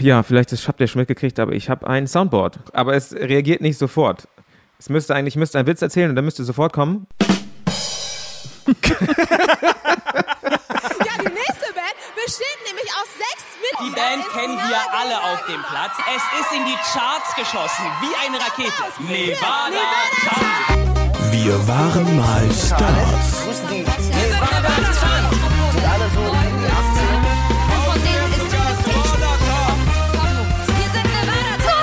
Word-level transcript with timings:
ja, 0.00 0.22
vielleicht 0.22 0.50
habt 0.68 0.80
ihr 0.80 0.86
schon 0.86 1.00
mitgekriegt, 1.00 1.38
aber 1.38 1.52
ich 1.52 1.68
habe 1.70 1.86
ein 1.86 2.06
Soundboard. 2.06 2.58
Aber 2.72 2.94
es 2.94 3.12
reagiert 3.12 3.60
nicht 3.60 3.78
sofort. 3.78 4.28
Es 4.78 4.88
müsste 4.88 5.14
eigentlich, 5.14 5.34
ich 5.34 5.38
müsste 5.38 5.58
einen 5.58 5.66
Witz 5.66 5.80
erzählen 5.82 6.10
und 6.10 6.16
dann 6.16 6.24
müsste 6.24 6.44
sofort 6.44 6.72
kommen. 6.72 7.06
Ja, 8.66 8.74
die 11.22 11.32
nächste 11.32 11.72
Band 11.72 11.96
besteht 12.14 12.58
nämlich 12.66 12.90
aus 12.92 13.08
sechs 13.16 13.44
Die 13.54 13.84
Mitgliedern. 13.84 14.20
Band 14.20 14.26
Ist 14.26 14.32
kennen 14.34 14.56
wir 14.56 14.80
alle 14.92 15.16
auf 15.32 15.46
dem 15.46 15.62
Platz. 15.62 15.92
Es 16.14 16.22
ist 16.40 16.52
in 16.52 16.64
die 16.66 16.76
Charts 16.92 17.34
geschossen, 17.36 17.84
wie 18.00 18.14
eine 18.26 18.38
Rakete. 18.38 18.84
Nevada, 19.00 19.70
Nevada 19.70 20.08
Town. 20.28 21.32
Wir 21.32 21.56
waren 21.68 22.16
mal 22.16 22.50
Stars. 22.52 23.46
Nevada, 23.70 24.74
Town. 25.00 25.15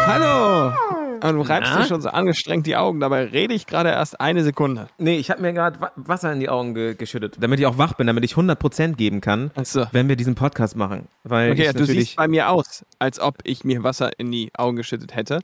Hallo! 0.05 0.73
Und 1.21 1.35
du 1.35 1.41
reibst 1.41 1.71
Na? 1.73 1.81
dir 1.81 1.87
schon 1.87 2.01
so 2.01 2.09
angestrengt 2.09 2.65
die 2.67 2.75
Augen, 2.75 2.99
dabei 2.99 3.23
rede 3.25 3.53
ich 3.53 3.65
gerade 3.65 3.89
erst 3.89 4.19
eine 4.19 4.43
Sekunde. 4.43 4.87
Nee, 4.97 5.17
ich 5.17 5.31
habe 5.31 5.41
mir 5.41 5.53
gerade 5.53 5.79
Wa- 5.79 5.91
Wasser 5.95 6.33
in 6.33 6.41
die 6.41 6.49
Augen 6.49 6.73
ge 6.73 6.95
geschüttet, 6.95 7.37
damit 7.39 7.59
ich 7.61 7.65
auch 7.65 7.77
wach 7.77 7.93
bin, 7.93 8.07
damit 8.07 8.25
ich 8.25 8.33
100% 8.33 8.95
geben 8.95 9.21
kann, 9.21 9.51
so. 9.63 9.85
wenn 9.93 10.09
wir 10.09 10.17
diesen 10.17 10.35
Podcast 10.35 10.75
machen. 10.75 11.07
Weil 11.23 11.51
Okay, 11.53 11.67
ich 11.67 11.73
du 11.73 11.85
siehst 11.85 12.17
bei 12.17 12.27
mir 12.27 12.49
aus, 12.49 12.85
als 12.99 13.19
ob 13.21 13.35
ich 13.45 13.63
mir 13.63 13.83
Wasser 13.83 14.11
in 14.19 14.31
die 14.31 14.51
Augen 14.57 14.75
geschüttet 14.75 15.15
hätte. 15.15 15.39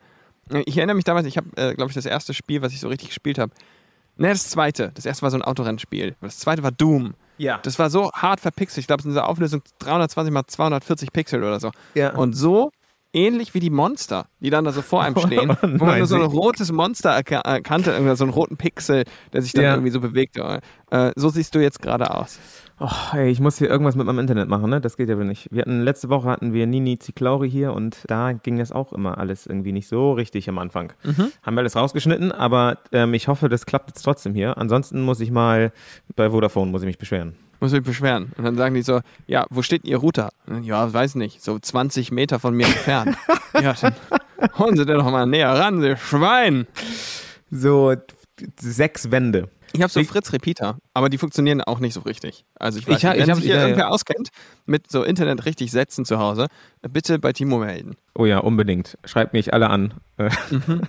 Ich 0.66 0.76
erinnere 0.78 0.96
mich 0.96 1.06
damals, 1.06 1.26
ich 1.28 1.38
habe, 1.38 1.48
äh, 1.56 1.74
glaube 1.76 1.92
ich, 1.92 1.96
das 1.96 2.06
erste 2.06 2.34
Spiel, 2.34 2.62
was 2.62 2.74
ich 2.74 2.82
so 2.82 2.90
richtig 2.90 3.10
gespielt 3.10 3.40
habe. 3.40 3.54
Ne, 4.18 4.28
das 4.30 4.50
zweite. 4.50 4.92
Das 4.96 5.06
erste 5.06 5.22
war 5.22 5.32
so 5.32 5.38
ein 5.38 5.44
Autorennspiel. 5.44 6.16
Das 6.20 6.40
zweite 6.40 6.64
war 6.64 6.72
Doom. 6.72 7.14
Ja. 7.38 7.60
Das 7.64 7.80
war 7.80 7.90
so 7.90 8.12
hart 8.12 8.42
verpixelt. 8.42 8.80
Ich 8.80 8.88
glaube, 8.88 9.00
es 9.00 9.06
ist 9.06 9.12
in 9.12 9.16
der 9.16 9.30
Auflösung 9.30 9.62
320 9.80 10.34
mal 10.34 10.44
240 10.46 11.14
Pixel 11.14 11.42
oder 11.44 11.62
so. 11.62 11.72
Ja. 11.94 12.10
Und 12.16 12.34
so 12.34 12.72
ähnlich 13.14 13.54
wie 13.54 13.60
die 13.60 13.70
Monster, 13.70 14.28
die 14.40 14.50
dann 14.50 14.66
da 14.66 14.72
so 14.72 14.82
vor 14.82 15.02
einem 15.04 15.18
stehen, 15.26 15.50
Oh 15.52 15.56
wo 15.62 15.68
man 15.68 15.78
nein, 15.88 15.98
nur 16.00 16.08
so 16.08 16.16
ein 16.16 16.22
rotes 16.22 16.72
Monster 16.72 17.12
erka- 17.18 17.46
erkannte, 17.46 17.92
irgendwie 17.92 18.16
so 18.16 18.24
einen 18.24 18.34
roten 18.34 18.58
Pixel, 18.58 19.04
der 19.34 19.42
sich 19.42 19.54
dann 19.54 19.64
Ja. 19.64 19.74
irgendwie 19.74 19.92
so 19.92 20.00
bewegt. 20.00 20.38
Äh, 20.38 21.12
so 21.16 21.30
siehst 21.30 21.54
du 21.56 21.60
jetzt 21.60 21.82
gerade 21.82 22.14
aus. 22.14 22.40
Oh, 22.82 22.88
ey, 23.14 23.30
ich 23.30 23.42
muss 23.42 23.58
hier 23.58 23.70
irgendwas 23.70 23.96
mit 23.96 24.06
meinem 24.06 24.20
Internet 24.20 24.48
machen, 24.48 24.70
ne? 24.70 24.80
Das 24.80 24.96
geht 24.96 25.10
ja 25.10 25.18
wohl 25.18 25.26
nicht. 25.26 25.50
Wir 25.52 25.64
hatten 25.64 25.82
letzte 25.82 26.08
Woche 26.08 26.30
hatten 26.30 26.54
wir 26.54 26.66
Nini 26.66 26.98
Ziklauri 26.98 27.50
hier 27.52 27.74
und 27.74 27.98
da 28.08 28.32
ging 28.32 28.58
das 28.58 28.72
auch 28.72 28.94
immer 28.94 29.18
alles 29.18 29.48
irgendwie 29.48 29.74
nicht 29.74 29.90
so 29.90 30.14
richtig 30.14 30.48
am 30.48 30.58
Anfang. 30.60 30.94
Haben 31.44 31.56
wir 31.56 31.60
alles 31.60 31.76
rausgeschnitten, 31.76 32.32
aber 32.32 32.78
ähm, 32.94 33.14
ich 33.14 33.28
hoffe, 33.28 33.50
das 33.50 33.66
klappt 33.66 33.90
jetzt 33.90 34.04
trotzdem 34.04 34.34
hier. 34.34 34.58
Ansonsten 34.58 35.02
muss 35.02 35.20
ich 35.20 35.30
mal 35.30 35.74
bei 36.16 36.30
Vodafone 36.30 36.72
muss 36.72 36.82
ich 36.82 36.88
mich 36.88 36.98
beschweren. 36.98 37.36
Muss 37.60 37.72
mich 37.74 37.84
beschweren. 37.84 38.32
Und 38.38 38.46
dann 38.46 38.56
sagen 38.56 38.74
die 38.76 38.82
so, 38.82 39.02
ja, 39.28 39.46
wo 39.50 39.62
steht 39.62 39.84
denn 39.84 39.92
Ihr 39.92 39.98
Router? 39.98 40.30
Ja, 40.62 40.92
weiß 40.94 41.16
nicht, 41.16 41.42
so 41.44 41.60
20 41.60 42.12
Meter 42.12 42.40
von 42.40 42.54
mir 42.56 42.66
entfernt. 42.68 43.18
ja, 43.62 43.74
dann 43.74 43.94
holen 44.58 44.78
Sie 44.78 44.86
den 44.86 44.98
doch 44.98 45.10
mal 45.12 45.26
näher 45.26 45.50
ran, 45.52 45.82
Sie 45.82 45.96
Schwein. 45.98 46.68
So 47.52 47.96
sechs 48.60 49.12
Wände. 49.12 49.50
Ich 49.74 49.82
habe 49.84 49.92
so 49.92 50.04
Fritz-Repeater, 50.04 50.80
aber 50.96 51.10
die 51.10 51.20
funktionieren 51.20 51.62
auch 51.62 51.80
nicht 51.80 51.94
so 51.94 52.00
richtig. 52.00 52.44
Also 52.56 52.80
ich 52.80 52.88
weiß 52.88 52.98
Ich 52.98 53.06
hab- 53.06 53.16
nicht, 53.18 53.28
wenn 53.28 53.30
ich 53.34 53.36
sich 53.36 53.46
hier 53.46 53.56
ja, 53.56 53.62
ja. 53.62 53.68
irgendwer 53.68 53.92
auskennt 53.92 54.30
mit 54.66 54.90
so 54.90 55.04
Internet 55.04 55.46
richtig 55.46 55.70
setzen 55.72 56.06
zu 56.06 56.18
Hause, 56.18 56.48
bitte 56.82 57.20
bei 57.20 57.34
Timo 57.34 57.60
melden. 57.60 57.96
Oh 58.16 58.26
ja, 58.26 58.40
unbedingt. 58.40 58.98
Schreibt 59.04 59.34
mich 59.34 59.54
alle 59.54 59.70
an. 59.70 59.94
Äh, 60.18 60.30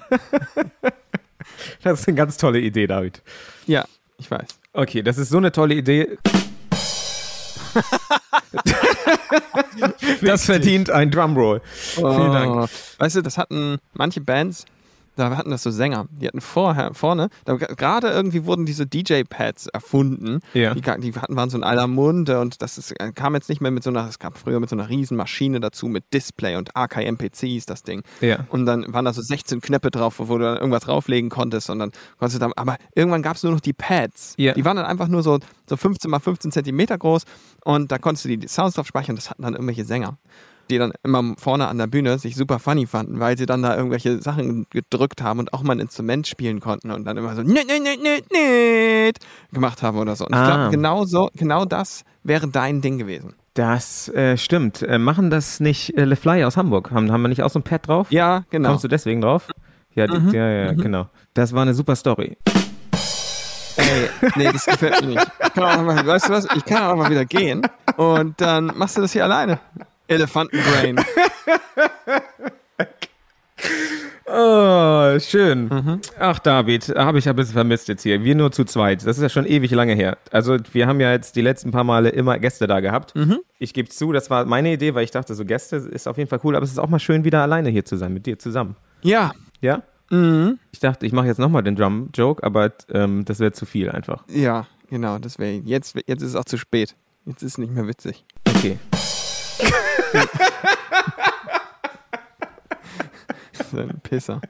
das 1.82 2.00
ist 2.00 2.08
eine 2.08 2.16
ganz 2.16 2.36
tolle 2.36 2.60
Idee, 2.60 2.86
David. 2.86 3.22
Ja, 3.66 3.84
ich 4.18 4.30
weiß. 4.30 4.46
Okay, 4.72 5.02
das 5.02 5.18
ist 5.18 5.30
so 5.30 5.38
eine 5.38 5.52
tolle 5.52 5.74
Idee. 5.74 6.16
Das 10.22 10.44
verdient 10.44 10.90
ein 10.90 11.10
Drumroll. 11.10 11.60
Vielen 11.94 12.32
Dank. 12.32 12.56
Oh. 12.56 12.68
Weißt 12.98 13.16
du, 13.16 13.22
das 13.22 13.38
hatten 13.38 13.78
manche 13.94 14.20
Bands, 14.20 14.64
da 15.16 15.36
hatten 15.36 15.50
das 15.50 15.62
so 15.62 15.70
Sänger, 15.70 16.06
die 16.10 16.26
hatten 16.26 16.40
vorher, 16.40 16.94
vorne, 16.94 17.28
da, 17.44 17.54
gerade 17.54 18.08
irgendwie 18.08 18.44
wurden 18.44 18.66
diese 18.66 18.86
DJ-Pads 18.86 19.66
erfunden. 19.68 20.40
Ja. 20.54 20.74
Die, 20.74 20.80
die 20.80 21.12
hatten, 21.14 21.36
waren 21.36 21.50
so 21.50 21.58
in 21.58 21.64
aller 21.64 21.86
Munde 21.86 22.40
und 22.40 22.62
das 22.62 22.78
ist, 22.78 22.94
kam 23.14 23.34
jetzt 23.34 23.48
nicht 23.48 23.60
mehr 23.60 23.70
mit 23.70 23.82
so 23.82 23.90
einer, 23.90 24.08
es 24.08 24.18
gab 24.18 24.38
früher 24.38 24.60
mit 24.60 24.70
so 24.70 24.76
einer 24.76 24.88
riesen 24.88 25.16
Maschine 25.16 25.60
dazu, 25.60 25.86
mit 25.86 26.04
Display 26.12 26.56
und 26.56 26.76
AKMPC 26.76 27.42
ist 27.56 27.70
das 27.70 27.82
Ding. 27.82 28.02
Ja. 28.20 28.46
Und 28.48 28.66
dann 28.66 28.92
waren 28.92 29.04
da 29.04 29.12
so 29.12 29.22
16 29.22 29.60
Knöpfe 29.60 29.90
drauf, 29.90 30.14
wo 30.18 30.38
du 30.38 30.44
dann 30.44 30.56
irgendwas 30.56 30.84
drauflegen 30.84 31.30
konntest 31.30 31.70
und 31.70 31.78
dann 31.78 31.92
konntest 32.18 32.36
du 32.36 32.40
dann, 32.40 32.52
aber 32.54 32.76
irgendwann 32.94 33.22
gab 33.22 33.36
es 33.36 33.42
nur 33.42 33.52
noch 33.52 33.60
die 33.60 33.72
Pads. 33.72 34.34
Ja. 34.38 34.54
Die 34.54 34.64
waren 34.64 34.76
dann 34.76 34.86
einfach 34.86 35.08
nur 35.08 35.22
so, 35.22 35.38
so 35.68 35.76
15 35.76 36.10
mal 36.10 36.20
15 36.20 36.52
Zentimeter 36.52 36.96
groß 36.96 37.24
und 37.64 37.92
da 37.92 37.98
konntest 37.98 38.24
du 38.24 38.36
die 38.36 38.48
Sounds 38.48 38.74
drauf 38.74 38.86
speichern, 38.86 39.16
das 39.16 39.30
hatten 39.30 39.42
dann 39.42 39.54
irgendwelche 39.54 39.84
Sänger 39.84 40.18
die 40.70 40.78
dann 40.78 40.92
immer 41.02 41.34
vorne 41.36 41.68
an 41.68 41.78
der 41.78 41.86
Bühne 41.86 42.18
sich 42.18 42.36
super 42.36 42.58
funny 42.58 42.86
fanden, 42.86 43.20
weil 43.20 43.36
sie 43.36 43.46
dann 43.46 43.62
da 43.62 43.76
irgendwelche 43.76 44.22
Sachen 44.22 44.66
gedrückt 44.70 45.22
haben 45.22 45.38
und 45.40 45.52
auch 45.52 45.62
mal 45.62 45.74
ein 45.74 45.80
Instrument 45.80 46.26
spielen 46.26 46.60
konnten 46.60 46.90
und 46.90 47.04
dann 47.04 47.16
immer 47.16 47.34
so 47.34 47.42
nit, 47.42 47.66
nit, 47.66 47.82
nit, 47.82 48.02
nit, 48.02 48.24
nit 48.32 49.18
gemacht 49.52 49.82
haben 49.82 49.98
oder 49.98 50.16
so. 50.16 50.24
Und 50.26 50.32
ich 50.32 50.38
Ah. 50.38 50.46
glaube, 50.46 50.70
genau 50.70 51.04
so, 51.04 51.28
genau 51.34 51.64
das 51.64 52.04
wäre 52.22 52.48
dein 52.48 52.80
Ding 52.80 52.98
gewesen. 52.98 53.34
Das 53.54 54.08
äh, 54.10 54.36
stimmt. 54.36 54.80
Äh, 54.82 54.98
machen 54.98 55.28
das 55.28 55.58
nicht 55.60 55.96
äh, 55.98 56.04
Le 56.04 56.16
Fly 56.16 56.44
aus 56.44 56.56
Hamburg? 56.56 56.90
Haben, 56.92 57.10
haben 57.10 57.22
wir 57.22 57.28
nicht 57.28 57.42
auch 57.42 57.50
so 57.50 57.58
ein 57.58 57.62
Pad 57.64 57.88
drauf? 57.88 58.06
Ja, 58.10 58.44
genau. 58.50 58.68
Kommst 58.70 58.84
du 58.84 58.88
deswegen 58.88 59.20
drauf? 59.20 59.48
Ja, 59.94 60.06
die, 60.06 60.36
ja, 60.36 60.48
ja, 60.48 60.72
genau. 60.72 61.08
Das 61.34 61.52
war 61.52 61.62
eine 61.62 61.74
super 61.74 61.96
Story. 61.96 62.36
Ey, 63.76 64.08
nee, 64.36 64.52
das 64.52 64.66
gefällt 64.66 65.00
mir 65.00 65.08
nicht. 65.08 65.26
Ich 65.46 65.52
kann 65.54 65.64
auch 65.64 65.82
mal, 65.82 66.06
weißt 66.06 66.28
du 66.28 66.32
was? 66.32 66.46
Ich 66.54 66.64
kann 66.64 66.82
auch 66.84 66.96
mal 66.96 67.10
wieder 67.10 67.24
gehen 67.24 67.62
und 67.96 68.40
dann 68.40 68.72
machst 68.76 68.96
du 68.96 69.00
das 69.00 69.12
hier 69.12 69.24
alleine. 69.24 69.58
Elefantenbrain. 70.10 70.96
Oh, 74.32 75.18
schön. 75.18 76.00
Ach, 76.18 76.38
David, 76.38 76.88
habe 76.90 77.18
ich 77.18 77.28
ein 77.28 77.34
bisschen 77.34 77.54
vermisst 77.54 77.88
jetzt 77.88 78.04
hier. 78.04 78.22
Wir 78.22 78.36
nur 78.36 78.52
zu 78.52 78.64
zweit. 78.64 79.04
Das 79.04 79.16
ist 79.16 79.22
ja 79.22 79.28
schon 79.28 79.44
ewig 79.44 79.72
lange 79.72 79.94
her. 79.94 80.18
Also, 80.30 80.56
wir 80.72 80.86
haben 80.86 81.00
ja 81.00 81.10
jetzt 81.10 81.34
die 81.34 81.40
letzten 81.40 81.72
paar 81.72 81.82
Male 81.82 82.10
immer 82.10 82.38
Gäste 82.38 82.68
da 82.68 82.78
gehabt. 82.78 83.12
Ich 83.58 83.74
gebe 83.74 83.88
zu, 83.88 84.12
das 84.12 84.30
war 84.30 84.44
meine 84.44 84.72
Idee, 84.72 84.94
weil 84.94 85.02
ich 85.02 85.10
dachte, 85.10 85.34
so 85.34 85.44
Gäste 85.44 85.76
ist 85.76 86.06
auf 86.06 86.16
jeden 86.16 86.30
Fall 86.30 86.38
cool, 86.44 86.54
aber 86.54 86.64
es 86.64 86.70
ist 86.70 86.78
auch 86.78 86.88
mal 86.88 87.00
schön, 87.00 87.24
wieder 87.24 87.42
alleine 87.42 87.70
hier 87.70 87.84
zu 87.84 87.96
sein, 87.96 88.14
mit 88.14 88.24
dir 88.26 88.38
zusammen. 88.38 88.76
Ja, 89.02 89.32
Ja? 89.60 89.82
Ich 90.72 90.80
dachte, 90.80 91.06
ich 91.06 91.12
mache 91.12 91.26
jetzt 91.26 91.38
nochmal 91.38 91.62
den 91.62 91.76
Drum-Joke, 91.76 92.42
aber 92.42 92.72
ähm, 92.92 93.24
das 93.24 93.38
wäre 93.40 93.52
zu 93.52 93.66
viel 93.66 93.90
einfach. 93.90 94.24
ja, 94.28 94.66
genau. 94.88 95.18
Das 95.18 95.38
wäre 95.38 95.60
jetzt, 95.64 95.96
jetzt 96.06 96.22
ist 96.22 96.30
es 96.30 96.36
auch 96.36 96.44
zu 96.44 96.56
spät. 96.56 96.94
Jetzt 97.26 97.42
ist 97.42 97.52
es 97.52 97.58
nicht 97.58 97.72
mehr 97.72 97.86
witzig. 97.86 98.24
Okay. 98.48 98.78
So 103.70 103.78
ein 103.78 104.00
Pisser. 104.02 104.40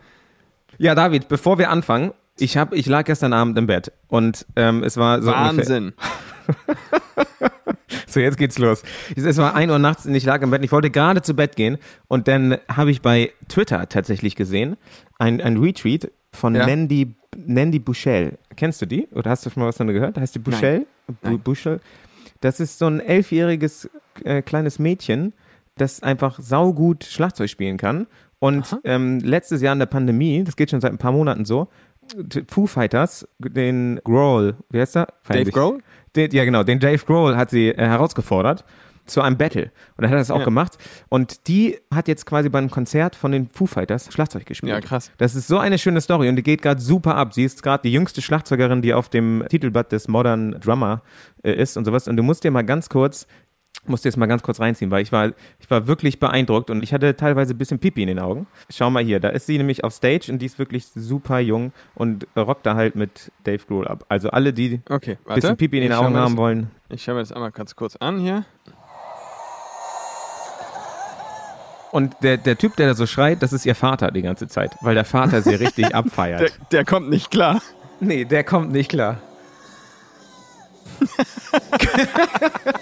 Ja, 0.78 0.94
David, 0.94 1.28
bevor 1.28 1.59
wir 1.59 1.69
anfangen, 1.71 2.12
ich, 2.38 2.56
hab, 2.56 2.72
ich 2.72 2.87
lag 2.87 3.04
gestern 3.04 3.34
Abend 3.34 3.59
im 3.59 3.66
Bett 3.66 3.93
und 4.09 4.47
ähm, 4.56 4.82
es 4.82 4.97
war 4.97 5.20
so 5.20 5.31
Wahnsinn. 5.31 5.93
So, 8.06 8.19
jetzt 8.19 8.38
geht's 8.38 8.59
los. 8.59 8.82
Es 9.15 9.38
war 9.38 9.54
1 9.54 9.70
Uhr 9.70 9.78
nachts 9.78 10.04
und 10.04 10.15
ich 10.16 10.25
lag 10.25 10.43
im 10.43 10.50
Bett. 10.50 10.65
Ich 10.65 10.72
wollte 10.72 10.91
gerade 10.91 11.22
zu 11.22 11.34
Bett 11.34 11.54
gehen 11.54 11.78
und 12.09 12.26
dann 12.26 12.56
habe 12.69 12.91
ich 12.91 13.03
bei 13.03 13.32
Twitter 13.49 13.88
tatsächlich 13.88 14.34
gesehen, 14.34 14.76
ein, 15.19 15.41
ein 15.41 15.59
Retweet 15.59 16.10
von 16.32 16.56
Ja. 16.56 16.66
Nandy, 16.66 17.15
Nandy 17.37 17.78
Bushell. 17.78 18.37
Kennst 18.56 18.82
du 18.82 18.87
die? 18.87 19.06
Oder 19.12 19.31
hast 19.31 19.47
du 19.47 19.50
schon 19.50 19.62
mal 19.62 19.69
was 19.69 19.76
von 19.76 19.87
der 19.87 19.94
gehört? 19.94 20.19
Heißt 20.19 20.34
die 20.34 20.41
Bushell? 20.41 20.87
Bu 21.06 21.15
Nein. 21.22 21.41
Bushell? 21.41 21.81
Das 22.41 22.59
ist 22.59 22.78
so 22.78 22.87
ein 22.87 22.99
elfjähriges 22.99 23.88
äh, 24.25 24.43
kleines 24.43 24.81
Mädchen, 24.81 25.32
das 25.76 26.03
einfach 26.03 26.38
saugut 26.41 27.04
Schlagzeug 27.04 27.48
spielen 27.50 27.76
kann. 27.76 28.06
Und 28.38 28.78
ähm, 28.84 29.19
letztes 29.20 29.60
Jahr 29.62 29.72
in 29.75 29.78
der 29.81 29.86
Pandemie, 29.86 30.42
das 30.44 30.56
geht 30.56 30.70
schon 30.70 30.81
seit 30.81 30.92
ein 30.92 30.98
paar 30.98 31.12
Monaten 31.12 31.44
so, 31.44 31.69
Foo 32.48 32.66
Fighters, 32.66 33.28
den 33.38 34.00
Grohl, 34.03 34.56
wie 34.70 34.81
heißt 34.81 34.97
der? 34.97 35.08
Dave. 35.28 35.50
Grohl? 35.50 35.78
Den, 36.16 36.31
ja, 36.32 36.44
genau. 36.44 36.64
Den 36.64 36.81
Dave 36.81 37.04
Grohl 37.04 37.36
hat 37.36 37.50
sie 37.50 37.69
äh, 37.69 37.76
herausgefordert 37.76 38.64
zu 39.06 39.20
einem 39.22 39.36
Battle. 39.36 39.70
Und 39.97 40.04
er 40.04 40.10
hat 40.10 40.19
das 40.19 40.31
auch 40.31 40.38
Ja. 40.41 40.44
gemacht. 40.44 40.78
Und 41.08 41.48
die 41.48 41.78
hat 41.92 42.08
jetzt 42.08 42.26
quasi 42.26 42.49
beim 42.49 42.70
Konzert 42.70 43.14
von 43.16 43.32
den 43.32 43.49
Foo 43.49 43.66
Fighters 43.66 44.12
Schlagzeug 44.12 44.46
gespielt. 44.46 44.73
Ja, 44.73 44.81
krass. 44.81 45.11
Das 45.19 45.34
ist 45.34 45.46
so 45.49 45.58
eine 45.58 45.78
schöne 45.78 46.00
Story 46.00 46.28
und 46.28 46.37
die 46.37 46.43
geht 46.43 46.62
gerade 46.62 46.81
super 46.81 47.16
ab. 47.16 47.34
Sie 47.34 47.44
ist 47.44 47.62
gerade 47.62 47.82
die 47.82 47.93
jüngste 47.93 48.23
Schlagzeugerin, 48.23 48.82
die 48.82 48.94
auf 48.94 49.08
dem 49.08 49.44
Titelblatt 49.49 49.93
des 49.93 50.08
Modern 50.08 50.52
Drummer 50.61 51.02
äh, 51.43 51.52
ist 51.52 51.76
und 51.76 51.84
sowas. 51.84 52.08
Und 52.08 52.16
du 52.16 52.23
musst 52.23 52.44
dir 52.44 52.50
mal 52.50 52.62
ganz 52.62 52.88
kurz, 52.88 53.26
musst 53.87 54.05
dir 54.05 54.11
das 54.11 54.17
mal 54.17 54.26
ganz 54.26 54.43
kurz 54.43 54.61
reinziehen, 54.61 54.90
weil 54.90 55.02
ich 55.02 55.11
war, 55.11 55.28
ich 55.58 55.70
war 55.70 55.87
wirklich 55.87 56.19
beeindruckt 56.20 56.69
und 56.70 56.82
ich 56.82 56.93
hatte 56.93 57.17
teilweise 57.17 57.55
ein 57.55 57.58
bisschen 57.58 57.78
Pipi 57.78 58.02
in 58.02 58.08
den 58.08 58.19
Augen. 58.19 58.46
Schau 58.69 58.90
mal 58.90 59.02
hier, 59.02 59.20
da 59.20 59.31
ist 59.31 59.46
sie 59.46 59.56
nämlich 59.58 59.84
auf 59.84 59.94
Stage 59.94 60.31
und 60.31 60.38
die 60.40 60.46
ist 60.46 60.58
wirklich 60.58 60.87
super 60.87 61.38
jung 61.40 61.72
und 61.94 62.26
rockt 62.37 62.67
da 62.67 62.75
halt 62.75 62.94
mit 62.94 63.32
Dave 63.44 63.62
Grohl 63.67 63.88
ab. 63.88 64.05
Also 64.08 64.31
alle, 64.31 64.52
die 64.52 64.81
Okay, 64.88 65.17
ein 65.26 65.34
bisschen 65.34 65.56
Pipi 65.56 65.78
in 65.78 65.84
den 65.84 65.93
Ich 65.93 65.99
Augen 65.99 66.14
haben 66.17 66.32
das, 66.34 66.37
wollen, 66.37 66.70
Ich 66.90 67.02
schaue 67.02 67.14
mir 67.14 67.20
das 67.22 67.32
einmal 67.32 67.52
ganz 67.52 67.75
kurz 67.75 67.96
an 67.96 68.19
hier. 68.20 68.44
Und 71.93 72.14
der, 72.23 72.37
der 72.37 72.56
Typ, 72.56 72.76
der 72.76 72.87
da 72.88 72.94
so 72.94 73.06
schreit, 73.06 73.43
das 73.43 73.52
ist 73.52 73.66
ihr 73.66 73.75
Vater 73.75 74.12
die 74.12 74.23
ganze 74.23 74.46
Zeit, 74.46 74.76
weil 74.81 74.94
der 74.94 75.05
Vater 75.05 75.43
sie 75.43 75.55
richtig 75.55 75.88
Der, 75.88 75.96
abfeiert. 75.96 76.52
der 76.70 76.84
kommt 76.84 77.11
nicht 77.11 77.31
klar. 77.32 77.61
nee, 77.99 78.25
der 78.25 78.44
kommt 78.44 78.70
nicht 78.73 78.90
klar. 78.90 79.16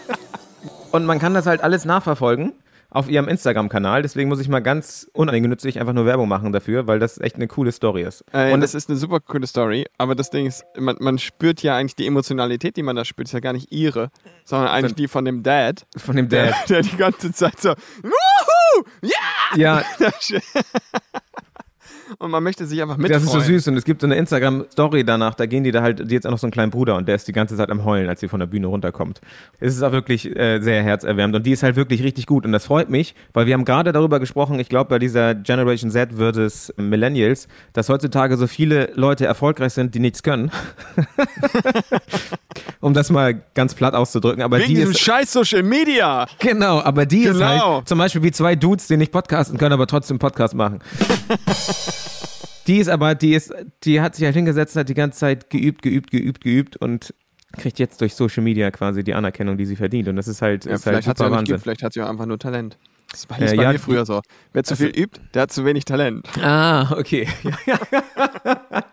Und 0.93 1.05
man 1.06 1.19
kann 1.19 1.35
das 1.35 1.46
halt 1.46 1.62
alles 1.62 1.85
nachverfolgen. 1.85 2.52
auf 2.90 3.11
ihrem 3.11 3.29
Instagram-Kanal. 3.29 4.00
Deswegen 4.00 4.31
muss 4.31 4.40
ich 4.40 4.49
mal 4.49 4.61
ganz 4.61 5.11
uneigennützig 5.12 5.79
einfach 5.79 5.93
nur 5.93 6.06
Werbung 6.06 6.26
machen 6.26 6.52
dafür, 6.52 6.87
weil 6.87 6.99
das 6.99 7.19
echt 7.20 7.37
eine 7.37 7.46
coole 7.46 7.70
Story 7.70 8.02
ist. 8.02 8.25
Äh, 8.32 8.50
Und 8.55 8.62
das 8.62 8.75
ist 8.75 8.88
eine 8.88 8.96
super 8.96 9.20
coole 9.20 9.46
Story, 9.46 9.85
aber 9.99 10.14
das 10.14 10.31
Ding 10.31 10.46
ist, 10.46 10.64
man, 10.79 10.96
man 11.00 11.19
spürt 11.19 11.62
ja 11.62 11.76
eigentlich 11.76 11.96
die 11.96 12.06
Emotionalität, 12.06 12.79
die 12.79 12.82
man 12.82 12.96
da 12.96 13.05
spürt, 13.05 13.29
ist 13.29 13.32
ja 13.32 13.40
gar 13.40 13.52
nicht 13.52 13.70
ihre, 13.70 14.08
sondern 14.46 14.69
eigentlich 14.69 14.94
die 14.94 15.06
von 15.06 15.26
dem 15.26 15.43
Dad, 15.43 15.85
von 15.99 16.17
dem 16.17 16.31
der, 16.31 16.46
Dad. 16.52 16.56
der 16.70 16.81
die 16.81 16.96
ganze 16.96 17.31
Zeit 17.32 17.61
so, 17.61 17.75
Wuhu! 18.02 18.84
Ja! 19.02 19.11
Ja, 19.56 19.82
Und 22.19 22.31
man 22.31 22.43
möchte 22.43 22.66
sich 22.66 22.81
einfach 22.82 22.96
mitfreuen. 22.96 23.22
das 23.25 23.25
ist 23.25 23.32
so 23.32 23.40
süß. 23.40 23.69
Und 23.69 23.76
es 23.76 23.84
gibt 23.84 24.00
so 24.00 24.06
eine 24.06 24.16
Instagram-Story 24.16 25.05
danach, 25.05 25.34
da 25.34 25.46
gehen 25.46 25.64
die 25.64 25.70
da 25.72 25.82
halt, 25.82 26.10
die 26.10 26.14
jetzt 26.14 26.26
auch 26.26 26.31
noch 26.31 26.38
so 26.38 26.46
einen 26.46 26.52
kleinen 26.52 26.70
Bruder 26.70 26.96
und 26.96 27.06
der 27.06 27.14
ist 27.14 27.28
die 27.28 27.32
ganze 27.32 27.56
Zeit 27.56 27.70
am 27.70 27.84
Heulen, 27.84 28.08
als 28.08 28.20
sie 28.20 28.28
von 28.28 28.40
der 28.40 28.46
Bühne 28.46 28.66
runterkommt. 28.66 29.20
Es 29.60 29.75
ist 29.75 29.82
auch 29.82 29.93
wirklich 29.93 30.34
äh, 30.37 30.60
sehr 30.60 30.82
herzerwärmend 30.82 31.37
und 31.37 31.44
die 31.46 31.52
ist 31.52 31.62
halt 31.62 31.76
wirklich 31.76 32.02
richtig 32.02 32.26
gut. 32.26 32.44
Und 32.46 32.52
das 32.52 32.64
freut 32.64 32.88
mich, 32.90 33.14
weil 33.34 33.46
wir 33.46 33.55
haben 33.55 33.64
gerade 33.64 33.93
darüber 33.93 34.20
gesprochen, 34.20 34.58
ich 34.58 34.69
glaube 34.69 34.88
bei 34.90 34.99
dieser 34.99 35.34
Generation 35.34 35.90
Z 35.90 36.12
versus 36.14 36.72
Millennials, 36.76 37.49
dass 37.72 37.88
heutzutage 37.88 38.37
so 38.37 38.46
viele 38.46 38.90
Leute 38.94 39.26
erfolgreich 39.26 39.72
sind, 39.75 39.94
die 39.94 40.00
nichts 40.00 40.22
können. 40.22 40.50
um 42.81 42.94
das 42.94 43.10
mal 43.10 43.43
ganz 43.55 43.75
platt 43.75 43.94
auszudrücken. 43.94 44.43
Aber 44.43 44.58
Wegen 44.58 44.69
die 44.69 44.75
diesem 44.76 44.90
ist, 44.93 45.00
scheiß 45.00 45.32
Social 45.32 45.62
Media. 45.62 46.26
Genau, 46.38 46.81
aber 46.81 47.06
die 47.06 47.22
ist 47.25 47.34
Genau. 47.38 47.76
halt 47.76 47.88
zum 47.88 47.99
Beispiel 47.99 48.22
wie 48.22 48.31
zwei 48.32 48.56
Dudes, 48.56 48.87
die 48.87 48.96
nicht 48.96 49.12
podcasten 49.12 49.58
können, 49.58 49.72
aber 49.72 49.87
trotzdem 49.87 50.19
Podcast 50.19 50.55
machen. 50.55 50.81
die 52.67 52.79
ist 52.79 52.89
aber, 52.89 53.15
die 53.15 53.35
ist, 53.35 53.53
die 53.85 54.00
hat 54.00 54.15
sich 54.15 54.25
halt 54.25 54.35
hingesetzt, 54.35 54.77
hat 54.77 54.89
die 54.89 54.95
ganze 54.95 55.19
Zeit 55.19 55.50
geübt, 55.50 55.83
geübt, 55.83 56.11
geübt, 56.11 56.41
geübt 56.43 56.77
und 56.77 57.15
kriegt 57.56 57.79
jetzt 57.79 58.00
durch 58.00 58.15
Social 58.15 58.43
Media 58.43 58.71
quasi 58.71 59.03
die 59.03 59.15
Anerkennung, 59.15 59.56
die 59.56 59.65
sie 59.65 59.77
verdient. 59.77 60.06
Und 60.09 60.17
das 60.17 60.29
ist 60.29 60.43
halt, 60.43 60.65
Ja, 60.67 60.73
ist 60.75 60.85
halt 60.87 60.95
vielleicht 60.97 61.09
hat 61.09 61.19
sie 61.19 61.25
super 61.25 61.37
auch 61.37 61.41
nicht 61.41 61.50
Wahnsinn. 61.50 61.62
vielleicht 61.62 61.83
hat 61.83 61.93
sie 61.95 62.03
auch 62.03 62.09
einfach 62.09 62.27
nur 62.27 62.39
Talent. 62.39 62.77
Das 63.11 63.29
war 63.31 63.41
Äh, 63.41 63.56
bei 63.56 63.62
ja, 63.62 63.73
mir 63.73 63.79
früher 63.79 64.05
so. 64.05 64.21
Wer 64.53 64.65
zu 64.65 64.75
also- 64.75 64.85
viel 64.85 65.03
übt, 65.03 65.19
der 65.33 65.43
hat 65.43 65.53
zu 65.53 65.65
wenig 65.65 65.87
Talent. 65.87 66.27
Ah, 66.43 66.93
okay. 66.93 67.27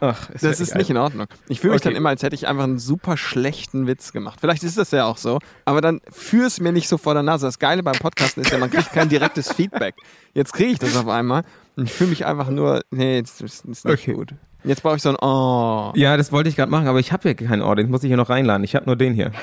Ach, 0.00 0.28
Das 0.32 0.42
ja 0.42 0.50
ist 0.50 0.74
nicht 0.76 0.90
in 0.90 0.96
Ordnung. 0.96 1.26
Ich 1.48 1.60
fühle 1.60 1.72
mich 1.72 1.80
Okay. 1.82 1.88
dann 1.90 1.96
immer, 1.96 2.10
als 2.10 2.22
hätte 2.22 2.34
ich 2.34 2.46
einfach 2.46 2.64
einen 2.64 2.78
super 2.78 3.16
schlechten 3.16 3.86
Witz 3.86 4.12
gemacht. 4.12 4.38
Vielleicht 4.40 4.62
ist 4.62 4.78
das 4.78 4.90
ja 4.92 5.06
auch 5.06 5.16
so, 5.16 5.38
aber 5.64 5.80
dann 5.80 6.00
führ 6.10 6.46
es 6.46 6.60
mir 6.60 6.72
nicht 6.72 6.88
so 6.88 6.98
vor 6.98 7.14
der 7.14 7.22
Nase. 7.22 7.46
Das 7.46 7.58
Geile 7.58 7.82
beim 7.82 7.96
Podcasten 7.98 8.42
ist 8.42 8.52
ja, 8.52 8.58
man 8.58 8.70
kriegt 8.70 8.92
kein 8.92 9.08
direktes 9.08 9.52
Feedback. 9.52 9.94
Jetzt 10.34 10.52
kriege 10.52 10.70
ich 10.72 10.78
das 10.78 10.96
auf 10.96 11.08
einmal 11.08 11.42
und 11.76 11.84
ich 11.84 11.92
fühle 11.92 12.10
mich 12.10 12.26
einfach 12.26 12.48
nur, 12.48 12.82
nee, 12.90 13.20
das 13.22 13.40
ist, 13.40 13.64
ist 13.64 13.84
nicht 13.84 13.86
Okay. 14.00 14.12
gut. 14.14 14.34
Jetzt 14.64 14.82
brauche 14.82 14.96
ich 14.96 15.02
so 15.02 15.10
ein 15.10 15.16
Oh. 15.20 15.92
Ja, 15.96 16.16
das 16.16 16.32
wollte 16.32 16.48
ich 16.48 16.56
gerade 16.56 16.70
machen, 16.70 16.86
aber 16.88 16.98
ich 17.00 17.12
habe 17.12 17.22
hier 17.22 17.34
keinen 17.34 17.62
Ort, 17.62 17.78
den 17.78 17.90
muss 17.90 18.02
ich 18.02 18.08
hier 18.08 18.16
noch 18.16 18.28
reinladen. 18.30 18.64
Ich 18.64 18.74
habe 18.74 18.86
nur 18.86 18.96
den 18.96 19.14
hier. 19.14 19.32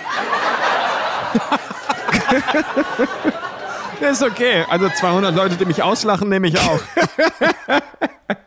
Das 4.01 4.21
ist 4.21 4.23
okay. 4.23 4.65
Also 4.69 4.89
200 4.89 5.33
Leute, 5.35 5.55
die 5.55 5.65
mich 5.65 5.81
auslachen, 5.81 6.27
nehme 6.29 6.47
ich 6.47 6.59
auch. 6.59 6.79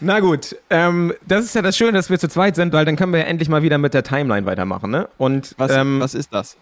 Na 0.00 0.20
gut, 0.20 0.56
ähm, 0.70 1.12
das 1.26 1.44
ist 1.44 1.54
ja 1.54 1.62
das 1.62 1.76
Schöne, 1.76 1.92
dass 1.92 2.10
wir 2.10 2.18
zu 2.18 2.28
zweit 2.28 2.56
sind, 2.56 2.72
weil 2.72 2.84
dann 2.84 2.96
können 2.96 3.12
wir 3.12 3.20
ja 3.20 3.26
endlich 3.26 3.48
mal 3.48 3.62
wieder 3.62 3.78
mit 3.78 3.94
der 3.94 4.02
Timeline 4.02 4.44
weitermachen, 4.46 4.90
ne? 4.90 5.08
Und 5.18 5.54
Was, 5.58 5.70
ähm, 5.72 6.00
was 6.00 6.14
ist 6.14 6.32
das? 6.34 6.56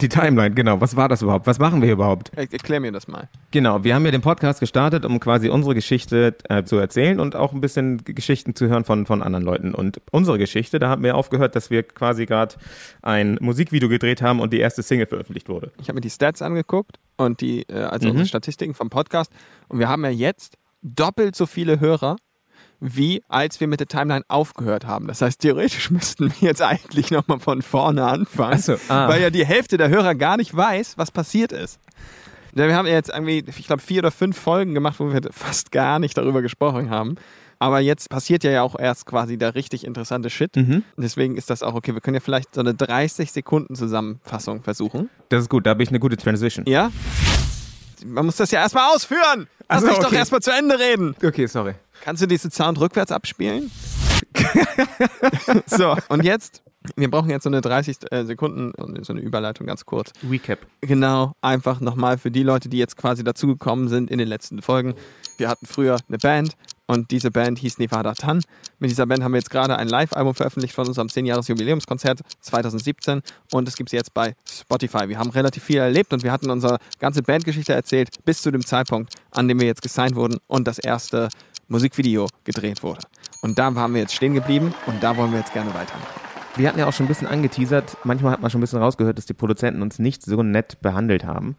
die 0.00 0.08
Timeline, 0.08 0.52
genau. 0.52 0.80
Was 0.80 0.96
war 0.96 1.08
das 1.08 1.22
überhaupt? 1.22 1.46
Was 1.46 1.60
machen 1.60 1.80
wir 1.80 1.92
überhaupt? 1.92 2.32
Er- 2.34 2.52
Erklär 2.52 2.80
mir 2.80 2.90
das 2.90 3.06
mal. 3.06 3.28
Genau, 3.52 3.84
wir 3.84 3.94
haben 3.94 4.04
ja 4.04 4.10
den 4.10 4.20
Podcast 4.20 4.58
gestartet, 4.58 5.04
um 5.04 5.20
quasi 5.20 5.48
unsere 5.48 5.76
Geschichte 5.76 6.34
äh, 6.48 6.64
zu 6.64 6.76
erzählen 6.76 7.20
und 7.20 7.36
auch 7.36 7.52
ein 7.52 7.60
bisschen 7.60 8.02
Geschichten 8.04 8.56
zu 8.56 8.66
hören 8.66 8.84
von, 8.84 9.06
von 9.06 9.22
anderen 9.22 9.44
Leuten. 9.44 9.74
Und 9.76 10.00
unsere 10.10 10.38
Geschichte, 10.38 10.80
da 10.80 10.88
haben 10.88 11.04
wir 11.04 11.14
aufgehört, 11.16 11.54
dass 11.54 11.70
wir 11.70 11.84
quasi 11.84 12.26
gerade 12.26 12.56
ein 13.02 13.38
Musikvideo 13.40 13.88
gedreht 13.88 14.22
haben 14.22 14.40
und 14.40 14.52
die 14.52 14.58
erste 14.58 14.82
Single 14.82 15.06
veröffentlicht 15.06 15.48
wurde. 15.48 15.70
Ich 15.80 15.86
habe 15.88 15.94
mir 15.94 16.00
die 16.00 16.10
Stats 16.10 16.42
angeguckt 16.42 16.98
und 17.16 17.40
die, 17.40 17.62
äh, 17.68 17.74
also 17.74 18.06
Mhm. 18.06 18.10
unsere 18.12 18.26
Statistiken 18.28 18.74
vom 18.74 18.90
Podcast. 18.90 19.30
Und 19.68 19.78
wir 19.78 19.88
haben 19.88 20.02
ja 20.04 20.10
jetzt 20.10 20.56
doppelt 20.82 21.36
so 21.36 21.46
viele 21.46 21.80
Hörer, 21.80 22.16
wie 22.80 23.22
als 23.28 23.60
wir 23.60 23.68
mit 23.68 23.80
der 23.80 23.88
Timeline 23.88 24.24
aufgehört 24.28 24.86
haben. 24.86 25.06
Das 25.06 25.22
heißt, 25.22 25.40
theoretisch 25.40 25.90
müssten 25.92 26.30
wir 26.30 26.48
jetzt 26.48 26.62
eigentlich 26.62 27.10
nochmal 27.10 27.40
von 27.40 27.62
vorne 27.62 28.04
anfangen, 28.04 28.58
so, 28.58 28.76
ah. 28.88 29.08
weil 29.08 29.22
ja 29.22 29.30
die 29.30 29.46
Hälfte 29.46 29.76
der 29.76 29.88
Hörer 29.88 30.14
gar 30.14 30.36
nicht 30.36 30.54
weiß, 30.54 30.98
was 30.98 31.10
passiert 31.10 31.52
ist. 31.52 31.80
Wir 32.52 32.74
haben 32.74 32.86
ja 32.86 32.94
jetzt 32.94 33.10
irgendwie, 33.10 33.44
ich 33.46 33.66
glaube, 33.66 33.82
vier 33.82 33.98
oder 34.00 34.10
fünf 34.10 34.38
Folgen 34.38 34.72
gemacht, 34.72 34.98
wo 34.98 35.12
wir 35.12 35.20
fast 35.30 35.72
gar 35.72 35.98
nicht 35.98 36.16
darüber 36.16 36.40
gesprochen 36.40 36.88
haben. 36.88 37.16
Aber 37.58 37.80
jetzt 37.80 38.10
passiert 38.10 38.44
ja 38.44 38.62
auch 38.62 38.78
erst 38.78 39.06
quasi 39.06 39.38
der 39.38 39.54
richtig 39.54 39.84
interessante 39.84 40.30
Shit. 40.30 40.56
Mhm. 40.56 40.82
Deswegen 40.96 41.36
ist 41.36 41.50
das 41.50 41.62
auch 41.62 41.74
okay. 41.74 41.94
Wir 41.94 42.00
können 42.00 42.14
ja 42.14 42.20
vielleicht 42.20 42.54
so 42.54 42.60
eine 42.60 42.74
30 42.74 43.32
Sekunden 43.32 43.74
Zusammenfassung 43.74 44.62
versuchen. 44.62 45.10
Das 45.28 45.42
ist 45.42 45.48
gut, 45.48 45.66
da 45.66 45.70
habe 45.70 45.82
ich 45.82 45.88
eine 45.88 46.00
gute 46.00 46.16
Transition. 46.16 46.66
Ja? 46.66 46.90
Man 48.04 48.26
muss 48.26 48.36
das 48.36 48.50
ja 48.50 48.60
erstmal 48.60 48.94
ausführen. 48.94 49.48
Lass 49.68 49.78
Ach 49.78 49.80
so, 49.80 49.86
mich 49.86 49.98
doch 49.98 50.06
okay. 50.06 50.16
erstmal 50.16 50.42
zu 50.42 50.50
Ende 50.50 50.78
reden. 50.78 51.16
Okay, 51.22 51.46
sorry. 51.46 51.74
Kannst 52.02 52.22
du 52.22 52.26
diesen 52.26 52.50
Sound 52.50 52.78
rückwärts 52.78 53.10
abspielen? 53.10 53.70
so, 55.66 55.96
und 56.08 56.24
jetzt? 56.24 56.62
Wir 56.96 57.10
brauchen 57.10 57.30
jetzt 57.30 57.44
so 57.44 57.50
eine 57.50 57.60
30 57.60 57.96
äh, 58.10 58.24
Sekunden, 58.24 58.72
so 59.02 59.12
eine 59.12 59.20
Überleitung 59.20 59.66
ganz 59.66 59.84
kurz. 59.84 60.12
Recap. 60.28 60.60
Genau, 60.80 61.32
einfach 61.40 61.80
nochmal 61.80 62.18
für 62.18 62.30
die 62.30 62.42
Leute, 62.42 62.68
die 62.68 62.78
jetzt 62.78 62.96
quasi 62.96 63.24
dazugekommen 63.24 63.88
sind 63.88 64.10
in 64.10 64.18
den 64.18 64.28
letzten 64.28 64.62
Folgen. 64.62 64.94
Wir 65.38 65.48
hatten 65.48 65.66
früher 65.66 65.98
eine 66.08 66.18
Band 66.18 66.56
und 66.86 67.10
diese 67.10 67.30
Band 67.30 67.58
hieß 67.58 67.78
Nevada 67.78 68.14
Tan. 68.14 68.42
Mit 68.78 68.90
dieser 68.90 69.06
Band 69.06 69.22
haben 69.22 69.32
wir 69.32 69.38
jetzt 69.38 69.50
gerade 69.50 69.76
ein 69.76 69.88
Live-Album 69.88 70.34
veröffentlicht 70.34 70.74
von 70.74 70.86
unserem 70.86 71.08
10-Jahres-Jubiläumskonzert 71.08 72.20
2017 72.40 73.22
und 73.52 73.68
es 73.68 73.76
gibt 73.76 73.88
es 73.88 73.92
jetzt 73.92 74.14
bei 74.14 74.34
Spotify. 74.48 75.08
Wir 75.08 75.18
haben 75.18 75.30
relativ 75.30 75.64
viel 75.64 75.78
erlebt 75.78 76.12
und 76.12 76.22
wir 76.22 76.32
hatten 76.32 76.50
unsere 76.50 76.78
ganze 76.98 77.22
Bandgeschichte 77.22 77.72
erzählt 77.72 78.10
bis 78.24 78.42
zu 78.42 78.50
dem 78.50 78.64
Zeitpunkt, 78.64 79.12
an 79.30 79.48
dem 79.48 79.60
wir 79.60 79.66
jetzt 79.66 79.82
gesigned 79.82 80.14
wurden 80.14 80.38
und 80.46 80.66
das 80.66 80.78
erste 80.78 81.28
Musikvideo 81.68 82.28
gedreht 82.44 82.82
wurde. 82.82 83.00
Und 83.42 83.58
da 83.58 83.74
waren 83.74 83.92
wir 83.94 84.02
jetzt 84.02 84.14
stehen 84.14 84.34
geblieben 84.34 84.74
und 84.86 85.02
da 85.02 85.16
wollen 85.16 85.32
wir 85.32 85.40
jetzt 85.40 85.52
gerne 85.52 85.74
weitermachen. 85.74 86.25
Wir 86.56 86.68
hatten 86.68 86.78
ja 86.78 86.86
auch 86.86 86.92
schon 86.92 87.04
ein 87.04 87.08
bisschen 87.08 87.28
angeteasert, 87.28 87.98
manchmal 88.04 88.32
hat 88.32 88.40
man 88.40 88.50
schon 88.50 88.60
ein 88.60 88.62
bisschen 88.62 88.78
rausgehört, 88.78 89.18
dass 89.18 89.26
die 89.26 89.34
Produzenten 89.34 89.82
uns 89.82 89.98
nicht 89.98 90.22
so 90.22 90.42
nett 90.42 90.80
behandelt 90.80 91.24
haben. 91.24 91.56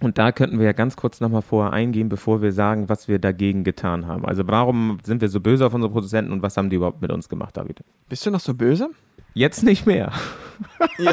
Und 0.00 0.18
da 0.18 0.32
könnten 0.32 0.58
wir 0.58 0.66
ja 0.66 0.72
ganz 0.72 0.96
kurz 0.96 1.20
nochmal 1.20 1.42
vorher 1.42 1.72
eingehen, 1.72 2.08
bevor 2.08 2.42
wir 2.42 2.52
sagen, 2.52 2.88
was 2.88 3.06
wir 3.06 3.20
dagegen 3.20 3.62
getan 3.62 4.08
haben. 4.08 4.26
Also 4.26 4.42
warum 4.46 4.98
sind 5.04 5.20
wir 5.20 5.28
so 5.28 5.40
böse 5.40 5.64
auf 5.64 5.72
unsere 5.72 5.92
Produzenten 5.92 6.32
und 6.32 6.42
was 6.42 6.56
haben 6.56 6.68
die 6.68 6.76
überhaupt 6.76 7.00
mit 7.00 7.12
uns 7.12 7.28
gemacht, 7.28 7.56
David? 7.56 7.84
Bist 8.08 8.26
du 8.26 8.30
noch 8.30 8.40
so 8.40 8.54
böse? 8.54 8.90
Jetzt 9.34 9.62
nicht 9.62 9.86
mehr. 9.86 10.12
Ja, 10.98 11.12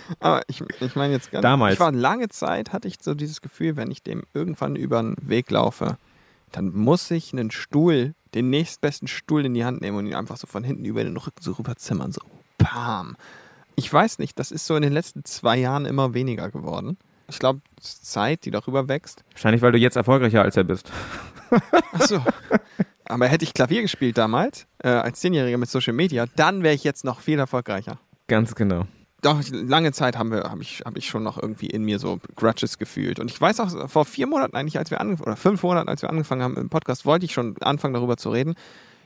aber 0.20 0.42
ich, 0.48 0.62
ich 0.80 0.96
meine 0.96 1.12
jetzt 1.12 1.30
ganz. 1.30 1.42
Damals. 1.42 1.74
Ich 1.74 1.80
war 1.80 1.92
lange 1.92 2.28
Zeit, 2.28 2.72
hatte 2.72 2.88
ich 2.88 2.96
so 3.00 3.14
dieses 3.14 3.40
Gefühl, 3.40 3.76
wenn 3.76 3.90
ich 3.90 4.02
dem 4.02 4.24
irgendwann 4.32 4.76
über 4.76 5.02
den 5.02 5.16
Weg 5.20 5.50
laufe, 5.50 5.96
dann 6.54 6.72
muss 6.72 7.10
ich 7.10 7.32
einen 7.32 7.50
Stuhl, 7.50 8.14
den 8.34 8.48
nächstbesten 8.48 9.08
Stuhl 9.08 9.44
in 9.44 9.54
die 9.54 9.64
Hand 9.64 9.80
nehmen 9.80 9.98
und 9.98 10.06
ihn 10.06 10.14
einfach 10.14 10.36
so 10.36 10.46
von 10.46 10.62
hinten 10.62 10.84
über 10.84 11.02
den 11.02 11.16
Rücken 11.16 11.42
so 11.42 11.52
rüberzimmern. 11.52 12.12
So, 12.12 12.20
bam. 12.58 13.16
Ich 13.74 13.92
weiß 13.92 14.20
nicht, 14.20 14.38
das 14.38 14.52
ist 14.52 14.66
so 14.66 14.76
in 14.76 14.82
den 14.82 14.92
letzten 14.92 15.24
zwei 15.24 15.56
Jahren 15.56 15.84
immer 15.84 16.14
weniger 16.14 16.50
geworden. 16.50 16.96
Ich 17.28 17.40
glaube, 17.40 17.60
es 17.80 17.94
ist 17.94 18.12
Zeit, 18.12 18.44
die 18.44 18.52
darüber 18.52 18.86
wächst. 18.86 19.24
Wahrscheinlich, 19.32 19.62
weil 19.62 19.72
du 19.72 19.78
jetzt 19.78 19.96
erfolgreicher 19.96 20.42
als 20.42 20.56
er 20.56 20.62
bist. 20.62 20.92
Achso. 21.92 22.22
Aber 23.06 23.26
hätte 23.26 23.44
ich 23.44 23.52
Klavier 23.52 23.82
gespielt 23.82 24.16
damals, 24.16 24.66
äh, 24.78 24.88
als 24.88 25.20
Zehnjähriger 25.20 25.58
mit 25.58 25.68
Social 25.68 25.92
Media, 25.92 26.26
dann 26.36 26.62
wäre 26.62 26.74
ich 26.74 26.84
jetzt 26.84 27.04
noch 27.04 27.20
viel 27.20 27.38
erfolgreicher. 27.38 27.98
Ganz 28.28 28.54
genau. 28.54 28.86
Doch, 29.24 29.40
lange 29.50 29.92
Zeit 29.92 30.18
haben 30.18 30.30
wir, 30.30 30.42
habe 30.50 30.60
ich, 30.60 30.82
hab 30.84 30.98
ich 30.98 31.06
schon 31.06 31.22
noch 31.22 31.40
irgendwie 31.40 31.66
in 31.66 31.82
mir 31.82 31.98
so 31.98 32.20
Grudges 32.36 32.76
gefühlt. 32.76 33.18
Und 33.18 33.30
ich 33.30 33.40
weiß 33.40 33.58
auch, 33.60 33.88
vor 33.88 34.04
vier 34.04 34.26
Monaten 34.26 34.54
eigentlich, 34.54 34.76
als 34.76 34.90
wir 34.90 35.00
angefangen, 35.00 35.28
oder 35.28 35.36
fünf 35.36 35.62
Monaten, 35.62 35.88
als 35.88 36.02
wir 36.02 36.10
angefangen 36.10 36.42
haben 36.42 36.56
im 36.58 36.68
Podcast, 36.68 37.06
wollte 37.06 37.24
ich 37.24 37.32
schon 37.32 37.56
anfangen, 37.62 37.94
darüber 37.94 38.18
zu 38.18 38.28
reden. 38.28 38.54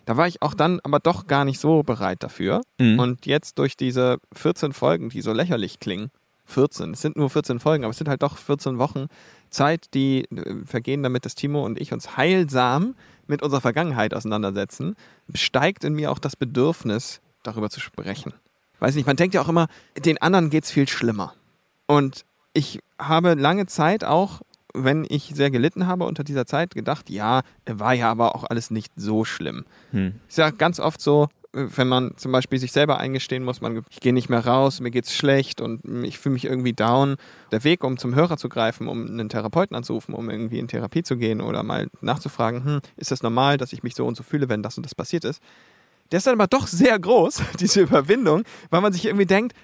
Da 0.06 0.16
war 0.16 0.26
ich 0.26 0.42
auch 0.42 0.54
dann 0.54 0.80
aber 0.82 0.98
doch 0.98 1.28
gar 1.28 1.44
nicht 1.44 1.60
so 1.60 1.84
bereit 1.84 2.25
dafür. 2.25 2.62
Mhm. 2.80 2.98
Und 2.98 3.26
jetzt 3.26 3.60
durch 3.60 3.76
diese 3.76 4.18
14 4.32 4.72
Folgen, 4.72 5.10
die 5.10 5.20
so 5.20 5.32
lächerlich 5.32 5.78
klingen, 5.78 6.10
14, 6.46 6.94
es 6.94 7.02
sind 7.02 7.16
nur 7.16 7.30
14 7.30 7.60
Folgen, 7.60 7.84
aber 7.84 7.92
es 7.92 7.98
sind 7.98 8.08
halt 8.08 8.22
doch 8.22 8.38
14 8.38 8.78
Wochen 8.78 9.06
Zeit, 9.50 9.94
die 9.94 10.25
äh, 10.25 10.64
vergehen, 10.64 11.04
damit 11.04 11.26
das 11.26 11.37
Timo 11.37 11.64
und 11.64 11.80
ich 11.80 11.92
uns 11.92 12.16
heilsam 12.16 12.96
mit 13.28 13.42
unserer 13.42 13.60
Vergangenheit 13.60 14.14
auseinandersetzen, 14.14 14.96
steigt 15.32 15.84
in 15.84 15.94
mir 15.94 16.10
auch 16.10 16.18
das 16.18 16.34
Bedürfnis, 16.34 17.20
darüber 17.44 17.70
zu 17.70 17.78
sprechen. 17.78 18.32
Weiß 18.80 18.94
nicht, 18.94 19.06
man 19.06 19.16
denkt 19.16 19.35
ja 19.35 19.42
auch 19.42 19.49
immer, 19.49 19.68
den 20.04 20.20
anderen 20.20 20.50
geht's 20.50 20.70
viel 20.70 20.88
schlimmer. 20.88 21.35
Und 21.87 22.25
ich 22.52 22.80
habe 22.99 23.35
lange 23.35 23.66
Zeit 23.66 24.04
auch, 24.04 24.40
wenn 24.75 25.06
ich 25.08 25.32
sehr 25.35 25.50
gelitten 25.50 25.87
habe 25.87 26.04
unter 26.04 26.25
dieser 26.25 26.47
Zeit, 26.47 26.75
gedacht, 26.75 27.11
ja, 27.11 27.42
war 27.66 27.94
ja 27.94 28.11
aber 28.11 28.35
auch 28.35 28.44
alles 28.44 28.70
nicht 28.70 28.92
so 28.97 29.25
schlimm. 29.25 29.64
Hm. 29.90 30.14
Ich 30.28 30.35
sage 30.35 30.56
ganz 30.56 30.78
oft 30.78 31.00
so, 31.00 31.28
wenn 31.52 31.88
man 31.88 32.12
zum 32.16 32.30
Beispiel 32.30 32.58
sich 32.58 32.73
selber 32.73 32.99
eingestehen 32.99 33.42
muss, 33.42 33.61
man, 33.61 33.82
ich 33.90 34.00
gehe 34.00 34.12
nicht 34.12 34.28
mehr 34.28 34.44
raus, 34.44 34.80
mir 34.80 34.90
geht's 34.90 35.14
schlecht 35.14 35.61
und 35.61 35.82
ich 36.04 36.18
fühle 36.18 36.35
mich 36.35 36.44
irgendwie 36.44 36.75
down. 36.75 37.16
Der 37.50 37.64
Weg, 37.64 37.85
um 37.85 37.97
zum 37.97 38.14
Hörer 38.14 38.37
zu 38.37 38.49
greifen, 38.49 38.87
um 38.87 39.06
einen 39.06 39.28
Therapeuten 39.30 39.75
anzurufen, 39.75 40.14
um 40.14 40.28
irgendwie 40.28 40.58
in 40.58 40.68
Therapie 40.68 41.02
zu 41.02 41.16
gehen 41.16 41.40
oder 41.40 41.62
mal 41.62 41.88
nachzufragen, 42.02 42.64
hm, 42.64 42.80
ist 42.97 43.11
das 43.11 43.23
normal, 43.23 43.56
dass 43.56 43.73
ich 43.73 43.82
mich 43.82 43.94
so 43.94 44.06
und 44.06 44.16
so 44.16 44.23
fühle, 44.23 44.49
wenn 44.49 44.62
das 44.62 44.76
und 44.76 44.85
das 44.85 44.94
passiert 44.94 45.25
ist, 45.25 45.42
der 46.10 46.18
ist 46.18 46.26
dann 46.26 46.34
aber 46.34 46.46
doch 46.46 46.66
sehr 46.66 46.98
groß, 46.98 47.42
diese 47.60 47.80
Überwindung, 47.80 48.44
weil 48.70 48.80
man 48.80 48.92
sich 48.92 49.06
irgendwie 49.06 49.26
denkt, 49.26 49.54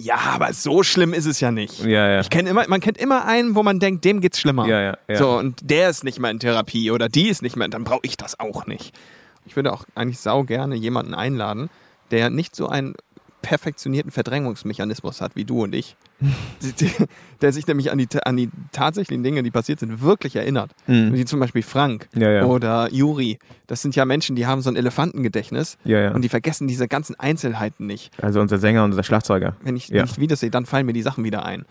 ja, 0.00 0.16
aber 0.16 0.52
so 0.52 0.84
schlimm 0.84 1.12
ist 1.12 1.26
es 1.26 1.40
ja 1.40 1.50
nicht. 1.50 1.80
Ja, 1.80 2.08
ja. 2.08 2.20
Ich 2.20 2.30
kenn 2.30 2.46
immer, 2.46 2.68
man 2.68 2.80
kennt 2.80 2.98
immer 2.98 3.24
einen, 3.24 3.56
wo 3.56 3.64
man 3.64 3.80
denkt, 3.80 4.04
dem 4.04 4.20
geht's 4.20 4.38
schlimmer. 4.38 4.66
Ja, 4.68 4.80
ja, 4.80 4.98
ja. 5.08 5.16
So, 5.16 5.36
und 5.36 5.58
der 5.68 5.90
ist 5.90 6.04
nicht 6.04 6.20
mehr 6.20 6.30
in 6.30 6.38
Therapie 6.38 6.92
oder 6.92 7.08
die 7.08 7.28
ist 7.28 7.42
nicht 7.42 7.56
mehr, 7.56 7.66
dann 7.66 7.82
brauche 7.82 8.02
ich 8.04 8.16
das 8.16 8.38
auch 8.38 8.66
nicht. 8.66 8.96
Ich 9.44 9.56
würde 9.56 9.72
auch 9.72 9.84
eigentlich 9.96 10.20
sau 10.20 10.44
gerne 10.44 10.76
jemanden 10.76 11.14
einladen, 11.14 11.68
der 12.12 12.30
nicht 12.30 12.54
so 12.54 12.68
einen 12.68 12.94
perfektionierten 13.42 14.10
Verdrängungsmechanismus 14.10 15.20
hat 15.20 15.36
wie 15.36 15.44
du 15.44 15.62
und 15.62 15.74
ich. 15.74 15.96
der 17.40 17.52
sich 17.52 17.66
nämlich 17.66 17.92
an 17.92 17.98
die, 17.98 18.08
an 18.24 18.36
die 18.36 18.50
tatsächlichen 18.72 19.22
Dinge, 19.22 19.42
die 19.42 19.50
passiert 19.50 19.80
sind, 19.80 20.02
wirklich 20.02 20.34
erinnert. 20.36 20.72
Wie 20.86 21.24
zum 21.24 21.38
Beispiel 21.40 21.62
Frank 21.62 22.08
Mhm. 22.14 22.22
Ja, 22.22 22.30
ja. 22.30 22.44
oder 22.44 22.92
Juri. 22.92 23.38
Das 23.66 23.82
sind 23.82 23.94
ja 23.96 24.04
Menschen, 24.04 24.36
die 24.36 24.46
haben 24.46 24.60
so 24.62 24.70
ein 24.70 24.76
Elefantengedächtnis 24.76 25.78
Ja, 25.84 26.12
und 26.12 26.22
die 26.22 26.28
vergessen 26.28 26.68
diese 26.68 26.88
ganzen 26.88 27.18
Einzelheiten 27.18 27.86
nicht. 27.86 28.12
Also 28.22 28.40
unser 28.40 28.58
Sänger 28.58 28.84
und 28.84 28.90
unser 28.90 29.02
Schlagzeuger. 29.02 29.56
Wenn 29.62 29.76
ich 29.76 29.90
nicht 29.90 30.20
wieder 30.20 30.36
sehe, 30.36 30.50
dann 30.50 30.66
fallen 30.66 30.86
mir 30.86 30.92
die 30.92 31.02
Sachen 31.02 31.24
wieder 31.24 31.44
ein. 31.44 31.64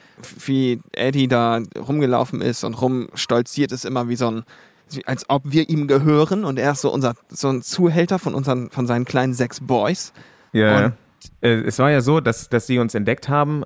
Wie 0.45 0.79
Eddie 0.93 1.27
da 1.27 1.59
rumgelaufen 1.77 2.41
ist 2.41 2.63
und 2.63 2.73
rumstolziert 2.75 3.71
ist 3.71 3.85
immer 3.85 4.09
wie 4.09 4.15
so 4.15 4.29
ein, 4.29 4.43
als 5.05 5.25
ob 5.29 5.43
wir 5.45 5.69
ihm 5.69 5.87
gehören 5.87 6.45
und 6.45 6.59
er 6.59 6.71
ist 6.71 6.81
so 6.81 6.91
unser, 6.93 7.15
so 7.29 7.49
ein 7.49 7.61
Zuhälter 7.61 8.19
von 8.19 8.33
unseren, 8.33 8.69
von 8.69 8.87
seinen 8.87 9.05
kleinen 9.05 9.33
sechs 9.33 9.59
Boys. 9.59 10.13
Ja, 10.53 10.81
ja. 10.81 10.91
Äh, 11.41 11.61
Es 11.61 11.79
war 11.79 11.91
ja 11.91 12.01
so, 12.01 12.19
dass, 12.19 12.49
dass 12.49 12.67
sie 12.67 12.79
uns 12.79 12.95
entdeckt 12.95 13.29
haben 13.29 13.63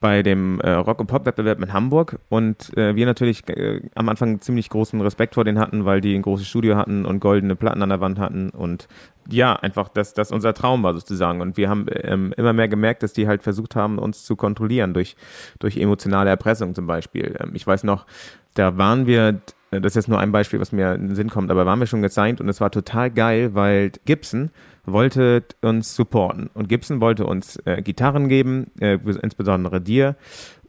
bei 0.00 0.22
dem 0.22 0.60
äh, 0.60 0.70
Rock- 0.70 1.00
und 1.00 1.06
Pop-Wettbewerb 1.06 1.60
in 1.62 1.72
Hamburg 1.72 2.18
und 2.28 2.76
äh, 2.76 2.94
wir 2.94 3.06
natürlich 3.06 3.48
äh, 3.48 3.82
am 3.94 4.08
Anfang 4.08 4.40
ziemlich 4.40 4.68
großen 4.68 5.00
Respekt 5.00 5.34
vor 5.34 5.44
denen 5.44 5.58
hatten, 5.58 5.84
weil 5.84 6.00
die 6.00 6.14
ein 6.14 6.22
großes 6.22 6.46
Studio 6.46 6.76
hatten 6.76 7.04
und 7.04 7.20
goldene 7.20 7.56
Platten 7.56 7.82
an 7.82 7.88
der 7.88 8.00
Wand 8.00 8.18
hatten 8.18 8.50
und 8.50 8.88
ja, 9.30 9.54
einfach, 9.54 9.88
dass 9.88 10.14
das 10.14 10.32
unser 10.32 10.54
Traum 10.54 10.82
war 10.82 10.94
sozusagen 10.94 11.40
und 11.40 11.56
wir 11.56 11.68
haben 11.68 11.86
ähm, 11.90 12.32
immer 12.36 12.52
mehr 12.52 12.68
gemerkt, 12.68 13.02
dass 13.02 13.12
die 13.12 13.28
halt 13.28 13.42
versucht 13.42 13.76
haben, 13.76 13.98
uns 13.98 14.24
zu 14.24 14.36
kontrollieren 14.36 14.94
durch, 14.94 15.16
durch 15.58 15.76
emotionale 15.76 16.30
Erpressung 16.30 16.74
zum 16.74 16.86
Beispiel. 16.86 17.36
Ähm, 17.38 17.50
ich 17.54 17.66
weiß 17.66 17.84
noch, 17.84 18.06
da 18.54 18.78
waren 18.78 19.06
wir, 19.06 19.40
äh, 19.70 19.80
das 19.80 19.92
ist 19.92 19.96
jetzt 19.96 20.08
nur 20.08 20.18
ein 20.18 20.32
Beispiel, 20.32 20.60
was 20.60 20.72
mir 20.72 20.94
in 20.94 21.08
den 21.08 21.14
Sinn 21.14 21.28
kommt, 21.28 21.50
aber 21.50 21.66
waren 21.66 21.78
wir 21.80 21.86
schon 21.86 22.02
gesigned 22.02 22.40
und 22.40 22.48
es 22.48 22.60
war 22.60 22.70
total 22.70 23.10
geil, 23.10 23.54
weil 23.54 23.92
Gibson 24.04 24.50
wollte 24.92 25.44
uns 25.62 25.94
supporten. 25.94 26.50
Und 26.54 26.68
Gibson 26.68 27.00
wollte 27.00 27.26
uns 27.26 27.56
äh, 27.64 27.82
Gitarren 27.82 28.28
geben, 28.28 28.70
äh, 28.80 28.98
insbesondere 29.22 29.80
dir. 29.80 30.16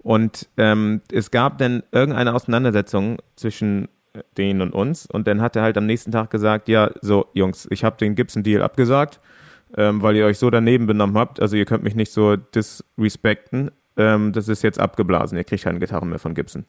Und 0.02 0.48
ähm, 0.58 1.02
es 1.12 1.32
gab 1.32 1.58
dann 1.58 1.84
irgendeine 1.92 2.34
Auseinandersetzung 2.34 3.18
zwischen 3.36 3.90
äh, 4.14 4.22
denen 4.38 4.62
und 4.62 4.74
uns. 4.74 5.06
Und 5.06 5.28
dann 5.28 5.42
hat 5.42 5.56
er 5.56 5.64
halt 5.64 5.78
am 5.78 5.86
nächsten 5.86 6.12
Tag 6.12 6.30
gesagt, 6.30 6.68
ja, 6.70 6.92
so 7.02 7.28
Jungs, 7.34 7.68
ich 7.70 7.84
habe 7.84 7.98
den 7.98 8.16
Gibson-Deal 8.16 8.62
abgesagt, 8.62 9.20
ähm, 9.78 10.02
weil 10.02 10.16
ihr 10.16 10.26
euch 10.26 10.40
so 10.40 10.50
daneben 10.50 10.88
benommen 10.88 11.18
habt, 11.18 11.42
also 11.42 11.56
ihr 11.56 11.66
könnt 11.66 11.84
mich 11.84 11.96
nicht 11.96 12.12
so 12.12 12.36
disrespekten, 12.36 13.72
ähm, 13.98 14.32
das 14.32 14.48
ist 14.48 14.64
jetzt 14.64 14.80
abgeblasen, 14.80 15.38
ihr 15.38 15.44
kriegt 15.44 15.64
keine 15.64 15.80
Gitarren 15.80 16.10
mehr 16.10 16.20
von 16.20 16.34
Gibson. 16.34 16.66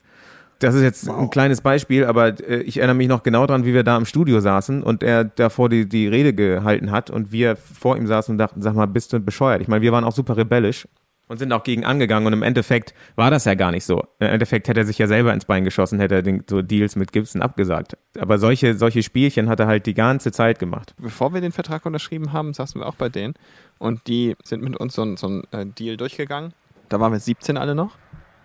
Das 0.60 0.74
ist 0.74 0.82
jetzt 0.82 1.08
ein 1.08 1.30
kleines 1.30 1.62
Beispiel, 1.62 2.04
aber 2.04 2.38
äh, 2.46 2.60
ich 2.60 2.76
erinnere 2.76 2.96
mich 2.96 3.08
noch 3.08 3.22
genau 3.22 3.46
dran, 3.46 3.64
wie 3.64 3.72
wir 3.72 3.82
da 3.82 3.96
im 3.96 4.04
Studio 4.04 4.40
saßen 4.40 4.82
und 4.82 5.02
er 5.02 5.24
davor 5.24 5.70
die, 5.70 5.88
die 5.88 6.06
Rede 6.06 6.34
gehalten 6.34 6.90
hat 6.90 7.08
und 7.08 7.32
wir 7.32 7.56
vor 7.56 7.96
ihm 7.96 8.06
saßen 8.06 8.32
und 8.32 8.38
dachten, 8.38 8.60
sag 8.60 8.74
mal, 8.74 8.86
bist 8.86 9.12
du 9.12 9.20
bescheuert? 9.20 9.62
Ich 9.62 9.68
meine, 9.68 9.80
wir 9.80 9.90
waren 9.90 10.04
auch 10.04 10.12
super 10.12 10.36
rebellisch 10.36 10.86
und 11.28 11.38
sind 11.38 11.50
auch 11.54 11.62
gegen 11.62 11.86
angegangen 11.86 12.26
und 12.26 12.34
im 12.34 12.42
Endeffekt 12.42 12.92
war 13.16 13.30
das 13.30 13.46
ja 13.46 13.54
gar 13.54 13.70
nicht 13.70 13.84
so. 13.84 14.04
Im 14.18 14.26
Endeffekt 14.26 14.68
hätte 14.68 14.80
er 14.80 14.86
sich 14.86 14.98
ja 14.98 15.06
selber 15.06 15.32
ins 15.32 15.46
Bein 15.46 15.64
geschossen, 15.64 15.98
hätte 15.98 16.16
er 16.16 16.22
den, 16.22 16.44
so 16.46 16.60
Deals 16.60 16.94
mit 16.94 17.10
Gibson 17.10 17.40
abgesagt. 17.40 17.96
Aber 18.18 18.36
solche, 18.36 18.74
solche 18.74 19.02
Spielchen 19.02 19.48
hat 19.48 19.60
er 19.60 19.66
halt 19.66 19.86
die 19.86 19.94
ganze 19.94 20.30
Zeit 20.30 20.58
gemacht. 20.58 20.94
Bevor 20.98 21.32
wir 21.32 21.40
den 21.40 21.52
Vertrag 21.52 21.86
unterschrieben 21.86 22.34
haben, 22.34 22.52
saßen 22.52 22.78
wir 22.82 22.86
auch 22.86 22.96
bei 22.96 23.08
denen 23.08 23.32
und 23.78 24.06
die 24.08 24.36
sind 24.44 24.62
mit 24.62 24.76
uns 24.76 24.94
so 24.94 25.02
ein, 25.02 25.16
so 25.16 25.26
ein 25.26 25.44
äh, 25.52 25.64
Deal 25.64 25.96
durchgegangen. 25.96 26.52
Da 26.90 27.00
waren 27.00 27.12
wir 27.12 27.20
17 27.20 27.56
alle 27.56 27.74
noch 27.74 27.96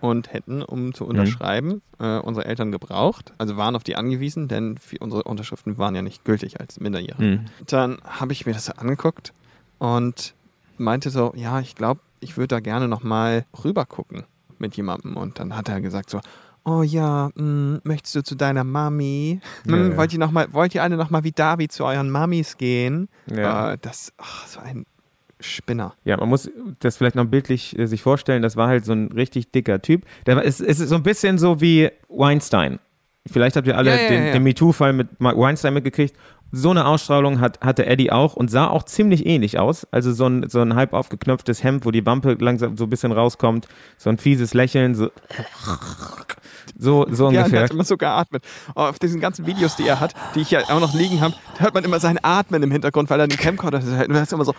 und 0.06 0.32
hätten, 0.34 0.62
um 0.62 0.94
zu 0.94 1.06
unterschreiben, 1.06 1.82
äh, 2.00 2.18
unsere 2.20 2.46
Eltern 2.46 2.72
gebraucht, 2.72 3.34
also 3.38 3.58
waren 3.58 3.76
auf 3.76 3.84
die 3.84 3.96
angewiesen, 3.96 4.48
denn 4.48 4.78
für 4.78 4.98
unsere 5.00 5.24
Unterschriften 5.24 5.78
waren 5.78 5.96
ja 5.96 6.02
nicht 6.02 6.24
gültig 6.26 6.60
als 6.60 6.80
Minderjährige. 6.80 7.24
Mhm. 7.24 7.46
Dann 7.68 7.98
habe 8.04 8.34
ich 8.34 8.46
mir 8.46 8.54
das 8.54 8.70
angeguckt 8.70 9.34
und 9.80 10.34
meinte 10.78 11.10
so, 11.10 11.34
ja, 11.36 11.60
ich 11.60 11.76
glaube, 11.76 12.02
ich 12.20 12.38
würde 12.38 12.50
da 12.56 12.60
gerne 12.60 12.88
nochmal 12.88 13.46
rüber 13.64 13.86
gucken 13.86 14.24
mit 14.58 14.76
jemandem. 14.78 15.18
Und 15.18 15.40
dann 15.40 15.56
hat 15.56 15.70
er 15.70 15.82
gesagt 15.82 16.10
so, 16.10 16.20
oh 16.64 16.82
ja, 16.82 17.30
mh, 17.36 17.82
möchtest 17.84 18.16
du 18.16 18.24
zu 18.24 18.36
deiner 18.36 18.64
Mami? 18.64 19.40
Ja, 19.66 19.74
Hm, 19.74 19.92
ja. 19.92 19.98
Wollt 19.98 20.14
ihr 20.14 20.20
noch 20.20 20.32
mal, 20.32 20.52
wollt 20.52 20.74
ihr 20.76 20.82
alle 20.84 20.98
nochmal 20.98 21.24
wie 21.24 21.32
David 21.32 21.72
zu 21.72 21.86
euren 21.86 22.10
Mamis 22.10 22.58
gehen? 22.58 23.08
Ja. 23.28 23.74
Äh, 23.74 23.78
das, 23.82 24.12
ach, 24.18 24.48
so 24.48 24.60
ein 24.60 24.86
Spinner. 25.40 25.94
Ja, 26.04 26.18
man 26.18 26.30
muss 26.30 26.50
das 26.80 26.98
vielleicht 26.98 27.16
noch 27.16 27.26
bildlich 27.26 27.78
äh, 27.78 27.88
sich 27.88 28.02
vorstellen, 28.02 28.42
das 28.42 28.56
war 28.56 28.68
halt 28.68 28.86
so 28.86 28.94
ein 28.94 29.12
richtig 29.12 29.52
dicker 29.52 29.82
Typ. 29.82 30.06
Der 30.26 30.38
war, 30.38 30.46
es, 30.46 30.60
es 30.60 30.80
ist 30.80 30.90
so 30.90 30.96
ein 30.96 31.04
bisschen 31.04 31.38
so 31.38 31.62
wie 31.62 31.90
Weinstein. 32.08 32.80
Vielleicht 33.28 33.56
habt 33.56 33.68
ihr 33.68 33.78
alle 33.78 33.90
Ja, 33.90 34.02
ja, 34.02 34.10
den, 34.10 34.26
ja, 34.28 34.34
den 34.34 34.44
MeToo-Fall 34.44 34.94
mit 34.94 35.08
Weinstein 35.20 35.74
mitgekriegt. 35.74 36.16
So 36.52 36.70
eine 36.70 36.86
Ausstrahlung 36.86 37.42
hat, 37.42 37.60
hatte 37.62 37.86
Eddie 37.86 38.12
auch 38.12 38.36
und 38.36 38.50
sah 38.50 38.68
auch 38.68 38.84
ziemlich 38.84 39.26
ähnlich 39.26 39.60
aus. 39.60 39.86
Also 39.92 40.14
so 40.14 40.26
ein, 40.28 40.48
so 40.50 40.62
ein 40.62 40.76
halb 40.76 40.94
aufgeknöpftes 40.94 41.64
Hemd, 41.64 41.86
wo 41.86 41.92
die 41.92 42.06
Wampe 42.06 42.38
langsam 42.40 42.78
so 42.78 42.86
ein 42.86 42.90
bisschen 42.90 43.12
rauskommt, 43.12 43.68
so 43.98 44.10
ein 44.10 44.18
fieses 44.18 44.54
Lächeln, 44.54 44.96
so, 44.96 45.10
so, 46.78 47.06
so 47.12 47.30
Ja, 47.32 47.42
ungefähr. 47.42 47.64
hat 47.64 47.72
immer 47.72 47.84
so 47.84 47.98
geatmet. 47.98 48.44
Auf 48.74 49.00
diesen 49.00 49.20
ganzen 49.20 49.46
Videos, 49.46 49.76
die 49.76 49.88
er 49.88 50.00
hat, 50.00 50.14
die 50.36 50.42
ich 50.42 50.52
ja 50.52 50.62
auch 50.70 50.80
noch 50.80 50.94
liegen 50.94 51.20
habe, 51.20 51.36
hört 51.58 51.74
man 51.74 51.84
immer 51.84 52.00
sein 52.00 52.20
Atmen 52.22 52.64
im 52.64 52.72
Hintergrund, 52.72 53.10
weil 53.10 53.20
er 53.20 53.28
den 53.28 53.38
Camcorder 53.38 53.82
hält. 53.82 54.08
Und 54.10 54.16
er 54.16 54.24
ist 54.24 54.32
immer 54.32 54.46
so. 54.46 54.54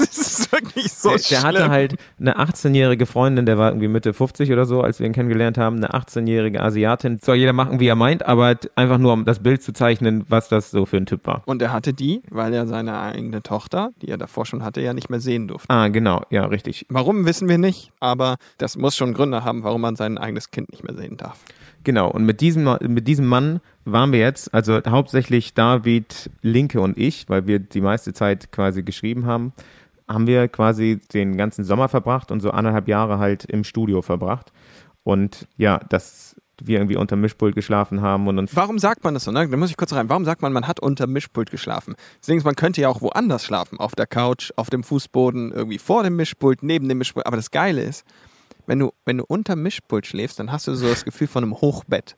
Das 0.00 0.16
ist 0.18 0.52
wirklich 0.52 0.92
so 0.92 1.10
der, 1.10 1.18
der 1.18 1.24
schlimm. 1.24 1.42
hatte 1.42 1.68
halt 1.68 1.94
eine 2.18 2.38
18-jährige 2.38 3.06
Freundin, 3.06 3.46
der 3.46 3.58
war 3.58 3.68
irgendwie 3.70 3.88
Mitte 3.88 4.12
50 4.12 4.50
oder 4.52 4.64
so, 4.64 4.82
als 4.82 4.98
wir 4.98 5.06
ihn 5.06 5.12
kennengelernt 5.12 5.58
haben, 5.58 5.76
eine 5.76 5.90
18-jährige 5.90 6.60
Asiatin. 6.62 7.18
Soll 7.20 7.36
jeder 7.36 7.52
machen, 7.52 7.80
wie 7.80 7.86
er 7.86 7.96
meint, 7.96 8.24
aber 8.26 8.56
einfach 8.74 8.98
nur, 8.98 9.12
um 9.12 9.24
das 9.24 9.40
Bild 9.40 9.62
zu 9.62 9.72
zeichnen, 9.72 10.24
was 10.28 10.48
das 10.48 10.70
so 10.70 10.86
für 10.86 10.96
ein 10.96 11.06
Typ 11.06 11.26
war. 11.26 11.42
Und 11.46 11.62
er 11.62 11.72
hatte 11.72 11.92
die, 11.92 12.22
weil 12.30 12.52
er 12.54 12.66
seine 12.66 12.98
eigene 13.00 13.42
Tochter, 13.42 13.90
die 14.02 14.08
er 14.08 14.18
davor 14.18 14.46
schon 14.46 14.64
hatte, 14.64 14.80
ja 14.80 14.94
nicht 14.94 15.10
mehr 15.10 15.20
sehen 15.20 15.48
durfte. 15.48 15.68
Ah, 15.70 15.88
genau, 15.88 16.22
ja, 16.30 16.46
richtig. 16.46 16.86
Warum 16.88 17.26
wissen 17.26 17.48
wir 17.48 17.58
nicht, 17.58 17.92
aber 18.00 18.36
das 18.58 18.76
muss 18.76 18.96
schon 18.96 19.14
Gründe 19.14 19.44
haben, 19.44 19.62
warum 19.62 19.82
man 19.82 19.96
sein 19.96 20.18
eigenes 20.18 20.50
Kind 20.50 20.70
nicht 20.70 20.84
mehr 20.84 20.96
sehen 20.96 21.16
darf. 21.16 21.38
Genau, 21.82 22.10
und 22.10 22.24
mit 22.24 22.40
diesem, 22.42 22.76
mit 22.88 23.08
diesem 23.08 23.26
Mann 23.26 23.60
waren 23.86 24.12
wir 24.12 24.18
jetzt, 24.20 24.52
also 24.52 24.80
hauptsächlich 24.86 25.54
David, 25.54 26.30
Linke 26.42 26.80
und 26.80 26.98
ich, 26.98 27.28
weil 27.28 27.46
wir 27.46 27.58
die 27.58 27.80
meiste 27.80 28.12
Zeit 28.12 28.52
quasi 28.52 28.82
geschrieben 28.82 29.24
haben, 29.24 29.52
haben 30.10 30.26
wir 30.26 30.48
quasi 30.48 31.00
den 31.12 31.36
ganzen 31.36 31.64
Sommer 31.64 31.88
verbracht 31.88 32.30
und 32.30 32.40
so 32.40 32.50
anderthalb 32.50 32.88
Jahre 32.88 33.18
halt 33.18 33.44
im 33.44 33.64
Studio 33.64 34.02
verbracht. 34.02 34.52
Und 35.04 35.46
ja, 35.56 35.78
dass 35.78 36.36
wir 36.62 36.78
irgendwie 36.78 36.96
unter 36.96 37.16
Mischpult 37.16 37.54
geschlafen 37.54 38.02
haben 38.02 38.26
und 38.28 38.38
uns 38.38 38.54
Warum 38.54 38.78
sagt 38.78 39.02
man 39.04 39.14
das 39.14 39.24
so? 39.24 39.30
Ne? 39.30 39.48
Da 39.48 39.56
muss 39.56 39.70
ich 39.70 39.76
kurz 39.76 39.92
rein. 39.92 40.08
Warum 40.08 40.24
sagt 40.24 40.42
man, 40.42 40.52
man 40.52 40.66
hat 40.66 40.80
unter 40.80 41.06
Mischpult 41.06 41.50
geschlafen? 41.50 41.94
Deswegen, 42.20 42.42
man 42.42 42.56
könnte 42.56 42.80
ja 42.80 42.88
auch 42.88 43.00
woanders 43.00 43.44
schlafen. 43.44 43.78
Auf 43.78 43.94
der 43.94 44.06
Couch, 44.06 44.52
auf 44.56 44.68
dem 44.68 44.82
Fußboden, 44.82 45.52
irgendwie 45.52 45.78
vor 45.78 46.02
dem 46.02 46.16
Mischpult, 46.16 46.62
neben 46.62 46.88
dem 46.88 46.98
Mischpult. 46.98 47.26
Aber 47.26 47.36
das 47.36 47.50
Geile 47.50 47.82
ist, 47.82 48.04
wenn 48.66 48.78
du, 48.80 48.92
wenn 49.04 49.18
du 49.18 49.24
unter 49.26 49.56
Mischpult 49.56 50.06
schläfst, 50.06 50.38
dann 50.38 50.52
hast 50.52 50.66
du 50.66 50.74
so 50.74 50.88
das 50.88 51.04
Gefühl 51.04 51.28
von 51.28 51.44
einem 51.44 51.54
Hochbett. 51.54 52.16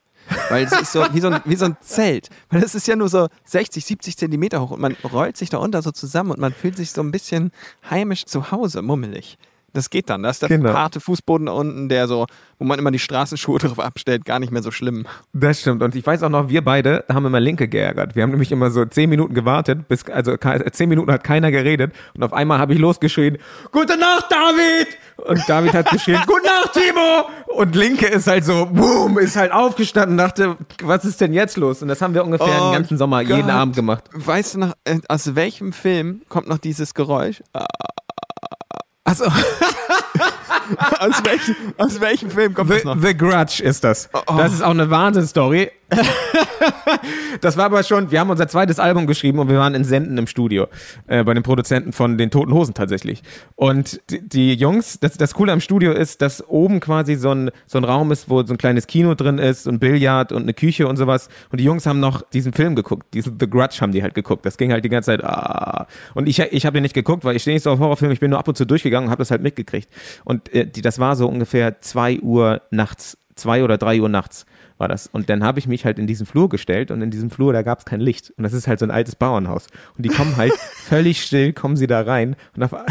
Weil 0.49 0.65
es 0.65 0.73
ist 0.73 0.93
so 0.93 1.05
wie, 1.13 1.21
so 1.21 1.29
ein, 1.29 1.41
wie 1.45 1.57
so 1.57 1.65
ein 1.67 1.77
Zelt. 1.81 2.29
Weil 2.51 2.63
es 2.63 2.75
ist 2.75 2.87
ja 2.87 2.97
nur 2.97 3.09
so 3.09 3.29
60, 3.45 3.85
70 3.85 4.17
Zentimeter 4.17 4.61
hoch 4.61 4.71
und 4.71 4.81
man 4.81 4.97
rollt 5.13 5.37
sich 5.37 5.51
da 5.51 5.59
unter 5.59 5.83
so 5.83 5.91
zusammen 5.91 6.31
und 6.31 6.41
man 6.41 6.53
fühlt 6.53 6.77
sich 6.77 6.93
so 6.93 7.03
ein 7.03 7.11
bisschen 7.11 7.53
heimisch 7.89 8.25
zu 8.27 8.51
Hause, 8.51 8.83
mummelig. 8.83 9.39
Das 9.75 9.89
geht 9.91 10.11
dann. 10.11 10.23
Da 10.23 10.31
ist 10.31 10.43
der 10.43 10.49
Genau. 10.51 10.75
harte 10.75 11.01
Fußboden 11.01 11.47
da 11.47 11.53
unten, 11.53 11.89
der 11.89 12.07
so, 12.07 12.27
wo 12.59 12.65
man 12.65 12.79
immer 12.79 12.91
die 12.91 12.99
Straßenschuhe 12.99 13.59
drauf 13.61 13.79
abstellt, 13.81 14.25
gar 14.25 14.39
nicht 14.39 14.53
mehr 14.53 14.63
so 14.63 14.71
schlimm. 14.71 15.07
Das 15.33 15.61
stimmt. 15.61 15.83
Und 15.83 15.95
ich 15.95 16.07
weiß 16.07 16.23
auch 16.23 16.29
noch, 16.29 16.49
wir 16.49 16.63
beide 16.63 17.05
haben 17.13 17.25
immer 17.27 17.41
Linke 17.41 17.69
geärgert. 17.69 18.15
Wir 18.15 18.23
haben 18.23 18.31
nämlich 18.31 18.53
immer 18.53 18.71
so 18.71 18.85
zehn 18.85 19.09
Minuten 19.09 19.35
gewartet, 19.35 19.89
bis, 19.89 20.05
also 20.09 20.37
zehn 20.37 20.89
Minuten 20.89 21.11
hat 21.11 21.25
keiner 21.25 21.51
geredet. 21.51 21.93
Und 22.15 22.23
auf 22.23 22.33
einmal 22.33 22.59
habe 22.59 22.75
ich 22.75 22.79
losgeschrien, 22.79 23.39
Gute 23.73 23.97
Nacht, 23.97 24.27
David! 24.31 24.89
Und 25.27 25.49
David 25.49 25.73
hat 25.73 25.91
geschrien, 25.91 26.21
Gute 26.27 26.45
Nacht, 26.45 26.73
Timo! 26.75 27.29
Und 27.57 27.75
Linke 27.77 28.07
ist 28.07 28.27
halt 28.27 28.45
so, 28.45 28.67
boom, 28.67 29.19
ist 29.19 29.37
halt 29.37 29.53
aufgestanden, 29.53 30.17
dachte, 30.19 30.57
was 30.83 31.05
ist 31.05 31.21
denn 31.21 31.33
jetzt 31.33 31.57
los? 31.57 31.83
Und 31.83 31.89
das 31.89 32.01
haben 32.01 32.15
wir 32.15 32.25
ungefähr 32.25 32.47
Oh 32.61 32.65
den 32.71 32.73
ganzen 32.75 32.99
Sommer 32.99 33.21
jeden 33.21 33.43
Gott. 33.43 33.51
Abend 33.51 33.77
gemacht. 33.77 34.05
Weißt 34.13 34.55
du 34.55 34.59
noch, 34.61 34.73
äh, 34.85 34.99
aus 35.09 35.35
welchem 35.35 35.73
Film 35.73 36.23
kommt 36.29 36.49
noch 36.49 36.59
dieses 36.59 36.95
Geräusch? 36.95 37.43
Also, 39.05 39.25
Aus 40.99 41.25
welchem, 41.25 41.57
aus 41.77 42.01
welchem 42.01 42.31
Film 42.31 42.55
kommt 42.55 42.71
das 42.71 42.83
The, 42.83 42.87
noch? 42.89 42.97
The 43.01 43.17
Grudge 43.17 43.63
ist 43.63 43.85
das. 43.85 44.09
Oh. 44.13 44.37
Das 44.37 44.53
ist 44.53 44.63
auch 44.63 44.71
eine 44.71 44.91
Wahnsinnsstory. 44.91 45.71
Das 47.41 47.57
war 47.57 47.65
aber 47.65 47.83
schon, 47.83 48.11
wir 48.11 48.21
haben 48.21 48.31
unser 48.31 48.47
zweites 48.47 48.79
Album 48.79 49.07
geschrieben 49.07 49.39
und 49.39 49.49
wir 49.49 49.59
waren 49.59 49.75
in 49.75 49.85
Senden 49.85 50.17
im 50.19 50.27
Studio. 50.27 50.69
Äh, 51.07 51.25
bei 51.25 51.35
den 51.35 51.43
Produzenten 51.43 51.93
von 51.93 52.19
den 52.19 52.31
Toten 52.31 52.53
Hosen 52.53 52.75
tatsächlich. 52.75 53.23
Und 53.57 54.01
die, 54.11 54.29
die 54.29 54.55
Jungs, 54.55 55.01
das, 55.01 55.17
das 55.17 55.35
Coole 55.35 55.53
am 55.53 55.61
Studio 55.61 55.93
ist, 55.93 56.23
dass 56.23 56.47
oben 56.47 56.81
quasi 56.81 57.17
so 57.17 57.31
ein, 57.31 57.51
so 57.67 57.79
ein 57.79 57.85
Raum 57.85 58.13
ist, 58.13 58.29
wo 58.31 58.43
so 58.45 58.55
ein 58.55 58.59
kleines 58.59 58.87
Kino 58.87 59.15
drin 59.15 59.39
ist 59.39 59.67
und 59.67 59.81
Billard 59.81 60.33
und 60.33 60.43
eine 60.43 60.55
Küche 60.55 60.87
und 60.87 60.97
sowas. 60.97 61.29
Und 61.51 61.59
die 61.59 61.65
Jungs 61.65 61.87
haben 61.87 62.01
noch 62.01 62.23
diesen 62.23 62.53
Film 62.53 62.77
geguckt. 62.77 63.13
Diesen 63.15 63.39
The 63.41 63.49
Grudge 63.49 63.79
haben 63.81 63.93
die 63.93 64.03
halt 64.03 64.15
geguckt. 64.15 64.47
Das 64.47 64.57
ging 64.57 64.73
halt 64.73 64.85
die 64.85 64.89
ganze 64.89 65.07
Zeit, 65.07 65.25
ah. 65.25 65.87
Und 66.15 66.29
ich, 66.29 66.39
ich 66.39 66.67
habe 66.67 66.75
den 66.75 66.83
nicht 66.83 66.95
geguckt, 66.95 67.25
weil 67.25 67.37
ich 67.37 67.43
stehe 67.43 67.55
nicht 67.55 67.65
so 67.65 67.71
auf 67.71 67.81
Horrorfilme. 67.81 68.15
Ich 68.15 68.21
bin 68.21 68.31
nur 68.31 68.39
ab 68.39 68.49
und 68.49 68.57
zu 68.57 68.65
durchgegangen 68.65 69.09
und 69.09 69.11
habe 69.11 69.21
das 69.21 69.31
halt 69.31 69.43
mitgekriegt. 69.43 69.89
Und 70.25 70.53
äh, 70.55 70.67
die, 70.67 70.83
das 70.83 70.99
war 70.99 71.17
so 71.17 71.29
ungefähr 71.29 71.81
zwei 71.81 72.21
Uhr 72.21 72.63
nachts. 72.71 73.19
Zwei 73.35 73.65
oder 73.65 73.79
drei 73.79 74.01
Uhr 74.01 74.11
nachts 74.11 74.45
war 74.83 74.89
das. 74.89 75.07
Und 75.07 75.31
dann 75.31 75.43
habe 75.43 75.59
ich 75.61 75.67
mich 75.67 75.87
halt 75.87 75.99
in 75.99 76.07
diesen 76.07 76.27
Flur 76.27 76.51
gestellt 76.51 76.91
und 76.91 77.01
in 77.01 77.11
diesem 77.11 77.31
Flur, 77.31 77.53
da 77.55 77.63
gab 77.63 77.79
es 77.79 77.85
kein 77.87 78.01
Licht. 78.01 78.35
Und 78.37 78.43
das 78.43 78.53
ist 78.53 78.67
halt 78.67 78.81
so 78.81 78.85
ein 78.85 78.91
altes 78.91 79.17
Bauernhaus. 79.17 79.69
Und 79.97 80.05
die 80.05 80.11
kommen 80.11 80.37
halt 80.37 80.53
völlig 80.75 81.23
still, 81.23 81.53
kommen 81.55 81.77
sie 81.77 81.87
da 81.87 82.03
rein. 82.03 82.37
Und 82.55 82.65
auf, 82.65 82.73
Und 82.73 82.83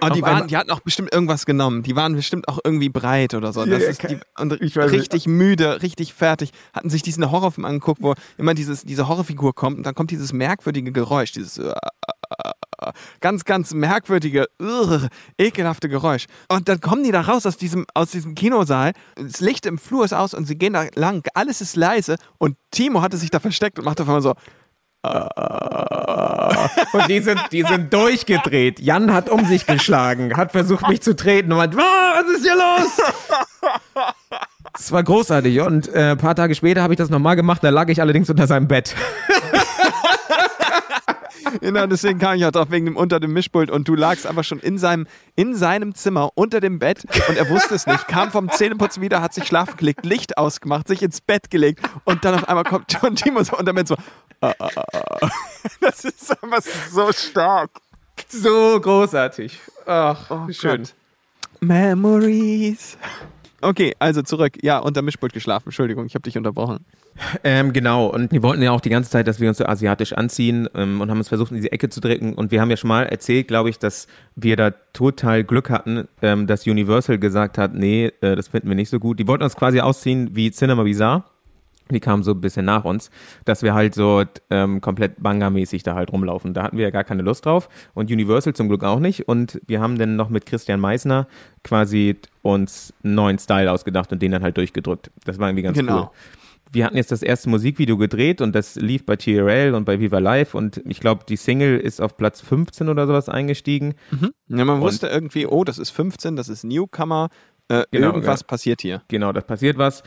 Oh, 0.00 0.08
die, 0.08 0.22
waren, 0.22 0.48
die 0.48 0.56
hatten 0.56 0.70
auch 0.70 0.80
bestimmt 0.80 1.12
irgendwas 1.12 1.44
genommen. 1.44 1.82
Die 1.82 1.94
waren 1.94 2.14
bestimmt 2.14 2.48
auch 2.48 2.58
irgendwie 2.64 2.88
breit 2.88 3.34
oder 3.34 3.52
so. 3.52 3.66
Das 3.66 3.82
ist 3.82 4.02
die, 4.08 4.18
und 4.38 4.54
ich 4.62 4.74
weiß 4.74 4.90
nicht. 4.90 5.00
richtig 5.00 5.26
müde, 5.26 5.82
richtig 5.82 6.14
fertig. 6.14 6.50
Hatten 6.72 6.88
sich 6.88 7.02
diesen 7.02 7.30
Horrorfilm 7.30 7.66
angeguckt, 7.66 8.00
wo 8.00 8.14
immer 8.38 8.54
dieses, 8.54 8.84
diese 8.84 9.06
Horrorfigur 9.06 9.54
kommt 9.54 9.76
und 9.76 9.84
dann 9.84 9.94
kommt 9.94 10.10
dieses 10.10 10.32
merkwürdige 10.32 10.92
Geräusch, 10.92 11.32
dieses 11.32 11.58
äh, 11.58 11.74
ganz, 13.20 13.44
ganz 13.44 13.72
merkwürdige, 13.74 14.46
ugh, 14.60 15.08
ekelhafte 15.38 15.88
Geräusch. 15.88 16.26
Und 16.48 16.68
dann 16.68 16.80
kommen 16.80 17.04
die 17.04 17.12
da 17.12 17.22
raus 17.22 17.46
aus 17.46 17.56
diesem, 17.56 17.86
aus 17.94 18.10
diesem 18.10 18.34
Kinosaal. 18.34 18.92
Das 19.16 19.40
Licht 19.40 19.66
im 19.66 19.78
Flur 19.78 20.04
ist 20.04 20.12
aus 20.12 20.34
und 20.34 20.46
sie 20.46 20.56
gehen 20.56 20.72
da 20.72 20.86
lang. 20.94 21.26
Alles 21.34 21.60
ist 21.60 21.76
leise 21.76 22.16
und 22.38 22.56
Timo 22.70 23.02
hatte 23.02 23.16
sich 23.16 23.30
da 23.30 23.40
versteckt 23.40 23.78
und 23.78 23.84
macht 23.84 24.00
auf 24.00 24.08
einmal 24.08 24.22
so. 24.22 24.34
und 26.92 27.08
die 27.08 27.18
sind, 27.20 27.40
die 27.50 27.62
sind 27.62 27.92
durchgedreht. 27.92 28.78
Jan 28.78 29.12
hat 29.12 29.28
um 29.30 29.44
sich 29.46 29.66
geschlagen, 29.66 30.36
hat 30.36 30.52
versucht, 30.52 30.88
mich 30.88 31.00
zu 31.02 31.16
treten 31.16 31.50
und 31.50 31.58
meint, 31.58 31.74
"Ah, 31.76 32.22
was 32.22 32.36
ist 32.36 32.44
hier 32.44 32.54
los? 32.54 34.12
Das 34.74 34.92
war 34.92 35.02
großartig. 35.02 35.60
Und 35.60 35.92
äh, 35.92 36.12
ein 36.12 36.18
paar 36.18 36.34
Tage 36.34 36.54
später 36.54 36.82
habe 36.82 36.94
ich 36.94 36.98
das 36.98 37.10
nochmal 37.10 37.36
gemacht, 37.36 37.62
da 37.64 37.70
lag 37.70 37.88
ich 37.88 38.00
allerdings 38.00 38.30
unter 38.30 38.46
seinem 38.46 38.68
Bett. 38.68 38.94
Genau, 41.60 41.86
deswegen 41.86 42.18
kam 42.18 42.36
ich 42.36 42.44
auch 42.44 42.50
drauf 42.50 42.70
wegen 42.70 42.86
dem 42.86 42.96
unter 42.96 43.20
dem 43.20 43.32
Mischpult 43.32 43.70
und 43.70 43.86
du 43.88 43.94
lagst 43.94 44.26
einfach 44.26 44.44
schon 44.44 44.58
in 44.60 44.78
seinem, 44.78 45.06
in 45.36 45.54
seinem 45.54 45.94
Zimmer 45.94 46.30
unter 46.34 46.60
dem 46.60 46.78
Bett 46.78 47.04
und 47.28 47.36
er 47.36 47.48
wusste 47.48 47.74
es 47.74 47.86
nicht, 47.86 48.08
kam 48.08 48.30
vom 48.30 48.50
Zähneputzen 48.50 49.02
wieder, 49.02 49.20
hat 49.22 49.34
sich 49.34 49.44
schlafen 49.46 49.76
gelegt, 49.76 50.04
Licht 50.04 50.38
ausgemacht, 50.38 50.88
sich 50.88 51.02
ins 51.02 51.20
Bett 51.20 51.50
gelegt 51.50 51.80
und 52.04 52.24
dann 52.24 52.34
auf 52.34 52.48
einmal 52.48 52.64
kommt 52.64 52.92
John 52.92 53.14
Timo 53.16 53.42
so 53.42 53.52
unter 53.52 53.72
dem 53.72 53.76
Bett 53.76 53.88
so. 53.88 53.96
ah, 54.40 54.52
ah, 54.58 54.70
ah. 54.92 55.30
Das 55.80 56.04
ist 56.04 56.42
einfach 56.42 56.62
so 56.90 57.12
stark. 57.12 57.70
So 58.28 58.80
großartig. 58.80 59.58
Ach, 59.86 60.30
Oh 60.30 60.46
schön. 60.52 60.82
Gott. 60.82 60.94
Memories. 61.60 62.96
Okay, 63.62 63.94
also 64.00 64.22
zurück. 64.22 64.58
Ja, 64.62 64.78
unter 64.78 65.02
Mischpult 65.02 65.32
geschlafen. 65.32 65.68
Entschuldigung, 65.68 66.04
ich 66.04 66.14
habe 66.14 66.22
dich 66.22 66.36
unterbrochen. 66.36 66.84
Ähm, 67.44 67.72
genau, 67.72 68.06
und 68.06 68.32
die 68.32 68.42
wollten 68.42 68.60
ja 68.60 68.72
auch 68.72 68.80
die 68.80 68.88
ganze 68.90 69.10
Zeit, 69.10 69.28
dass 69.28 69.38
wir 69.38 69.48
uns 69.48 69.58
so 69.58 69.66
asiatisch 69.66 70.12
anziehen 70.14 70.68
ähm, 70.74 71.00
und 71.00 71.10
haben 71.10 71.18
uns 71.18 71.28
versucht, 71.28 71.52
in 71.52 71.56
diese 71.56 71.70
Ecke 71.70 71.88
zu 71.88 72.00
drücken. 72.00 72.34
Und 72.34 72.50
wir 72.50 72.60
haben 72.60 72.70
ja 72.70 72.76
schon 72.76 72.88
mal 72.88 73.04
erzählt, 73.04 73.48
glaube 73.48 73.70
ich, 73.70 73.78
dass 73.78 74.08
wir 74.34 74.56
da 74.56 74.72
total 74.92 75.44
Glück 75.44 75.70
hatten, 75.70 76.08
ähm, 76.22 76.46
dass 76.46 76.66
Universal 76.66 77.18
gesagt 77.18 77.56
hat, 77.56 77.74
nee, 77.74 78.10
äh, 78.20 78.34
das 78.34 78.48
finden 78.48 78.68
wir 78.68 78.74
nicht 78.74 78.90
so 78.90 78.98
gut. 78.98 79.20
Die 79.20 79.28
wollten 79.28 79.44
uns 79.44 79.54
quasi 79.54 79.80
ausziehen 79.80 80.34
wie 80.34 80.50
Cinema 80.50 80.82
Bizarre. 80.82 81.24
Die 81.92 82.00
kamen 82.00 82.22
so 82.22 82.32
ein 82.32 82.40
bisschen 82.40 82.64
nach 82.64 82.84
uns, 82.84 83.10
dass 83.44 83.62
wir 83.62 83.74
halt 83.74 83.94
so 83.94 84.24
ähm, 84.50 84.80
komplett 84.80 85.20
Manga-mäßig 85.22 85.82
da 85.82 85.94
halt 85.94 86.12
rumlaufen. 86.12 86.54
Da 86.54 86.62
hatten 86.64 86.76
wir 86.76 86.84
ja 86.84 86.90
gar 86.90 87.04
keine 87.04 87.22
Lust 87.22 87.46
drauf 87.46 87.68
und 87.94 88.10
Universal 88.10 88.54
zum 88.54 88.68
Glück 88.68 88.84
auch 88.84 89.00
nicht. 89.00 89.28
Und 89.28 89.60
wir 89.66 89.80
haben 89.80 89.98
dann 89.98 90.16
noch 90.16 90.28
mit 90.28 90.46
Christian 90.46 90.80
Meissner 90.80 91.26
quasi 91.64 92.16
uns 92.42 92.92
einen 93.04 93.14
neuen 93.14 93.38
Style 93.38 93.70
ausgedacht 93.70 94.12
und 94.12 94.20
den 94.22 94.32
dann 94.32 94.42
halt 94.42 94.56
durchgedrückt. 94.56 95.10
Das 95.24 95.38
war 95.38 95.48
irgendwie 95.48 95.62
ganz 95.62 95.78
Genau. 95.78 96.02
cool 96.04 96.10
wir 96.72 96.86
hatten 96.86 96.96
jetzt 96.96 97.12
das 97.12 97.22
erste 97.22 97.50
Musikvideo 97.50 97.98
gedreht 97.98 98.40
und 98.40 98.54
das 98.54 98.76
lief 98.76 99.04
bei 99.04 99.16
TRL 99.16 99.74
und 99.74 99.84
bei 99.84 100.00
Viva 100.00 100.18
Live 100.18 100.54
und 100.54 100.80
ich 100.86 101.00
glaube, 101.00 101.24
die 101.28 101.36
Single 101.36 101.78
ist 101.78 102.00
auf 102.00 102.16
Platz 102.16 102.40
15 102.40 102.88
oder 102.88 103.06
sowas 103.06 103.28
eingestiegen. 103.28 103.94
Ja, 104.48 104.64
man 104.64 104.80
wusste 104.80 105.08
irgendwie, 105.08 105.46
oh, 105.46 105.64
das 105.64 105.78
ist 105.78 105.90
15, 105.90 106.34
das 106.36 106.48
ist 106.48 106.64
Newcomer. 106.64 107.28
Äh, 107.68 107.84
Genau, 107.90 108.08
irgendwas 108.08 108.40
ja. 108.40 108.46
passiert 108.46 108.80
hier. 108.80 109.02
Genau, 109.08 109.32
das 109.32 109.44
passiert 109.44 109.76
was. 109.76 110.02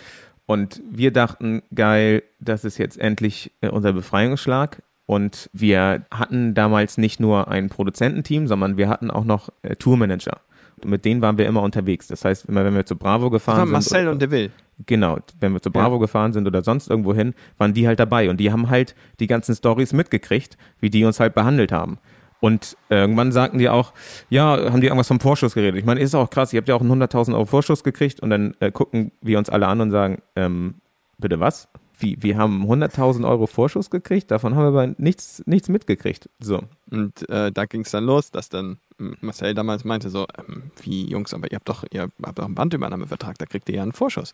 Und 0.46 0.82
wir 0.90 1.12
dachten, 1.12 1.64
geil, 1.74 2.24
das 2.40 2.66
ist 2.66 2.78
jetzt 2.78 3.00
endlich 3.00 3.52
äh, 3.62 3.70
unser 3.70 3.94
Befreiungsschlag. 3.94 4.82
Und 5.08 5.50
wir 5.54 6.06
hatten 6.12 6.54
damals 6.54 6.98
nicht 6.98 7.20
nur 7.20 7.48
ein 7.48 7.70
Produzententeam, 7.70 8.48
sondern 8.48 8.78
wir 8.78 8.90
hatten 8.90 9.12
auch 9.12 9.24
noch 9.24 9.50
äh, 9.62 9.76
Tourmanager. 9.76 10.42
Und 10.84 10.90
mit 10.90 11.06
denen 11.06 11.22
waren 11.22 11.38
wir 11.38 11.46
immer 11.48 11.62
unterwegs. 11.62 12.08
Das 12.08 12.26
heißt, 12.26 12.46
immer 12.46 12.66
wenn 12.66 12.76
wir 12.76 12.86
zu 12.86 12.96
Bravo 12.96 13.26
Das 13.30 13.34
gefahren 13.34 13.72
war 13.72 13.82
sind. 13.82 13.92
Marcel 13.92 14.08
und 14.10 14.22
Deville. 14.22 14.52
Genau, 14.86 15.20
wenn 15.40 15.54
wir 15.54 15.62
zu 15.62 15.72
Bravo 15.72 16.00
gefahren 16.00 16.34
sind 16.34 16.48
oder 16.48 16.62
sonst 16.62 16.90
irgendwo 16.90 17.14
hin, 17.14 17.34
waren 17.58 17.74
die 17.74 17.88
halt 17.88 17.98
dabei 18.00 18.30
und 18.30 18.42
die 18.42 18.52
haben 18.52 18.70
halt 18.70 18.94
die 19.22 19.28
ganzen 19.28 19.56
Stories 19.56 19.94
mitgekriegt, 19.94 20.58
wie 20.82 20.90
die 20.90 21.06
uns 21.06 21.22
halt 21.22 21.34
behandelt 21.34 21.72
haben. 21.72 21.98
Und 22.46 22.78
irgendwann 22.92 23.32
sagten 23.32 23.58
die 23.58 23.70
auch, 23.70 23.92
ja, 24.30 24.72
haben 24.72 24.80
die 24.80 24.86
irgendwas 24.86 25.08
vom 25.08 25.20
Vorschuss 25.20 25.56
geredet. 25.56 25.80
Ich 25.80 25.86
meine, 25.86 26.00
ist 26.00 26.14
auch 26.14 26.30
krass, 26.30 26.54
ihr 26.54 26.60
habt 26.60 26.70
ja 26.70 26.76
auch 26.76 26.82
einen 26.82 26.92
100.000 26.92 27.34
Euro 27.34 27.48
Vorschuss 27.48 27.84
gekriegt 27.84 28.20
und 28.20 28.30
dann 28.30 28.56
äh, 28.60 28.70
gucken 28.70 29.12
wir 29.20 29.40
uns 29.40 29.50
alle 29.50 29.66
an 29.66 29.82
und 29.82 29.90
sagen, 29.90 30.22
ähm, 30.36 30.76
bitte 31.18 31.40
was? 31.40 31.68
Wie, 31.98 32.22
wir 32.22 32.38
haben 32.38 32.64
100.000 32.72 33.28
Euro 33.28 33.48
Vorschuss 33.48 33.90
gekriegt, 33.90 34.30
davon 34.30 34.54
haben 34.54 34.62
wir 34.62 34.80
aber 34.80 34.94
nichts, 35.00 35.42
nichts 35.48 35.70
mitgekriegt. 35.70 36.30
So, 36.40 36.62
Und 36.92 37.28
äh, 37.32 37.52
da 37.52 37.66
ging 37.66 37.82
es 37.82 37.90
dann 37.90 38.04
los, 38.04 38.30
dass 38.30 38.50
dann 38.50 38.78
ähm, 39.00 39.18
Marcel 39.22 39.56
damals 39.56 39.84
meinte 39.84 40.12
so, 40.12 40.28
ähm, 40.38 40.70
wie 40.84 41.10
Jungs, 41.10 41.34
aber 41.34 41.50
ihr 41.52 41.56
habt 41.56 41.68
doch, 41.68 41.84
ihr 41.90 42.12
habt 42.22 42.38
doch 42.38 42.46
einen 42.46 42.54
Bandübernahmevertrag, 42.54 43.40
da 43.40 43.48
kriegt 43.48 43.70
ihr 43.70 43.78
ja 43.78 43.82
einen 43.82 43.92
Vorschuss. 43.92 44.34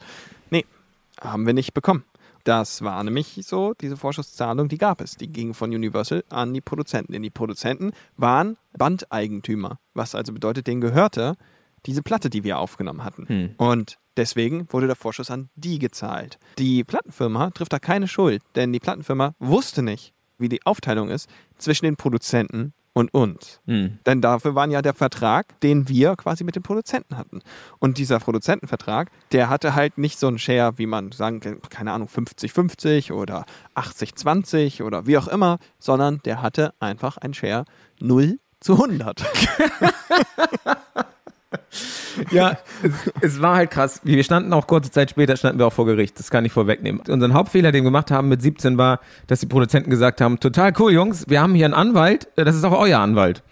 Nee, 0.49 0.65
haben 1.21 1.45
wir 1.45 1.53
nicht 1.53 1.73
bekommen. 1.73 2.03
Das 2.43 2.81
war 2.81 3.03
nämlich 3.03 3.39
so, 3.43 3.73
diese 3.79 3.97
Vorschusszahlung, 3.97 4.67
die 4.67 4.77
gab 4.77 5.01
es. 5.01 5.15
Die 5.15 5.27
ging 5.27 5.53
von 5.53 5.69
Universal 5.69 6.23
an 6.29 6.53
die 6.53 6.61
Produzenten. 6.61 7.13
Denn 7.13 7.23
die 7.23 7.29
Produzenten 7.29 7.91
waren 8.17 8.57
Bandeigentümer, 8.77 9.79
was 9.93 10.15
also 10.15 10.33
bedeutet, 10.33 10.67
denen 10.67 10.81
gehörte 10.81 11.35
diese 11.85 12.03
Platte, 12.03 12.29
die 12.29 12.43
wir 12.43 12.59
aufgenommen 12.59 13.03
hatten. 13.03 13.27
Hm. 13.27 13.55
Und 13.57 13.97
deswegen 14.17 14.67
wurde 14.71 14.87
der 14.87 14.95
Vorschuss 14.95 15.31
an 15.31 15.49
die 15.55 15.79
gezahlt. 15.79 16.37
Die 16.57 16.83
Plattenfirma 16.83 17.51
trifft 17.51 17.73
da 17.73 17.79
keine 17.79 18.07
Schuld, 18.07 18.41
denn 18.55 18.71
die 18.71 18.79
Plattenfirma 18.79 19.33
wusste 19.39 19.81
nicht, 19.81 20.13
wie 20.37 20.49
die 20.49 20.65
Aufteilung 20.65 21.09
ist 21.09 21.29
zwischen 21.57 21.85
den 21.85 21.95
Produzenten 21.95 22.73
und 22.93 23.13
uns. 23.13 23.61
hm. 23.65 23.99
Denn 24.05 24.21
dafür 24.21 24.55
war 24.55 24.67
ja 24.67 24.81
der 24.81 24.93
Vertrag, 24.93 25.59
den 25.61 25.87
wir 25.87 26.15
quasi 26.15 26.43
mit 26.43 26.55
den 26.55 26.63
Produzenten 26.63 27.17
hatten. 27.17 27.41
Und 27.79 27.97
dieser 27.97 28.19
Produzentenvertrag, 28.19 29.11
der 29.31 29.49
hatte 29.49 29.75
halt 29.75 29.97
nicht 29.97 30.19
so 30.19 30.27
einen 30.27 30.39
Share, 30.39 30.77
wie 30.77 30.85
man 30.85 31.11
sagen 31.11 31.39
kann, 31.39 31.61
keine 31.69 31.93
Ahnung, 31.93 32.07
50-50 32.07 33.13
oder 33.13 33.45
80-20 33.75 34.83
oder 34.83 35.07
wie 35.07 35.17
auch 35.17 35.27
immer, 35.27 35.59
sondern 35.79 36.19
der 36.25 36.41
hatte 36.41 36.73
einfach 36.79 37.17
einen 37.17 37.33
Share 37.33 37.65
0 37.99 38.39
zu 38.59 38.73
100. 38.73 39.23
Ja, 42.31 42.57
es, 42.83 42.91
es 43.21 43.41
war 43.41 43.55
halt 43.55 43.71
krass. 43.71 44.01
Wir 44.03 44.23
standen 44.23 44.51
auch 44.53 44.67
kurze 44.67 44.91
Zeit 44.91 45.09
später, 45.09 45.37
standen 45.37 45.59
wir 45.59 45.67
auch 45.67 45.73
vor 45.73 45.85
Gericht. 45.85 46.19
Das 46.19 46.29
kann 46.29 46.43
ich 46.45 46.51
vorwegnehmen. 46.51 47.01
Unseren 47.07 47.33
Hauptfehler, 47.33 47.71
den 47.71 47.83
wir 47.83 47.89
gemacht 47.89 48.11
haben 48.11 48.27
mit 48.27 48.41
17, 48.41 48.77
war, 48.77 48.99
dass 49.27 49.39
die 49.39 49.45
Produzenten 49.45 49.89
gesagt 49.89 50.21
haben, 50.21 50.39
total 50.39 50.73
cool, 50.79 50.91
Jungs, 50.91 51.29
wir 51.29 51.41
haben 51.41 51.55
hier 51.55 51.65
einen 51.65 51.73
Anwalt, 51.73 52.27
äh, 52.35 52.43
das 52.43 52.55
ist 52.55 52.63
auch 52.63 52.77
euer 52.77 52.99
Anwalt. 52.99 53.43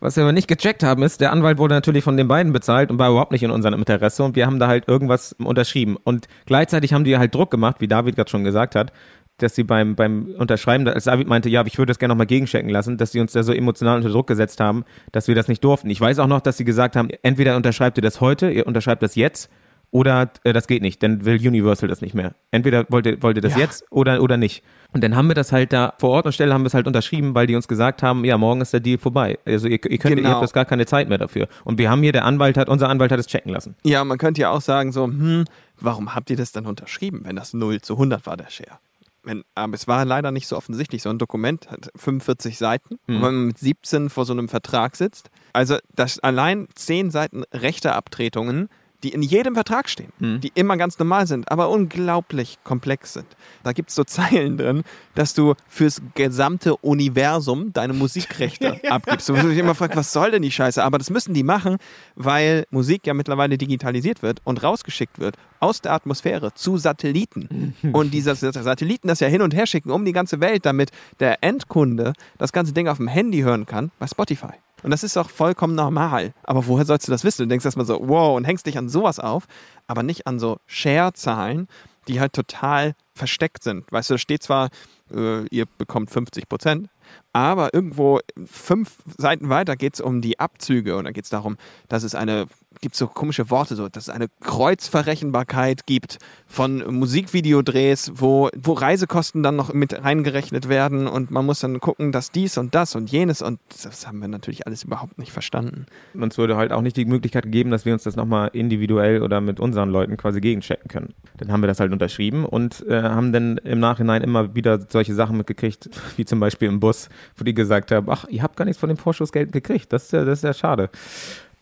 Was 0.00 0.16
wir 0.16 0.24
aber 0.24 0.32
nicht 0.32 0.48
gecheckt 0.48 0.82
haben, 0.82 1.02
ist, 1.02 1.22
der 1.22 1.32
Anwalt 1.32 1.56
wurde 1.56 1.74
natürlich 1.74 2.04
von 2.04 2.18
den 2.18 2.28
beiden 2.28 2.52
bezahlt 2.52 2.90
und 2.90 2.98
war 2.98 3.08
überhaupt 3.08 3.32
nicht 3.32 3.42
in 3.42 3.50
unserem 3.50 3.78
Interesse 3.78 4.22
und 4.22 4.36
wir 4.36 4.44
haben 4.44 4.58
da 4.58 4.68
halt 4.68 4.86
irgendwas 4.86 5.34
unterschrieben. 5.38 5.96
Und 6.04 6.28
gleichzeitig 6.44 6.92
haben 6.92 7.04
die 7.04 7.16
halt 7.16 7.34
Druck 7.34 7.50
gemacht, 7.50 7.76
wie 7.78 7.88
David 7.88 8.14
gerade 8.14 8.30
schon 8.30 8.44
gesagt 8.44 8.74
hat, 8.74 8.92
dass 9.38 9.54
sie 9.54 9.64
beim, 9.64 9.96
beim 9.96 10.34
Unterschreiben, 10.38 10.86
als 10.88 11.04
David 11.04 11.26
meinte, 11.28 11.48
ja, 11.48 11.60
aber 11.60 11.66
ich 11.66 11.76
würde 11.78 11.90
das 11.90 11.98
gerne 11.98 12.12
nochmal 12.12 12.26
gegenchecken 12.26 12.70
lassen, 12.70 12.96
dass 12.98 13.12
sie 13.12 13.20
uns 13.20 13.32
da 13.32 13.42
so 13.42 13.52
emotional 13.52 13.96
unter 13.96 14.08
Druck 14.10 14.26
gesetzt 14.26 14.60
haben, 14.60 14.84
dass 15.12 15.26
wir 15.28 15.34
das 15.34 15.48
nicht 15.48 15.62
durften. 15.64 15.90
Ich 15.90 16.00
weiß 16.00 16.18
auch 16.20 16.28
noch, 16.28 16.40
dass 16.40 16.56
sie 16.56 16.64
gesagt 16.64 16.94
haben, 16.96 17.08
entweder 17.22 17.56
unterschreibt 17.56 17.98
ihr 17.98 18.02
das 18.02 18.20
heute, 18.20 18.50
ihr 18.50 18.66
unterschreibt 18.66 19.02
das 19.02 19.14
jetzt 19.16 19.50
oder 19.90 20.30
äh, 20.42 20.52
das 20.52 20.66
geht 20.66 20.82
nicht, 20.82 21.02
dann 21.04 21.24
will 21.24 21.36
Universal 21.36 21.88
das 21.88 22.00
nicht 22.00 22.14
mehr. 22.14 22.34
Entweder 22.50 22.84
wollt 22.88 23.06
ihr, 23.06 23.22
wollt 23.22 23.36
ihr 23.36 23.42
das 23.42 23.52
Ja. 23.54 23.58
jetzt 23.60 23.84
oder, 23.90 24.22
oder 24.22 24.36
nicht. 24.36 24.62
Und 24.92 25.02
dann 25.04 25.14
haben 25.16 25.26
wir 25.28 25.34
das 25.34 25.50
halt 25.52 25.72
da 25.72 25.94
vor 25.98 26.10
Ort 26.10 26.26
und 26.26 26.32
Stelle 26.32 26.52
haben 26.54 26.62
wir 26.62 26.66
es 26.68 26.74
halt 26.74 26.86
unterschrieben, 26.86 27.34
weil 27.34 27.46
die 27.48 27.56
uns 27.56 27.66
gesagt 27.68 28.02
haben, 28.02 28.24
ja, 28.24 28.38
morgen 28.38 28.60
ist 28.60 28.72
der 28.72 28.80
Deal 28.80 28.98
vorbei. 28.98 29.38
Also 29.44 29.66
ihr, 29.68 29.78
ihr 29.88 29.98
könnt, 29.98 30.12
ihr 30.16 30.22
Genau. 30.22 30.30
habt 30.30 30.42
das 30.42 30.52
gar 30.52 30.64
keine 30.64 30.86
Zeit 30.86 31.08
mehr 31.08 31.18
dafür. 31.18 31.48
Und 31.64 31.78
wir 31.78 31.90
haben 31.90 32.02
hier, 32.02 32.12
der 32.12 32.24
Anwalt 32.24 32.56
hat, 32.56 32.68
unser 32.68 32.88
Anwalt 32.88 33.10
hat 33.12 33.18
es 33.20 33.26
checken 33.26 33.52
lassen. 33.52 33.74
Ja, 33.84 34.04
man 34.04 34.18
könnte 34.18 34.40
ja 34.40 34.50
auch 34.50 34.60
sagen 34.60 34.92
so, 34.92 35.04
hm, 35.06 35.44
warum 35.80 36.14
habt 36.14 36.30
ihr 36.30 36.36
das 36.36 36.52
dann 36.52 36.66
unterschrieben, 36.66 37.20
wenn 37.24 37.34
das 37.36 37.52
0 37.54 37.80
zu 37.80 37.94
100 37.94 38.24
war, 38.26 38.36
der 38.36 38.50
Share? 38.50 38.78
Wenn, 39.24 39.44
aber 39.54 39.74
es 39.74 39.88
war 39.88 40.04
leider 40.04 40.30
nicht 40.30 40.46
so 40.46 40.56
offensichtlich. 40.56 41.02
So 41.02 41.10
ein 41.10 41.18
Dokument 41.18 41.70
hat 41.70 41.90
45 41.96 42.58
Seiten 42.58 42.98
und 43.06 43.14
wenn 43.14 43.34
man 43.34 43.46
mit 43.46 43.58
17 43.58 44.10
vor 44.10 44.24
so 44.24 44.32
einem 44.32 44.48
Vertrag 44.48 44.96
sitzt, 44.96 45.30
also 45.52 45.76
das 45.94 46.18
allein 46.20 46.68
10 46.74 47.10
Seiten 47.10 47.44
Rechteabtretungen, 47.52 48.68
die 49.04 49.10
in 49.10 49.22
jedem 49.22 49.54
Vertrag 49.54 49.90
stehen, 49.90 50.12
die 50.40 50.50
immer 50.54 50.78
ganz 50.78 50.98
normal 50.98 51.26
sind, 51.26 51.50
aber 51.52 51.68
unglaublich 51.68 52.58
komplex 52.64 53.12
sind. 53.12 53.26
Da 53.62 53.72
gibt 53.72 53.90
es 53.90 53.94
so 53.94 54.04
Zeilen 54.14 54.56
drin, 54.56 54.82
dass 55.14 55.34
du 55.34 55.54
fürs 55.68 56.00
gesamte 56.14 56.76
Universum 56.76 57.72
deine 57.74 57.92
Musikrechte 57.92 58.80
abgibst. 58.90 59.28
Wo 59.28 59.34
du 59.34 59.48
dich 59.48 59.58
immer 59.58 59.74
fragst, 59.74 59.96
was 59.96 60.12
soll 60.12 60.30
denn 60.30 60.42
die 60.42 60.50
Scheiße? 60.50 60.82
Aber 60.82 60.96
das 60.96 61.10
müssen 61.10 61.34
die 61.34 61.42
machen, 61.42 61.76
weil 62.14 62.64
Musik 62.70 63.06
ja 63.06 63.12
mittlerweile 63.12 63.58
digitalisiert 63.58 64.22
wird 64.22 64.40
und 64.44 64.62
rausgeschickt 64.62 65.18
wird 65.18 65.36
aus 65.64 65.80
der 65.80 65.92
Atmosphäre 65.92 66.54
zu 66.54 66.76
Satelliten. 66.76 67.74
Und 67.92 68.12
diese 68.12 68.34
Satelliten 68.34 69.08
das 69.08 69.20
ja 69.20 69.28
hin 69.28 69.42
und 69.42 69.54
her 69.54 69.66
schicken 69.66 69.90
um 69.90 70.04
die 70.04 70.12
ganze 70.12 70.40
Welt, 70.40 70.66
damit 70.66 70.90
der 71.20 71.42
Endkunde 71.42 72.12
das 72.38 72.52
ganze 72.52 72.72
Ding 72.72 72.88
auf 72.88 72.98
dem 72.98 73.08
Handy 73.08 73.40
hören 73.40 73.66
kann 73.66 73.90
bei 73.98 74.06
Spotify. 74.06 74.54
Und 74.82 74.90
das 74.90 75.02
ist 75.02 75.16
auch 75.16 75.30
vollkommen 75.30 75.74
normal. 75.74 76.34
Aber 76.42 76.66
woher 76.66 76.84
sollst 76.84 77.08
du 77.08 77.12
das 77.12 77.24
wissen? 77.24 77.42
Du 77.42 77.48
denkst 77.48 77.64
erstmal 77.64 77.86
so, 77.86 77.98
wow, 78.02 78.36
und 78.36 78.44
hängst 78.44 78.66
dich 78.66 78.76
an 78.76 78.90
sowas 78.90 79.18
auf, 79.18 79.46
aber 79.86 80.02
nicht 80.02 80.26
an 80.26 80.38
so 80.38 80.58
Share-Zahlen, 80.66 81.68
die 82.06 82.20
halt 82.20 82.34
total 82.34 82.94
versteckt 83.14 83.62
sind. 83.62 83.90
Weißt 83.90 84.10
du, 84.10 84.14
da 84.14 84.18
steht 84.18 84.42
zwar, 84.42 84.68
äh, 85.10 85.46
ihr 85.48 85.64
bekommt 85.78 86.10
50 86.10 86.48
Prozent, 86.50 86.88
aber 87.34 87.74
irgendwo 87.74 88.20
fünf 88.46 89.02
Seiten 89.18 89.48
weiter 89.48 89.74
geht 89.74 89.94
es 89.94 90.00
um 90.00 90.20
die 90.20 90.38
Abzüge 90.38 90.96
und 90.96 91.04
da 91.04 91.10
geht 91.10 91.24
es 91.24 91.30
darum, 91.30 91.56
dass 91.88 92.04
es 92.04 92.14
eine, 92.14 92.46
gibt 92.80 92.94
so 92.94 93.08
komische 93.08 93.50
Worte, 93.50 93.74
so, 93.74 93.88
dass 93.88 94.04
es 94.04 94.08
eine 94.08 94.28
Kreuzverrechenbarkeit 94.40 95.84
gibt 95.84 96.18
von 96.46 96.84
Musikvideodrehs, 96.94 98.12
wo, 98.14 98.50
wo 98.56 98.74
Reisekosten 98.74 99.42
dann 99.42 99.56
noch 99.56 99.74
mit 99.74 100.04
reingerechnet 100.04 100.68
werden 100.68 101.08
und 101.08 101.32
man 101.32 101.44
muss 101.44 101.58
dann 101.58 101.80
gucken, 101.80 102.12
dass 102.12 102.30
dies 102.30 102.56
und 102.56 102.76
das 102.76 102.94
und 102.94 103.10
jenes 103.10 103.42
und 103.42 103.58
das 103.82 104.06
haben 104.06 104.20
wir 104.20 104.28
natürlich 104.28 104.68
alles 104.68 104.84
überhaupt 104.84 105.18
nicht 105.18 105.32
verstanden. 105.32 105.86
Uns 106.14 106.38
wurde 106.38 106.56
halt 106.56 106.70
auch 106.70 106.82
nicht 106.82 106.96
die 106.96 107.04
Möglichkeit 107.04 107.42
gegeben, 107.42 107.72
dass 107.72 107.84
wir 107.84 107.94
uns 107.94 108.04
das 108.04 108.14
nochmal 108.14 108.50
individuell 108.52 109.22
oder 109.22 109.40
mit 109.40 109.58
unseren 109.58 109.90
Leuten 109.90 110.16
quasi 110.16 110.40
gegenchecken 110.40 110.86
können. 110.86 111.14
Dann 111.38 111.50
haben 111.50 111.64
wir 111.64 111.66
das 111.66 111.80
halt 111.80 111.90
unterschrieben 111.90 112.44
und 112.44 112.86
äh, 112.86 113.02
haben 113.02 113.32
dann 113.32 113.58
im 113.58 113.80
Nachhinein 113.80 114.22
immer 114.22 114.54
wieder 114.54 114.78
solche 114.88 115.14
Sachen 115.14 115.36
mitgekriegt, 115.36 115.90
wie 116.16 116.24
zum 116.24 116.38
Beispiel 116.38 116.68
im 116.68 116.78
Bus, 116.78 117.08
wo 117.36 117.44
die 117.44 117.54
gesagt 117.54 117.90
haben, 117.92 118.08
ach, 118.10 118.26
ihr 118.28 118.42
habt 118.42 118.56
gar 118.56 118.64
nichts 118.64 118.80
von 118.80 118.88
dem 118.88 118.98
Vorschussgeld 118.98 119.52
gekriegt. 119.52 119.92
Das 119.92 120.04
ist 120.04 120.12
ja, 120.12 120.24
das 120.24 120.38
ist 120.38 120.44
ja 120.44 120.54
schade. 120.54 120.90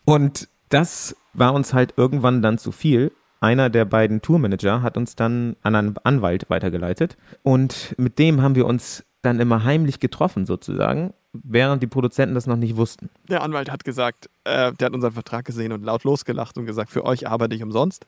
Und 0.05 0.47
das 0.69 1.15
war 1.33 1.53
uns 1.53 1.73
halt 1.73 1.93
irgendwann 1.97 2.41
dann 2.41 2.57
zu 2.57 2.71
viel. 2.71 3.11
Einer 3.39 3.69
der 3.69 3.85
beiden 3.85 4.21
Tourmanager 4.21 4.81
hat 4.81 4.95
uns 4.97 5.15
dann 5.15 5.55
an 5.61 5.75
einen 5.75 5.97
Anwalt 6.03 6.49
weitergeleitet 6.49 7.17
und 7.43 7.93
mit 7.97 8.17
dem 8.17 8.41
haben 8.41 8.55
wir 8.55 8.65
uns 8.65 9.03
dann 9.21 9.39
immer 9.39 9.63
heimlich 9.63 9.99
getroffen 9.99 10.45
sozusagen, 10.45 11.13
während 11.31 11.81
die 11.81 11.87
Produzenten 11.87 12.35
das 12.35 12.45
noch 12.45 12.57
nicht 12.57 12.77
wussten. 12.77 13.09
Der 13.29 13.41
Anwalt 13.41 13.71
hat 13.71 13.83
gesagt, 13.83 14.29
äh, 14.43 14.71
der 14.73 14.85
hat 14.85 14.93
unseren 14.93 15.13
Vertrag 15.13 15.45
gesehen 15.45 15.71
und 15.71 15.83
laut 15.83 16.03
losgelacht 16.03 16.57
und 16.57 16.65
gesagt, 16.65 16.91
für 16.91 17.05
euch 17.05 17.27
arbeite 17.27 17.55
ich 17.55 17.63
umsonst. 17.63 18.05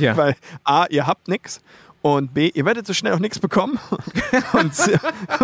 Ja. 0.00 0.16
Weil 0.16 0.34
A, 0.64 0.86
ihr 0.90 1.06
habt 1.06 1.28
nichts 1.28 1.60
und 2.02 2.34
B, 2.34 2.50
ihr 2.54 2.64
werdet 2.64 2.86
so 2.86 2.94
schnell 2.94 3.12
auch 3.12 3.18
nichts 3.18 3.38
bekommen. 3.38 3.78
und, 4.52 4.74
C, 4.74 4.98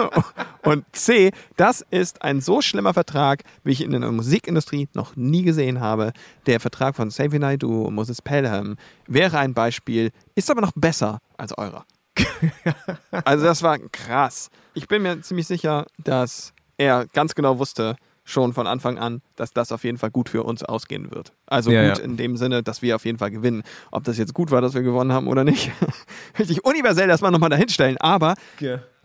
und 0.62 0.84
C, 0.92 1.32
das 1.56 1.84
ist 1.90 2.22
ein 2.22 2.40
so 2.40 2.60
schlimmer 2.60 2.94
Vertrag, 2.94 3.42
wie 3.64 3.72
ich 3.72 3.82
ihn 3.82 3.92
in 3.92 4.02
der 4.02 4.12
Musikindustrie 4.12 4.88
noch 4.94 5.16
nie 5.16 5.42
gesehen 5.42 5.80
habe. 5.80 6.12
Der 6.46 6.60
Vertrag 6.60 6.96
von 6.96 7.08
Xavier 7.08 7.40
Naidoo 7.40 7.86
und 7.86 7.94
Moses 7.94 8.22
Pelham 8.22 8.76
wäre 9.06 9.38
ein 9.38 9.54
Beispiel, 9.54 10.10
ist 10.34 10.50
aber 10.50 10.60
noch 10.60 10.72
besser 10.74 11.18
als 11.36 11.56
eurer. 11.58 11.84
also 13.24 13.44
das 13.44 13.62
war 13.62 13.78
krass. 13.78 14.50
Ich 14.74 14.86
bin 14.86 15.02
mir 15.02 15.20
ziemlich 15.22 15.46
sicher, 15.46 15.86
dass 15.98 16.52
er 16.76 17.06
ganz 17.12 17.34
genau 17.34 17.58
wusste, 17.58 17.96
schon 18.24 18.54
von 18.54 18.66
Anfang 18.66 18.98
an, 18.98 19.20
dass 19.36 19.52
das 19.52 19.70
auf 19.70 19.84
jeden 19.84 19.98
Fall 19.98 20.10
gut 20.10 20.28
für 20.28 20.42
uns 20.42 20.62
ausgehen 20.62 21.10
wird. 21.10 21.32
Also 21.46 21.70
Ja, 21.70 21.88
gut 21.88 21.98
ja. 21.98 22.04
in 22.04 22.16
dem 22.16 22.36
Sinne, 22.36 22.62
dass 22.62 22.82
wir 22.82 22.96
auf 22.96 23.04
jeden 23.04 23.18
Fall 23.18 23.30
gewinnen. 23.30 23.62
Ob 23.90 24.04
das 24.04 24.16
jetzt 24.18 24.34
gut 24.34 24.50
war, 24.50 24.60
dass 24.60 24.74
wir 24.74 24.82
gewonnen 24.82 25.12
haben 25.12 25.28
oder 25.28 25.44
nicht, 25.44 25.70
möchte 26.38 26.52
ich 26.52 26.64
universell 26.64 27.08
erstmal 27.08 27.30
nochmal 27.30 27.50
dahinstellen. 27.50 27.98
Aber, 27.98 28.34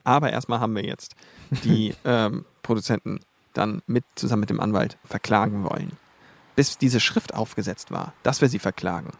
aber 0.04 0.32
erstmal 0.32 0.60
haben 0.60 0.76
wir 0.76 0.86
jetzt 0.86 1.16
die 1.64 1.94
ähm, 2.06 2.46
Produzenten 2.64 3.20
dann 3.54 3.82
mit 3.88 4.06
zusammen 4.16 4.42
mit 4.42 4.50
dem 4.50 4.60
Anwalt 4.60 4.98
verklagen 5.04 5.64
wollen. 5.64 5.92
Bis 6.56 6.78
diese 6.78 7.00
Schrift 7.00 7.34
aufgesetzt 7.34 7.92
war, 7.92 8.14
dass 8.24 8.42
wir 8.42 8.50
sie 8.50 8.60
verklagen. 8.60 9.12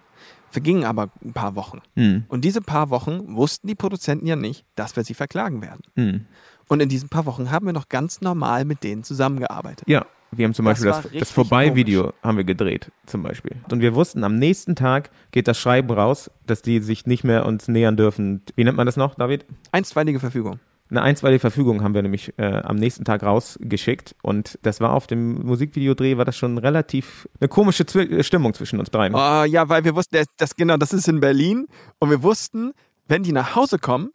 Vergingen 0.52 0.84
aber 0.84 1.10
ein 1.24 1.34
paar 1.34 1.56
Wochen. 1.56 1.82
Hm. 1.96 2.24
Und 2.28 2.44
diese 2.44 2.62
paar 2.62 2.90
Wochen 2.90 3.36
wussten 3.36 3.68
die 3.68 3.76
Produzenten 3.76 4.26
ja 4.26 4.36
nicht, 4.36 4.66
dass 4.76 4.96
wir 4.96 5.04
sie 5.04 5.14
verklagen 5.14 5.62
werden. 5.62 5.82
Hm. 5.96 6.26
Und 6.70 6.82
in 6.82 6.88
diesen 6.88 7.10
paar 7.10 7.26
Wochen 7.26 7.52
haben 7.52 7.66
wir 7.66 7.74
noch 7.74 7.90
ganz 7.90 8.22
normal 8.22 8.64
mit 8.64 8.84
denen 8.84 9.04
zusammengearbeitet. 9.04 9.88
Ja, 9.90 10.06
wir 10.32 10.46
haben 10.46 10.54
zum 10.54 10.66
Das 10.66 10.76
Beispiel 10.76 10.90
das, 10.92 11.04
richtig 11.06 11.20
das 11.20 11.32
Vorbei-Video 11.32 12.14
haben 12.22 12.38
wir 12.38 12.44
gedreht, 12.44 12.92
zum 13.08 13.24
Beispiel. 13.24 13.58
Und 13.72 13.82
wir 13.82 13.96
wussten, 13.96 14.24
am 14.24 14.36
nächsten 14.36 14.76
Tag 14.76 15.10
geht 15.32 15.48
das 15.48 15.58
Schreiben 15.58 15.90
raus, 15.92 16.30
dass 16.46 16.62
die 16.62 16.80
sich 16.80 17.08
nicht 17.08 17.24
mehr 17.24 17.46
uns 17.46 17.68
nähern 17.68 17.98
dürfen. 17.98 18.44
Wie 18.56 18.64
nennt 18.64 18.78
man 18.78 18.86
das 18.86 18.98
noch, 18.98 19.16
David? 19.16 19.46
Einstweilige 19.72 20.20
Verfügung. 20.20 20.60
Eine 20.92 21.04
einstweilige 21.04 21.40
Verfügung 21.40 21.84
haben 21.84 21.94
wir 21.94 22.02
nämlich 22.02 22.34
äh, 22.38 22.46
am 22.46 22.76
nächsten 22.76 23.06
Tag 23.06 23.22
rausgeschickt. 23.22 24.16
Und 24.24 24.58
das 24.64 24.82
war 24.82 24.94
auf 24.94 25.06
dem 25.06 25.46
Musikvideodreh, 25.46 26.18
war 26.18 26.26
das 26.26 26.36
schon 26.36 26.58
relativ 26.58 27.28
eine 27.40 27.48
komische 27.48 27.86
Zwi 27.86 28.24
Stimmung 28.24 28.56
zwischen 28.56 28.80
uns 28.80 28.90
beiden. 28.90 29.16
Oh, 29.16 29.44
ja, 29.44 29.70
weil 29.70 29.84
wir 29.84 29.96
wussten, 29.96 30.16
das, 30.16 30.28
das, 30.38 30.56
genau, 30.56 30.78
das 30.78 30.94
ist 30.94 31.08
in 31.08 31.20
Berlin. 31.20 31.68
Und 32.00 32.10
wir 32.10 32.24
wussten, 32.24 32.74
wenn 33.08 33.22
die 33.22 33.32
nach 33.32 33.56
Hause 33.56 33.78
kommen, 33.78 34.10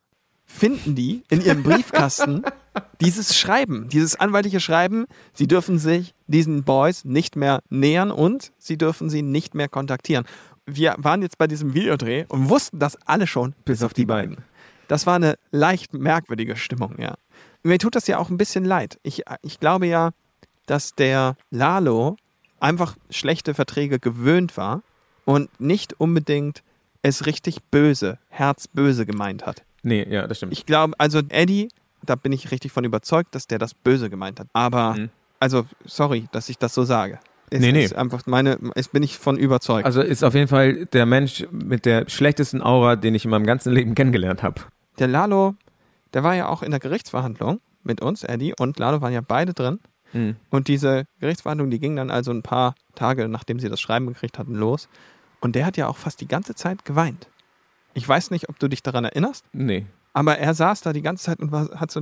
finden 0.46 0.94
die 0.94 1.22
in 1.30 1.40
ihrem 1.40 1.62
Briefkasten 1.62 2.42
dieses 3.00 3.36
Schreiben, 3.36 3.88
dieses 3.88 4.16
anwaltliche 4.16 4.60
Schreiben. 4.60 5.06
Sie 5.32 5.46
dürfen 5.46 5.78
sich 5.78 6.14
diesen 6.26 6.64
Boys 6.64 7.04
nicht 7.04 7.36
mehr 7.36 7.62
nähern 7.70 8.10
und 8.10 8.52
sie 8.58 8.76
dürfen 8.76 9.10
sie 9.10 9.22
nicht 9.22 9.54
mehr 9.54 9.68
kontaktieren. 9.68 10.24
Wir 10.66 10.94
waren 10.98 11.22
jetzt 11.22 11.38
bei 11.38 11.46
diesem 11.46 11.74
Videodreh 11.74 12.24
und 12.28 12.48
wussten 12.48 12.78
das 12.78 12.96
alle 13.06 13.26
schon, 13.26 13.54
Bis 13.64 13.82
auf 13.82 13.94
die 13.94 14.06
beiden. 14.06 14.38
Das 14.88 15.06
war 15.06 15.16
eine 15.16 15.36
leicht 15.50 15.94
merkwürdige 15.94 16.56
Stimmung, 16.56 16.96
ja. 16.98 17.14
Mir 17.62 17.78
tut 17.78 17.94
das 17.94 18.06
ja 18.06 18.18
auch 18.18 18.28
ein 18.28 18.36
bisschen 18.36 18.64
leid. 18.64 18.98
Ich, 19.02 19.22
ich 19.42 19.58
glaube 19.58 19.86
ja, 19.86 20.10
dass 20.66 20.94
der 20.94 21.36
Lalo 21.50 22.16
einfach 22.60 22.96
schlechte 23.10 23.54
Verträge 23.54 23.98
gewöhnt 23.98 24.56
war 24.56 24.82
und 25.24 25.48
nicht 25.60 25.98
unbedingt 25.98 26.62
es 27.02 27.26
richtig 27.26 27.62
böse, 27.64 28.18
herzböse 28.28 29.06
gemeint 29.06 29.46
hat. 29.46 29.62
Nee, 29.84 30.06
ja, 30.10 30.26
das 30.26 30.38
stimmt. 30.38 30.52
Ich 30.52 30.66
glaube, 30.66 30.94
also 30.98 31.20
Eddie, 31.28 31.68
da 32.02 32.16
bin 32.16 32.32
ich 32.32 32.50
richtig 32.50 32.72
von 32.72 32.84
überzeugt, 32.84 33.34
dass 33.34 33.46
der 33.46 33.58
das 33.58 33.74
böse 33.74 34.10
gemeint 34.10 34.40
hat. 34.40 34.48
Aber, 34.52 34.94
Mhm. 34.94 35.10
also, 35.40 35.66
sorry, 35.84 36.26
dass 36.32 36.48
ich 36.48 36.58
das 36.58 36.74
so 36.74 36.82
sage. 36.84 37.18
Es 37.50 37.60
Nee, 37.60 37.72
nee. 37.72 37.84
ist 37.84 37.94
einfach 37.94 38.26
meine, 38.26 38.58
es 38.74 38.88
bin 38.88 39.02
ich 39.02 39.18
von 39.18 39.36
überzeugt. 39.36 39.84
also 39.86 40.00
ist 40.02 40.24
auf 40.24 40.34
jeden 40.34 40.48
Fall 40.48 40.86
der 40.86 41.06
Mensch 41.06 41.46
mit 41.52 41.84
der 41.84 42.08
schlechtesten 42.08 42.62
Aura, 42.62 42.96
den 42.96 43.14
ich 43.14 43.24
in 43.24 43.30
meinem 43.30 43.46
ganzen 43.46 43.72
Leben 43.72 43.94
kennengelernt 43.94 44.42
habe. 44.42 44.62
Der 44.98 45.06
Lalo, 45.08 45.54
der 46.14 46.24
war 46.24 46.34
ja 46.34 46.48
auch 46.48 46.62
in 46.62 46.70
der 46.70 46.80
Gerichtsverhandlung 46.80 47.60
mit 47.84 48.00
uns, 48.00 48.24
Eddie 48.24 48.54
und 48.58 48.78
Lalo 48.78 49.02
waren 49.02 49.12
ja 49.12 49.20
beide 49.20 49.52
drin. 49.52 49.78
Mhm. 50.14 50.36
Und 50.50 50.68
diese 50.68 51.04
Gerichtsverhandlung, 51.20 51.70
die 51.70 51.78
ging 51.78 51.96
dann 51.96 52.10
also 52.10 52.30
ein 52.32 52.42
paar 52.42 52.74
Tage, 52.94 53.28
nachdem 53.28 53.58
sie 53.60 53.68
das 53.68 53.80
Schreiben 53.80 54.06
gekriegt 54.06 54.38
hatten, 54.38 54.54
los. 54.54 54.88
Und 55.40 55.54
der 55.54 55.66
hat 55.66 55.76
ja 55.76 55.86
auch 55.88 55.96
fast 55.98 56.20
die 56.22 56.28
ganze 56.28 56.54
Zeit 56.54 56.84
geweint. 56.86 57.28
Ich 57.94 58.08
weiß 58.08 58.30
nicht, 58.30 58.48
ob 58.48 58.58
du 58.58 58.68
dich 58.68 58.82
daran 58.82 59.04
erinnerst, 59.04 59.44
Nee. 59.52 59.86
aber 60.12 60.38
er 60.38 60.52
saß 60.54 60.80
da 60.82 60.92
die 60.92 61.02
ganze 61.02 61.24
Zeit 61.24 61.40
und 61.40 61.52
war, 61.52 61.68
hat 61.80 61.90
so, 61.90 62.00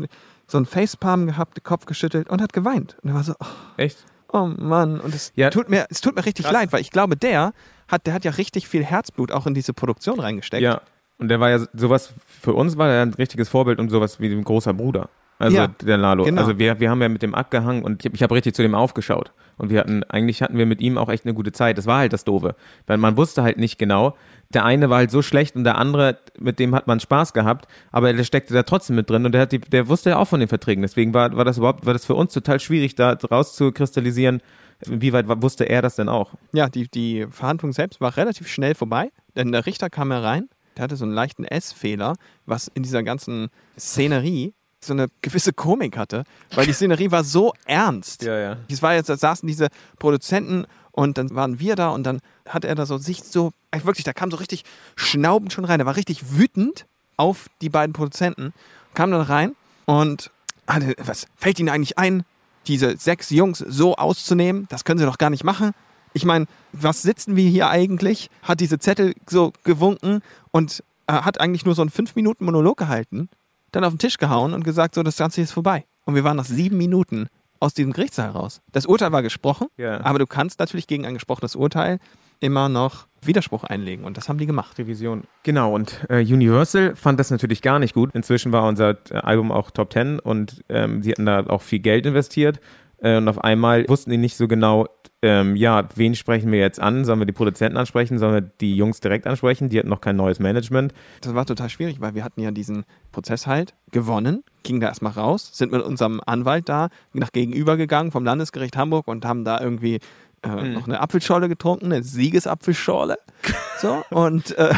so 0.49 0.57
einen 0.59 0.67
Facepalm 0.67 1.27
gehabt, 1.27 1.57
den 1.59 1.63
Kopf 1.65 1.87
geschüttelt 1.87 2.29
und 2.29 2.41
hat 2.43 2.53
geweint. 2.53 2.97
Und 3.03 3.11
er 3.11 3.15
war 3.15 3.25
so, 3.25 3.35
oh, 3.39 3.47
Echt? 3.77 4.05
oh 4.33 4.47
Mann. 4.47 5.01
Und 5.01 5.15
es, 5.15 5.33
Ja. 5.37 5.51
tut 5.51 5.69
mir, 5.69 5.87
es 5.91 6.01
tut 6.01 6.17
mir 6.17 6.25
richtig 6.25 6.47
Krass. 6.47 6.53
leid, 6.55 6.73
weil 6.73 6.81
ich 6.81 6.91
glaube, 6.91 7.17
der 7.17 7.53
hat, 7.89 8.07
der 8.07 8.15
hat 8.15 8.25
ja 8.25 8.31
richtig 8.33 8.67
viel 8.69 8.85
Herzblut 8.85 9.31
auch 9.33 9.47
in 9.47 9.55
diese 9.55 9.73
Produktion 9.75 10.19
reingesteckt. 10.19 10.63
Ja. 10.63 10.81
Und 11.19 11.29
der 11.29 11.39
war 11.41 11.51
ja 11.51 11.61
sowas, 11.75 12.13
für 12.27 12.55
uns 12.55 12.77
war 12.77 12.89
er 12.89 13.03
ein 13.03 13.15
richtiges 13.15 13.49
Vorbild 13.49 13.79
und 13.79 13.91
sowas 13.91 14.19
wie 14.19 14.33
ein 14.33 14.43
großer 14.45 14.73
Bruder. 14.75 15.09
Also 15.43 15.57
Ja, 15.57 15.67
der 15.67 15.97
Lalo. 15.97 16.25
genau. 16.25 16.41
Also 16.41 16.59
wir, 16.59 16.79
wir 16.81 16.89
haben 16.91 17.03
ja 17.03 17.09
mit 17.09 17.23
dem 17.23 17.35
abgehangen 17.35 17.83
und 17.83 18.05
ich, 18.05 18.15
ich 18.15 18.23
habe 18.23 18.35
richtig 18.35 18.55
zu 18.55 18.63
dem 18.63 18.75
aufgeschaut. 18.75 19.33
Und 19.59 19.71
wir 19.71 19.81
hatten, 19.81 20.03
eigentlich 20.05 20.41
hatten 20.43 20.57
wir 20.57 20.67
mit 20.67 20.81
ihm 20.81 20.97
auch 20.99 21.09
echt 21.09 21.25
eine 21.25 21.35
gute 21.35 21.53
Zeit. 21.53 21.79
Das 21.79 21.87
war 21.87 21.99
halt 21.99 22.13
das 22.13 22.25
Doofe. 22.25 22.55
Weil 22.87 22.97
man 22.97 23.17
wusste 23.17 23.43
halt 23.43 23.59
nicht 23.59 23.79
genau. 23.79 24.17
Der 24.55 24.65
eine 24.65 24.89
war 24.89 24.99
halt 24.99 25.11
so 25.11 25.21
schlecht 25.23 25.57
und 25.57 25.65
der 25.65 25.79
andere, 25.79 26.19
mit 26.39 26.59
dem 26.59 26.75
hat 26.75 26.87
man 26.87 27.01
Spaß 27.01 27.33
gehabt, 27.33 27.67
aber 27.91 28.13
der 28.13 28.25
steckte 28.25 28.53
da 28.55 28.63
trotzdem 28.65 28.97
mit 28.97 29.09
drin 29.09 29.25
und 29.25 29.33
der, 29.33 29.43
hat 29.43 29.53
die, 29.53 29.61
der 29.61 29.89
wusste 29.89 30.11
ja 30.11 30.19
auch 30.19 30.27
von 30.29 30.41
den 30.41 30.49
Verträgen. 30.49 30.83
Deswegen 30.83 31.15
war, 31.15 31.35
war 31.37 31.45
das 31.45 31.59
überhaupt, 31.59 31.87
war 31.87 31.93
das 31.93 32.05
für 32.05 32.15
uns 32.15 32.33
total 32.33 32.61
schwierig, 32.61 32.95
da 32.95 33.13
rauszukristallisieren, 33.13 34.43
wie 34.87 35.13
weit 35.13 35.27
wusste 35.43 35.65
er 35.65 35.81
das 35.81 35.97
denn 35.97 36.09
auch? 36.09 36.33
Ja, 36.53 36.69
die, 36.69 36.89
die 36.89 37.27
Verhandlung 37.31 37.73
selbst 37.73 38.01
war 38.01 38.17
relativ 38.17 38.49
schnell 38.49 38.75
vorbei, 38.75 39.11
denn 39.37 39.53
der 39.53 39.65
Richter 39.65 39.89
kam 39.91 40.11
herein, 40.11 40.49
der 40.77 40.85
hatte 40.85 40.97
so 40.97 41.05
einen 41.05 41.15
leichten 41.15 41.45
S-Fehler, 41.45 42.15
was 42.47 42.69
in 42.69 42.83
dieser 42.83 43.03
ganzen 43.03 43.49
Szenerie 43.79 44.55
so 44.85 44.93
eine 44.93 45.09
gewisse 45.21 45.53
Komik 45.53 45.97
hatte, 45.97 46.25
weil 46.55 46.67
die 46.67 46.73
Szenerie 46.73 47.11
war 47.11 47.25
so 47.25 47.53
ernst. 47.67 48.23
Ja, 48.23 48.39
ja. 48.39 48.57
Es 48.69 48.83
war 48.83 48.95
jetzt, 48.95 49.09
da 49.09 49.17
saßen 49.17 49.47
diese 49.47 49.69
Produzenten 49.99 50.67
und 50.91 51.19
dann 51.19 51.35
waren 51.35 51.59
wir 51.59 51.77
da 51.77 51.91
und 51.91 52.05
dann 52.05 52.21
hat 52.49 52.65
er 52.65 52.75
da 52.75 52.87
so 52.87 52.99
sich 52.99 53.23
so, 53.23 53.53
ey, 53.71 53.85
wirklich, 53.85 54.05
da 54.05 54.13
kam 54.13 54.31
so 54.31 54.37
richtig 54.37 54.65
schnaubend 54.97 55.53
schon 55.53 55.65
rein, 55.65 55.81
er 55.81 55.87
war 55.87 55.97
richtig 55.97 56.37
wütend 56.37 56.87
auf 57.17 57.47
die 57.61 57.71
beiden 57.71 57.93
Produzenten, 57.93 58.53
kam 58.95 59.11
dann 59.11 59.23
rein 59.23 59.57
und 59.87 60.31
hatte, 60.67 60.95
was 60.99 61.27
fällt 61.37 61.59
Ihnen 61.59 61.69
eigentlich 61.69 61.99
ein, 61.99 62.25
diese 62.67 62.97
sechs 62.97 63.31
Jungs 63.31 63.59
so 63.59 63.97
auszunehmen? 63.97 64.67
Das 64.69 64.85
können 64.85 64.99
Sie 64.99 65.07
doch 65.07 65.19
gar 65.19 65.31
nicht 65.31 65.45
machen. 65.45 65.73
Ich 66.15 66.25
meine, 66.25 66.47
was 66.73 67.03
sitzen 67.03 67.37
wir 67.37 67.49
hier 67.49 67.69
eigentlich? 67.69 68.31
Hat 68.43 68.61
diese 68.61 68.79
Zettel 68.79 69.15
so 69.27 69.53
gewunken 69.65 70.23
und 70.51 70.83
äh, 71.07 71.15
hat 71.15 71.41
eigentlich 71.41 71.65
nur 71.65 71.75
so 71.75 71.83
einen 71.83 71.91
5-Minuten-Monolog 71.91 72.77
gehalten, 72.77 73.29
dann 73.73 73.85
auf 73.85 73.93
den 73.93 73.99
Tisch 73.99 74.19
gehauen 74.19 74.55
und 74.55 74.65
gesagt, 74.65 74.95
so, 74.95 75.03
das 75.03 75.17
Ganze 75.17 75.41
ist 75.41 75.53
vorbei. 75.53 75.85
Und 76.05 76.15
wir 76.15 76.25
waren 76.25 76.37
nach 76.37 76.45
sieben 76.45 76.77
Minuten 76.79 77.29
aus 77.61 77.75
diesem 77.75 77.93
Gerichtssaal 77.93 78.31
raus. 78.31 78.61
Das 78.73 78.87
Urteil 78.87 79.13
war 79.13 79.23
gesprochen, 79.23 79.69
Ja. 79.77 80.01
aber 80.05 80.19
du 80.19 80.27
kannst 80.27 80.59
natürlich 80.61 80.87
gegen 80.87 81.07
ein 81.07 81.15
gesprochenes 81.15 81.55
Urteil 81.57 81.99
immer 82.41 82.69
noch 82.69 83.07
Widerspruch 83.25 83.63
einlegen 83.63 84.05
und 84.05 84.17
das 84.17 84.29
haben 84.29 84.39
die 84.39 84.47
gemacht. 84.47 84.77
Revision. 84.79 85.23
Genau, 85.45 85.73
und 85.73 86.05
äh, 86.09 86.23
Universal 86.23 86.97
fand 86.97 87.21
das 87.21 87.31
natürlich 87.31 87.63
gar 87.63 87.79
nicht 87.79 87.95
gut. 87.95 88.11
Inzwischen 88.15 88.51
war 88.51 88.67
unser 88.67 88.97
äh, 89.11 89.19
Album 89.19 89.53
auch 89.53 89.71
Top 89.71 89.93
10 89.93 90.19
und 90.19 90.65
ähm, 90.69 91.05
sie 91.05 91.13
hatten 91.13 91.27
da 91.27 91.47
auch 91.47 91.63
viel 91.63 91.79
Geld 91.79 92.05
investiert. 92.05 92.59
Äh, 92.99 93.19
und 93.19 93.29
auf 93.29 93.43
einmal 93.45 93.89
wussten 93.89 94.11
die 94.11 94.17
nicht 94.19 94.37
so 94.37 94.49
genau, 94.49 94.89
ähm, 95.23 95.55
ja, 95.55 95.89
wen 95.95 96.17
sprechen 96.17 96.51
wir 96.51 96.59
jetzt 96.59 96.81
an? 96.81 97.05
Sollen 97.05 97.21
wir 97.21 97.27
die 97.27 97.33
Produzenten 97.33 97.77
ansprechen? 97.77 98.19
Sollen 98.19 98.35
wir 98.35 98.41
die 98.41 98.77
Jungs 98.77 98.99
direkt 98.99 99.27
ansprechen? 99.29 99.69
Die 99.69 99.79
hatten 99.79 99.89
noch 99.89 100.01
kein 100.01 100.17
neues 100.17 100.41
Management. 100.41 100.93
Das 101.21 101.35
war 101.35 101.47
total 101.47 101.71
schwierig, 101.71 102.01
weil 102.01 102.17
wir 102.17 102.25
hatten 102.25 102.41
ja 102.41 102.51
diesen 102.51 102.85
Prozess 103.13 103.47
halt 103.47 103.75
gewonnen, 103.93 104.43
gingen 104.65 104.81
da 104.81 104.89
erstmal 104.89 105.13
raus, 105.13 105.51
sind 105.53 105.71
mit 105.71 105.83
unserem 105.83 106.21
Anwalt 106.27 106.69
da 106.69 106.89
nach 107.13 107.31
gegenüber 107.31 107.77
gegangen 107.77 108.11
vom 108.11 108.25
Landesgericht 108.25 108.77
Hamburg 108.77 109.07
und 109.07 109.25
haben 109.25 109.45
da 109.45 109.61
irgendwie 109.61 110.01
äh, 110.43 110.49
noch 110.49 110.89
eine 110.89 111.01
Apfelschorle 111.01 111.49
getrunken, 111.49 111.87
eine 111.87 112.03
Siegesapfelschorle. 112.03 113.17
So, 113.81 114.05
und, 114.11 114.57
äh, 114.59 114.73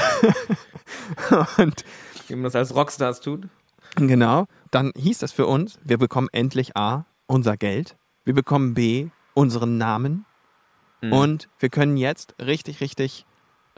und 1.59 1.85
Wie 2.26 2.35
man 2.35 2.44
das 2.44 2.54
als 2.54 2.74
Rockstars 2.74 3.20
tut. 3.20 3.48
Genau. 3.96 4.46
Dann 4.70 4.92
hieß 4.96 5.18
das 5.18 5.30
für 5.30 5.46
uns, 5.46 5.78
wir 5.85 5.98
bekommen 5.98 6.28
endlich 6.33 6.74
A, 6.74 7.04
unser 7.26 7.59
Geld. 7.59 7.96
Wir 8.24 8.33
bekommen 8.33 8.72
B, 8.72 9.09
unseren 9.35 9.76
Namen. 9.76 10.24
Und 11.12 11.48
wir 11.58 11.68
können 11.68 11.96
jetzt 11.96 12.34
richtig, 12.40 12.80
richtig, 12.80 13.26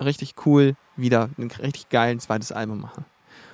richtig 0.01 0.35
cool 0.45 0.77
wieder 0.97 1.31
ein 1.39 1.51
richtig 1.51 1.89
geilen 1.89 2.21
zweites 2.21 2.53
Album 2.53 2.81
machen. 2.81 3.05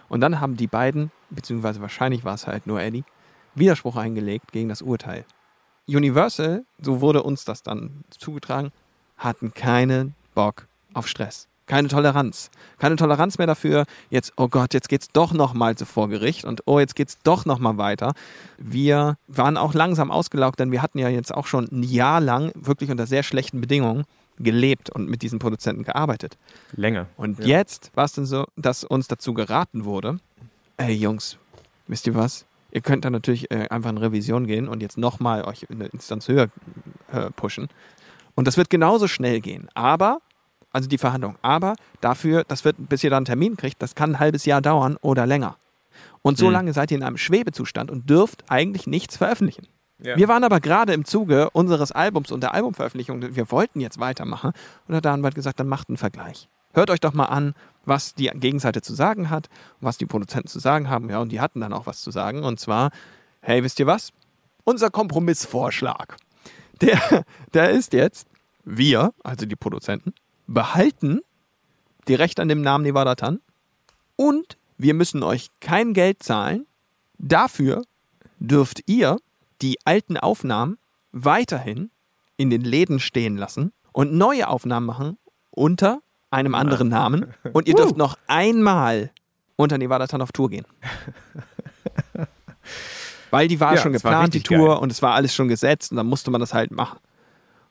Und 0.09 0.21
dann 0.21 0.41
haben 0.41 0.57
die 0.57 0.67
beiden, 0.67 1.11
beziehungsweise 1.31 1.81
wahrscheinlich 1.81 2.25
war 2.25 2.35
es 2.35 2.47
halt 2.47 2.67
nur 2.67 2.81
Eddie, 2.81 3.05
Widerspruch 3.55 3.97
eingelegt 3.97 4.53
gegen 4.53 4.69
das 4.69 4.83
Urteil. 4.83 5.25
Universal, 5.89 6.65
so 6.81 7.01
wurde 7.01 7.23
uns 7.23 7.45
das 7.45 7.63
dann 7.63 8.05
zugetragen, 8.11 8.73
hatten 9.17 9.53
keinen 9.55 10.15
Bock 10.35 10.69
auf 10.95 11.09
Stress. 11.09 11.49
Keine 11.73 11.89
Toleranz. 11.89 12.51
Keine 12.79 12.97
Toleranz 12.97 13.39
mehr 13.39 13.47
dafür, 13.47 13.87
jetzt, 14.11 14.35
oh 14.37 14.49
Gott, 14.49 14.75
jetzt 14.75 14.91
geht's 14.91 15.09
doch 15.11 15.33
nochmal 15.33 15.75
zu 15.75 15.87
vor 15.87 16.11
Gericht 16.11 16.45
und 16.45 16.61
oh, 16.67 16.79
jetzt 16.79 16.95
geht's 16.95 17.17
doch 17.23 17.47
nochmal 17.47 17.79
weiter. 17.79 18.13
Wir 18.59 19.17
waren 19.27 19.57
auch 19.57 19.73
langsam 19.73 20.11
ausgelaugt, 20.11 20.61
denn 20.61 20.71
wir 20.71 20.83
hatten 20.83 20.99
ja 20.99 21.09
jetzt 21.09 21.33
auch 21.33 21.47
schon 21.47 21.69
ein 21.73 21.83
Jahr 21.83 22.21
lang 22.21 22.53
wirklich 22.55 22.91
unter 22.91 23.07
sehr 23.07 23.23
schlechten 23.23 23.63
Bedingungen 23.63 24.05
gelebt 24.39 24.91
und 24.91 25.09
mit 25.09 25.23
diesen 25.23 25.39
Produzenten 25.39 25.83
gearbeitet. 25.83 26.37
Länger. 26.73 27.07
Und 27.17 27.43
jetzt 27.43 27.91
war 27.95 28.05
es 28.05 28.13
denn 28.13 28.27
so, 28.27 28.45
dass 28.57 28.85
uns 28.85 29.09
dazu 29.09 29.33
geraten 29.33 29.87
wurde, 29.87 30.21
ey 30.77 30.93
Jungs, 30.93 31.39
wisst 31.87 32.07
ihr 32.07 32.15
was? 32.15 32.45
Ihr 32.71 32.83
könnt 32.83 33.07
dann 33.07 33.15
natürlich 33.15 33.51
äh, 33.51 33.69
einfach 33.71 33.89
in 33.89 33.97
Revision 33.97 34.47
gehen 34.47 34.69
und 34.69 34.83
jetzt 34.83 34.99
nochmal 34.99 35.45
euch 35.45 35.63
in 35.71 35.77
eine 35.77 35.87
Instanz 35.87 36.29
höher 36.29 36.49
äh, 37.11 37.31
pushen. 37.31 37.69
Und 38.35 38.47
das 38.47 38.59
wird 38.59 38.69
genauso 38.69 39.09
schnell 39.09 39.41
gehen. 39.41 39.71
Aber, 39.73 40.21
also 40.73 40.89
die 40.89 40.99
Verhandlung, 40.99 41.37
aber 41.43 41.75
dafür, 42.01 42.45
das 42.45 42.65
wird, 42.65 42.77
bis 42.89 43.05
ihr 43.05 43.11
dann 43.11 43.19
einen 43.19 43.27
Termin 43.27 43.57
kriegt, 43.57 43.83
das 43.83 43.95
kann 43.95 44.13
ein 44.13 44.19
halbes 44.21 44.45
Jahr 44.47 44.61
dauern 44.63 44.97
oder 45.01 45.27
länger. 45.27 45.57
Und 46.23 46.39
so 46.39 46.47
Mhm. 46.47 46.53
lange 46.53 46.73
seid 46.73 46.91
ihr 46.91 46.97
in 46.97 47.03
einem 47.03 47.19
Schwebezustand 47.19 47.91
und 47.91 48.09
dürft 48.09 48.45
eigentlich 48.49 48.87
nichts 48.87 49.17
veröffentlichen. 49.17 49.67
Ja. 49.99 50.17
Wir 50.17 50.29
waren 50.29 50.43
aber 50.45 50.61
gerade 50.61 50.93
im 50.95 51.05
Zuge 51.05 51.51
unseres 51.51 51.93
Albums 51.93 52.33
und 52.33 52.43
der 52.43 52.55
Albumveröffentlichung, 52.55 53.37
wir 53.37 53.51
wollten 53.53 53.81
jetzt 53.81 54.01
weitermachen. 54.01 54.53
Und 54.89 54.95
hat 54.97 55.05
der 55.05 55.13
Anwalt 55.13 55.35
gesagt, 55.35 55.61
dann 55.61 55.69
macht 55.69 55.89
einen 55.89 55.97
Vergleich. 55.97 56.49
Hört 56.75 56.91
euch 56.91 57.01
doch 57.01 57.13
mal 57.13 57.27
an, 57.27 57.55
was 57.85 58.15
die 58.15 58.27
Gegenseite 58.35 58.81
zu 58.83 58.95
sagen 58.95 59.31
hat 59.31 59.49
was 59.81 59.99
die 59.99 60.07
Produzenten 60.07 60.49
zu 60.49 60.59
sagen 60.59 60.89
haben. 60.89 61.11
Ja, 61.11 61.19
und 61.19 61.31
die 61.31 61.41
hatten 61.41 61.61
dann 61.61 61.73
auch 61.73 61.87
was 61.87 62.01
zu 62.01 62.11
sagen. 62.11 62.43
Und 62.45 62.59
zwar, 62.59 62.91
hey, 63.41 63.63
wisst 63.63 63.79
ihr 63.79 63.87
was? 63.87 64.11
Unser 64.65 64.91
Kompromissvorschlag, 64.91 66.17
der, 66.81 67.25
der 67.53 67.71
ist 67.71 67.93
jetzt, 67.93 68.27
wir, 68.65 69.13
also 69.25 69.47
die 69.47 69.57
Produzenten, 69.57 70.15
behalten 70.47 71.21
die 72.09 72.15
Rechte 72.15 72.43
an 72.43 72.49
dem 72.49 72.63
Namen 72.63 72.85
Nevada 72.85 73.15
Tan 73.15 73.41
und 74.17 74.57
wir 74.79 74.95
müssen 74.95 75.23
euch 75.23 75.49
kein 75.61 75.95
Geld 75.95 76.23
zahlen. 76.23 76.67
Dafür 77.19 77.83
dürft 78.39 78.83
ihr 78.87 79.19
die 79.61 79.79
alten 79.85 80.17
Aufnahmen 80.17 80.79
weiterhin 81.13 81.91
in 82.37 82.51
den 82.51 82.63
Läden 82.63 82.99
stehen 82.99 83.37
lassen 83.37 83.73
und 83.93 84.13
neue 84.13 84.49
Aufnahmen 84.49 84.87
machen 84.87 85.19
unter 85.51 86.01
einem 86.31 86.55
anderen 86.55 86.89
Namen. 86.89 87.35
Und 87.53 87.69
ihr 87.69 87.75
dürft 87.75 87.99
noch 87.99 88.17
einmal 88.27 89.11
unter 89.57 89.77
Nevada 89.77 90.07
Tan 90.07 90.23
auf 90.23 90.33
Tour 90.33 90.49
gehen. 90.49 90.65
Weil 93.31 93.49
die 93.49 93.61
war 93.61 93.75
Ja, 93.75 93.81
schon 93.83 93.95
es 93.95 94.05
war 94.05 94.13
geplant, 94.13 94.35
die 94.35 94.43
Tour, 94.43 94.69
geil. 94.69 94.79
und 94.79 94.93
es 94.93 95.01
war 95.03 95.15
alles 95.15 95.35
schon 95.35 95.49
gesetzt 95.49 95.91
und 95.91 95.97
dann 95.97 96.07
musste 96.07 96.31
man 96.31 96.41
das 96.41 96.53
halt 96.55 96.71
machen. 96.71 96.99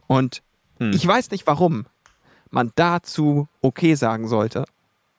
Und 0.08 0.42
Hm. 0.80 0.92
ich 0.94 1.06
weiß 1.06 1.30
nicht, 1.32 1.46
warum 1.48 1.86
man 2.52 2.72
dazu 2.76 3.48
okay 3.62 3.96
sagen 3.96 4.28
sollte, 4.28 4.66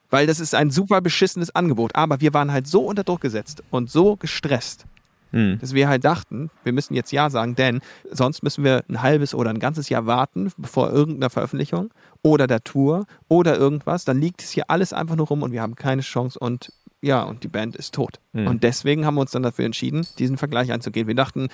weil 0.09 0.27
das 0.27 0.39
ist 0.39 0.55
ein 0.55 0.69
super 0.69 1.01
beschissenes 1.01 1.53
Angebot. 1.55 1.95
Aber 1.95 2.21
wir 2.21 2.33
waren 2.33 2.51
halt 2.51 2.67
so 2.67 2.85
unter 2.85 3.03
Druck 3.03 3.21
gesetzt 3.21 3.63
und 3.71 3.89
so 3.89 4.15
gestresst, 4.15 4.85
Hm. 5.31 5.57
dass 5.59 5.73
wir 5.73 5.89
halt 5.89 6.05
dachten, 6.05 6.51
wir 6.63 6.73
müssen 6.73 6.93
jetzt 6.93 7.11
Ja 7.11 7.31
sagen, 7.31 7.55
denn 7.55 7.81
sonst 8.11 8.43
müssen 8.43 8.63
wir 8.63 8.83
ein 8.87 9.01
halbes 9.01 9.33
oder 9.33 9.49
ein 9.49 9.57
ganzes 9.57 9.89
Jahr 9.89 10.05
warten 10.05 10.51
vor 10.61 10.91
irgendeiner 10.91 11.31
Veröffentlichung 11.31 11.89
oder 12.21 12.45
der 12.45 12.63
Tour 12.63 13.07
oder 13.27 13.57
irgendwas. 13.57 14.05
Dann 14.05 14.21
liegt 14.21 14.43
es 14.43 14.51
hier 14.51 14.69
alles 14.69 14.93
einfach 14.93 15.15
nur 15.15 15.27
rum 15.27 15.41
und 15.41 15.51
wir 15.51 15.63
haben 15.63 15.73
keine 15.73 16.03
Chance 16.03 16.37
und 16.37 16.71
ja, 17.01 17.23
und 17.23 17.43
die 17.43 17.49
Band 17.49 17.75
ist 17.75 17.95
tot. 17.95 18.19
Hm. 18.33 18.47
Und 18.47 18.63
deswegen 18.63 19.05
haben 19.05 19.15
wir 19.15 19.21
uns 19.21 19.31
dann 19.31 19.43
dafür 19.43 19.65
entschieden, 19.65 20.07
diesen 20.19 20.37
Vergleich 20.37 20.71
einzugehen. 20.71 21.07
Wir 21.07 21.15
dachten, 21.15 21.49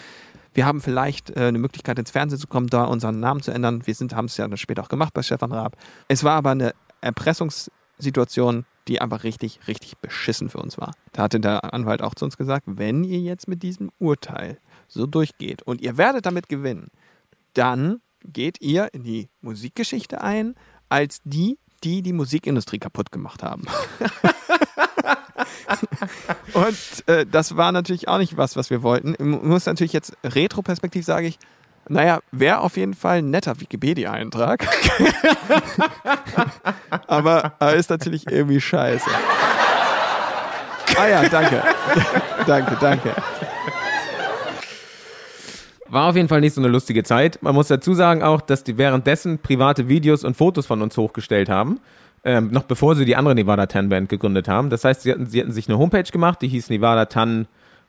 wir 0.54 0.66
haben 0.66 0.82
vielleicht 0.82 1.30
äh, 1.32 1.46
eine 1.46 1.60
Möglichkeit, 1.60 2.00
ins 2.00 2.12
Fernsehen 2.12 2.40
zu 2.40 2.48
kommen, 2.48 2.68
da 2.68 2.86
unseren 2.86 3.20
Namen 3.20 3.42
zu 3.42 3.52
ändern. 3.52 3.86
Wir 3.86 3.96
haben 3.96 4.26
es 4.26 4.38
ja 4.38 4.48
dann 4.48 4.58
später 4.58 4.84
auch 4.84 4.90
gemacht 4.90 5.14
bei 5.14 5.22
Stefan 5.22 5.52
Raab. 5.52 5.78
Es 6.08 6.24
war 6.24 6.34
aber 6.34 6.52
eine 6.52 6.74
Erpressungssituation, 7.02 8.66
die 8.88 9.02
einfach 9.02 9.24
richtig, 9.24 9.60
richtig 9.68 9.98
beschissen 10.00 10.50
für 10.50 10.58
uns 10.58 10.78
war. 10.78 10.94
Da 11.12 11.24
hatte 11.24 11.40
der 11.40 11.74
Anwalt 11.74 12.02
auch 12.02 12.16
zu 12.16 12.26
uns 12.26 12.38
gesagt, 12.38 12.66
wenn 12.68 13.04
ihr 13.04 13.20
jetzt 13.20 13.48
mit 13.48 13.64
diesem 13.64 13.92
Urteil 14.00 14.58
so 14.88 15.06
durchgeht 15.06 15.62
und 15.62 15.82
ihr 15.82 15.98
werdet 15.98 16.26
damit 16.26 16.50
gewinnen, 16.50 16.90
dann 17.54 18.02
geht 18.24 18.60
ihr 18.62 18.94
in 18.94 19.04
die 19.04 19.30
Musikgeschichte 19.42 20.22
ein 20.22 20.56
als 20.90 21.22
die, 21.24 21.60
die 21.84 22.02
die 22.02 22.14
Musikindustrie 22.14 22.80
kaputt 22.80 23.12
gemacht 23.12 23.44
haben. 23.44 23.66
Und 26.54 27.08
äh, 27.08 27.26
das 27.26 27.58
war 27.58 27.72
natürlich 27.72 28.08
auch 28.08 28.18
nicht 28.18 28.38
was, 28.38 28.56
was 28.56 28.70
wir 28.70 28.84
wollten. 28.84 29.14
Ich 29.14 29.26
muss 29.26 29.66
natürlich 29.66 29.94
jetzt 29.94 30.14
retroperspektiv 30.24 31.06
sage 31.06 31.28
ich, 31.28 31.40
naja, 31.88 32.20
wäre 32.32 32.60
auf 32.60 32.78
jeden 32.78 32.94
Fall 32.94 33.18
ein 33.18 33.32
netter 33.32 33.60
Wikipedia-Eintrag. 33.60 34.68
Aber 37.08 37.54
er 37.60 37.74
ist 37.74 37.90
natürlich 37.90 38.30
irgendwie 38.30 38.62
scheiße. 38.62 39.10
Ah 40.96 41.08
ja, 41.08 41.28
danke. 41.30 41.64
danke, 42.46 42.78
danke. 42.80 43.16
War 45.88 46.10
auf 46.10 46.16
jeden 46.16 46.28
Fall 46.28 46.42
nicht 46.42 46.54
so 46.54 46.62
eine 46.62 46.68
lustige 46.68 47.04
Zeit. 47.04 47.42
Man 47.42 47.56
muss 47.56 47.68
dazu 47.68 47.96
sagen 47.96 48.22
auch, 48.22 48.42
dass 48.42 48.64
die 48.64 48.78
währenddessen 48.78 49.40
private 49.40 49.88
Videos 49.88 50.24
und 50.24 50.38
Fotos 50.38 50.68
von 50.68 50.84
uns 50.84 50.96
hochgestellt 50.96 51.50
haben. 51.50 51.80
Ähm, 52.24 52.50
noch 52.52 52.64
bevor 52.64 52.96
sie 52.96 53.06
die 53.06 53.16
andere 53.16 53.36
Nevada 53.36 53.66
Tan 53.66 53.90
Band 53.90 54.10
gegründet 54.10 54.48
haben. 54.48 54.70
Das 54.70 54.84
heißt, 54.84 55.04
sie 55.04 55.12
hatten, 55.12 55.26
sie 55.26 55.40
hatten 55.40 55.52
sich 55.52 55.70
eine 55.70 55.78
Homepage 55.78 56.04
gemacht, 56.04 56.42
die 56.42 56.48
hieß 56.48 56.70
Nevada 56.70 57.06
Tan 57.06 57.48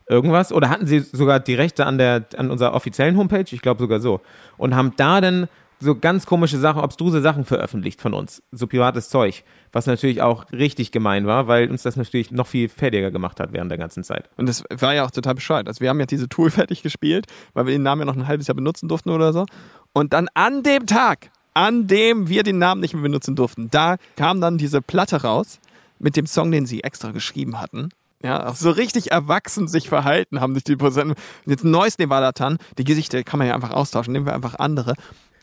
irgendwas. 0.09 0.53
Oder 0.53 0.69
hatten 0.69 0.87
sie 0.87 1.01
sogar 1.01 1.40
die 1.40 1.55
Rechte 1.55 1.87
an, 1.87 1.99
der, 1.99 2.25
an 2.37 2.51
unserer 2.51 2.75
offiziellen 2.75 3.16
Homepage? 3.16 3.45
Ich 3.51 3.62
glaube 3.62 3.81
sogar 3.81 4.01
so. 4.01 4.21
Und 4.57 4.75
haben 4.75 4.93
da 4.97 5.21
dann 5.21 5.49
so 5.81 5.95
ganz 5.95 6.27
komische 6.27 6.59
Sachen, 6.59 6.83
obstruse 6.83 7.23
Sachen 7.23 7.45
veröffentlicht 7.45 8.03
von 8.03 8.12
uns. 8.12 8.43
So 8.53 8.66
privates 8.66 9.09
Zeug. 9.09 9.43
Was 9.73 9.87
natürlich 9.87 10.21
auch 10.21 10.53
richtig 10.53 10.93
gemein 10.93 11.27
war, 11.27 11.49
weil 11.49 11.71
uns 11.71 11.83
das 11.83 11.97
natürlich 11.97 12.31
noch 12.31 12.47
viel 12.47 12.69
fertiger 12.69 13.11
gemacht 13.11 13.40
hat 13.40 13.53
während 13.53 13.71
der 13.71 13.79
ganzen 13.79 14.05
Zeit. 14.05 14.29
Und 14.37 14.49
das 14.49 14.62
war 14.69 14.95
ja 14.95 15.07
auch 15.07 15.11
total 15.11 15.35
bescheuert. 15.35 15.69
Also 15.69 15.81
wir 15.81 15.88
haben 15.88 15.99
ja 15.99 16.07
diese 16.07 16.29
Tour 16.29 16.51
fertig 16.51 16.83
gespielt, 16.83 17.27
weil 17.55 17.66
wir 17.66 17.73
den 17.73 17.83
Namen 17.83 18.03
ja 18.03 18.07
noch 18.07 18.16
ein 18.16 18.29
halbes 18.29 18.47
Jahr 18.47 18.55
benutzen 18.55 18.88
durften 18.88 19.11
oder 19.11 19.33
so. 19.33 19.47
Und 19.93 20.12
dann 20.12 20.29
an 20.35 20.62
dem 20.62 20.87
Tag, 20.87 21.31
an 21.55 21.87
dem 21.87 22.29
wir 22.29 22.43
den 22.43 22.59
Namen 22.59 22.81
nicht 22.81 22.95
mehr 22.95 23.03
benutzen 23.03 23.37
durften, 23.37 23.71
da 23.71 23.97
kam 24.17 24.41
dann 24.41 24.59
diese 24.59 24.83
Platte 24.83 25.23
raus 25.23 25.59
mit 25.99 26.17
dem 26.17 26.27
Song, 26.27 26.51
den 26.51 26.67
sie 26.67 26.83
extra 26.83 27.11
geschrieben 27.11 27.61
hatten. 27.61 27.91
Ja, 28.23 28.49
auch 28.49 28.55
so 28.55 28.71
richtig 28.71 29.13
erwachsen 29.13 29.67
sich 29.67 29.89
verhalten 29.89 30.41
haben 30.41 30.55
sich 30.55 30.65
die 30.65 30.77
Prozenten. 30.77 31.15
Jetzt 31.47 31.65
ein 31.65 31.71
neues 31.71 31.99
Nevada 31.99 32.33
Tan, 32.33 32.59
die 32.77 32.85
Gesichter 32.85 33.23
kann 33.23 33.39
man 33.39 33.49
ja 33.49 33.55
einfach 33.55 33.71
austauschen, 33.71 34.13
nehmen 34.13 34.27
wir 34.27 34.35
einfach 34.35 34.57
andere. 34.59 34.95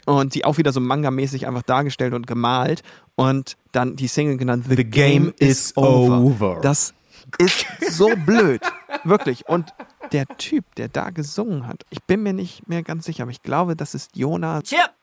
Und 0.05 0.35
die 0.35 0.45
auch 0.45 0.57
wieder 0.57 0.71
so 0.71 0.79
manga-mäßig 0.79 1.47
einfach 1.47 1.63
dargestellt 1.63 2.13
und 2.13 2.27
gemalt. 2.27 2.81
Und 3.15 3.57
dann 3.73 3.95
die 3.95 4.07
Single 4.07 4.37
genannt 4.37 4.65
The, 4.69 4.85
Game, 4.85 5.33
is 5.39 5.75
over. 5.75 6.19
over. 6.19 6.59
Das 6.61 6.93
ist 7.39 7.65
so 7.89 8.09
blöd. 8.25 8.61
Wirklich. 9.03 9.49
Und 9.49 9.73
der 10.13 10.25
Typ, 10.37 10.63
der 10.75 10.87
da 10.87 11.09
gesungen 11.09 11.67
hat, 11.67 11.83
ich 11.89 12.01
bin 12.03 12.23
mir 12.23 12.31
nicht 12.31 12.69
mehr 12.69 12.83
ganz 12.83 13.05
sicher, 13.05 13.23
aber 13.23 13.31
ich 13.31 13.41
glaube, 13.41 13.75
das 13.75 13.95
ist 13.95 14.15
Jonas. 14.15 14.63
Chip! 14.63 14.96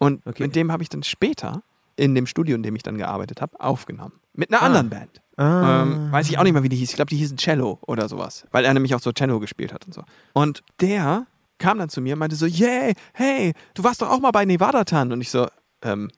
Und 0.00 0.26
Okay. 0.26 0.42
mit 0.42 0.56
dem 0.56 0.72
habe 0.72 0.82
ich 0.82 0.88
dann 0.88 1.04
später 1.04 1.62
in 1.96 2.14
dem 2.16 2.26
Studio, 2.26 2.56
in 2.56 2.62
dem 2.64 2.74
ich 2.74 2.82
dann 2.82 2.96
gearbeitet 2.98 3.40
habe, 3.40 3.60
aufgenommen. 3.60 4.14
Mit 4.32 4.50
einer 4.50 4.62
Ah. 4.62 4.66
anderen 4.66 4.88
Band. 4.90 5.20
Ah. 5.36 5.82
Ähm, 5.82 6.10
weiß 6.10 6.28
ich 6.30 6.38
auch 6.38 6.42
nicht 6.42 6.52
mehr, 6.54 6.62
wie 6.62 6.68
die 6.68 6.76
hieß. 6.76 6.90
Ich 6.90 6.96
glaube, 6.96 7.10
die 7.10 7.16
hießen 7.16 7.36
Cello 7.36 7.78
oder 7.86 8.08
sowas. 8.08 8.44
Weil 8.50 8.64
er 8.64 8.74
nämlich 8.74 8.94
auch 8.94 9.00
so 9.00 9.12
Cello 9.12 9.38
gespielt 9.40 9.72
hat 9.72 9.84
und 9.86 9.92
so. 9.94 10.02
Und 10.32 10.62
der 10.80 11.26
kam 11.58 11.78
dann 11.78 11.90
zu 11.90 12.00
mir 12.00 12.14
und 12.14 12.18
meinte 12.18 12.36
so, 12.36 12.46
yay, 12.46 12.94
hey, 13.12 13.52
du 13.74 13.84
warst 13.84 14.00
doch 14.02 14.08
auch 14.10 14.20
mal 14.20 14.30
bei 14.30 14.44
Nevada 14.46 14.84
Tan. 14.84 15.12
Und 15.12 15.20
ich 15.20 15.30
so, 15.30 15.46
ähm, 15.82 16.10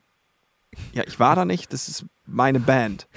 ja, 0.93 1.03
ich 1.05 1.19
war 1.19 1.35
da 1.35 1.45
nicht, 1.45 1.73
das 1.73 1.87
ist 1.87 2.05
meine 2.25 2.59
Band. 2.59 3.07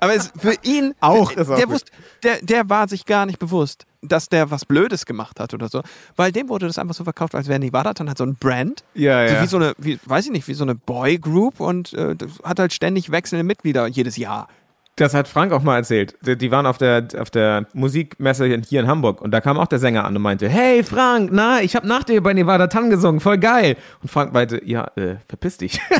Aber 0.00 0.14
es, 0.14 0.32
für 0.36 0.54
ihn, 0.62 0.94
Auch 1.00 1.32
der, 1.32 1.48
auch 1.48 1.56
der, 1.56 1.66
gut. 1.66 1.74
wusste, 1.74 1.92
der, 2.22 2.38
der 2.42 2.68
war 2.68 2.88
sich 2.88 3.06
gar 3.06 3.26
nicht 3.26 3.38
bewusst, 3.38 3.86
dass 4.02 4.28
der 4.28 4.50
was 4.50 4.64
Blödes 4.64 5.06
gemacht 5.06 5.40
hat 5.40 5.54
oder 5.54 5.68
so. 5.68 5.82
Weil 6.16 6.32
dem 6.32 6.48
wurde 6.48 6.66
das 6.66 6.78
einfach 6.78 6.94
so 6.94 7.04
verkauft, 7.04 7.34
als 7.34 7.48
wäre 7.48 7.58
Nevada 7.58 7.94
Tan 7.94 8.08
halt 8.08 8.18
so 8.18 8.24
ein 8.24 8.34
Brand. 8.34 8.84
Ja, 8.94 9.26
So 9.28 9.34
ja. 9.34 9.42
wie 9.42 9.46
so 9.46 9.56
eine, 9.56 9.74
wie, 9.78 9.98
weiß 10.04 10.26
ich 10.26 10.32
nicht, 10.32 10.48
wie 10.48 10.54
so 10.54 10.64
eine 10.64 10.74
Boy-Group 10.74 11.60
und 11.60 11.92
äh, 11.94 12.16
hat 12.42 12.58
halt 12.58 12.72
ständig 12.72 13.10
wechselnde 13.10 13.44
Mitglieder 13.44 13.86
jedes 13.86 14.16
Jahr. 14.16 14.48
Das 14.96 15.12
hat 15.12 15.26
Frank 15.26 15.52
auch 15.52 15.62
mal 15.62 15.76
erzählt. 15.76 16.16
Die, 16.22 16.50
waren 16.52 16.66
auf 16.66 16.78
der, 16.78 17.08
auf 17.18 17.30
der 17.30 17.66
Musikmesse 17.72 18.46
hier 18.68 18.80
in 18.80 18.86
Hamburg 18.86 19.20
und 19.20 19.32
da 19.32 19.40
kam 19.40 19.58
auch 19.58 19.66
der 19.66 19.80
Sänger 19.80 20.04
an 20.04 20.14
und 20.14 20.22
meinte, 20.22 20.48
hey 20.48 20.84
Frank, 20.84 21.30
na, 21.32 21.60
ich 21.62 21.74
habe 21.74 21.86
nach 21.88 22.04
dir 22.04 22.22
bei 22.22 22.32
Nevada 22.32 22.68
Tan 22.68 22.90
gesungen, 22.90 23.20
voll 23.20 23.38
geil. 23.38 23.76
Und 24.02 24.10
Frank 24.10 24.32
meinte, 24.32 24.62
ja, 24.64 24.88
äh, 24.96 25.16
verpiss 25.28 25.58
dich. 25.58 25.80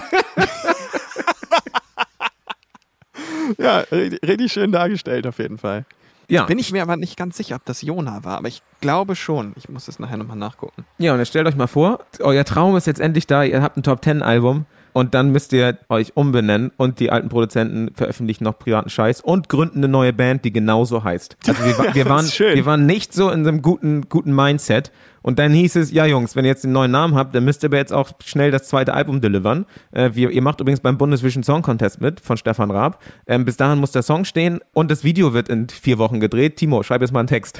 Ja, 3.58 3.80
richtig, 3.90 4.52
schön 4.52 4.72
dargestellt 4.72 5.26
auf 5.26 5.38
jeden 5.38 5.58
Fall. 5.58 5.84
ja. 6.28 6.44
Bin 6.44 6.58
ich 6.58 6.72
mir 6.72 6.82
aber 6.82 6.96
nicht 6.96 7.16
ganz 7.16 7.36
sicher, 7.36 7.56
ob 7.56 7.64
das 7.64 7.82
Jona 7.82 8.24
war, 8.24 8.38
aber 8.38 8.48
ich 8.48 8.62
glaube 8.80 9.16
schon. 9.16 9.52
Ich 9.56 9.68
muss 9.68 9.86
das 9.86 9.98
nachher 9.98 10.16
nochmal 10.16 10.36
nachgucken. 10.36 10.84
Ja, 10.98 11.12
und 11.12 11.18
jetzt 11.18 11.28
stellt 11.28 11.46
euch 11.46 11.56
mal 11.56 11.66
vor, 11.66 12.00
euer 12.20 12.44
Traum 12.44 12.76
ist 12.76 12.86
jetzt 12.86 13.00
endlich 13.00 13.26
da, 13.26 13.44
ihr 13.44 13.62
habt 13.62 13.76
ein 13.76 13.82
Top 13.82 14.00
Ten 14.02 14.22
Album 14.22 14.64
und 14.94 15.12
dann 15.12 15.30
müsst 15.30 15.52
ihr 15.52 15.76
euch 15.90 16.16
umbenennen 16.16 16.70
und 16.78 17.00
die 17.00 17.10
alten 17.10 17.28
Produzenten 17.28 17.94
veröffentlichen 17.94 18.44
noch 18.44 18.58
privaten 18.58 18.88
Scheiß 18.88 19.20
und 19.20 19.50
gründen 19.50 19.78
eine 19.78 19.88
neue 19.88 20.14
Band, 20.14 20.44
die 20.46 20.52
genauso 20.52 21.04
heißt. 21.04 21.36
Also 21.46 21.62
wir, 21.64 21.76
wir, 21.94 22.08
waren, 22.08 22.24
wir 22.24 22.64
waren 22.64 22.86
nicht 22.86 23.12
so 23.12 23.28
in 23.28 23.46
einem 23.46 23.60
guten, 23.60 24.08
guten 24.08 24.34
Mindset 24.34 24.92
und 25.20 25.38
dann 25.38 25.52
hieß 25.52 25.76
es, 25.76 25.90
ja 25.90 26.06
Jungs, 26.06 26.36
wenn 26.36 26.44
ihr 26.44 26.50
jetzt 26.50 26.64
den 26.64 26.72
neuen 26.72 26.92
Namen 26.92 27.16
habt, 27.16 27.34
dann 27.34 27.44
müsst 27.44 27.64
ihr 27.64 27.70
aber 27.70 27.78
jetzt 27.78 27.92
auch 27.92 28.12
schnell 28.24 28.50
das 28.50 28.68
zweite 28.68 28.94
Album 28.94 29.20
delivern. 29.20 29.66
Äh, 29.90 30.10
wir, 30.14 30.30
ihr 30.30 30.42
macht 30.42 30.60
übrigens 30.60 30.80
beim 30.80 30.96
Bundesvision 30.96 31.42
Song 31.42 31.62
Contest 31.62 32.00
mit 32.00 32.20
von 32.20 32.36
Stefan 32.36 32.70
Raab. 32.70 33.02
Ähm, 33.26 33.44
bis 33.44 33.56
dahin 33.56 33.80
muss 33.80 33.90
der 33.90 34.02
Song 34.02 34.24
stehen 34.24 34.60
und 34.72 34.90
das 34.90 35.02
Video 35.02 35.34
wird 35.34 35.48
in 35.48 35.68
vier 35.68 35.98
Wochen 35.98 36.20
gedreht. 36.20 36.56
Timo, 36.56 36.82
schreib 36.82 37.00
jetzt 37.00 37.12
mal 37.12 37.20
einen 37.20 37.28
Text. 37.28 37.58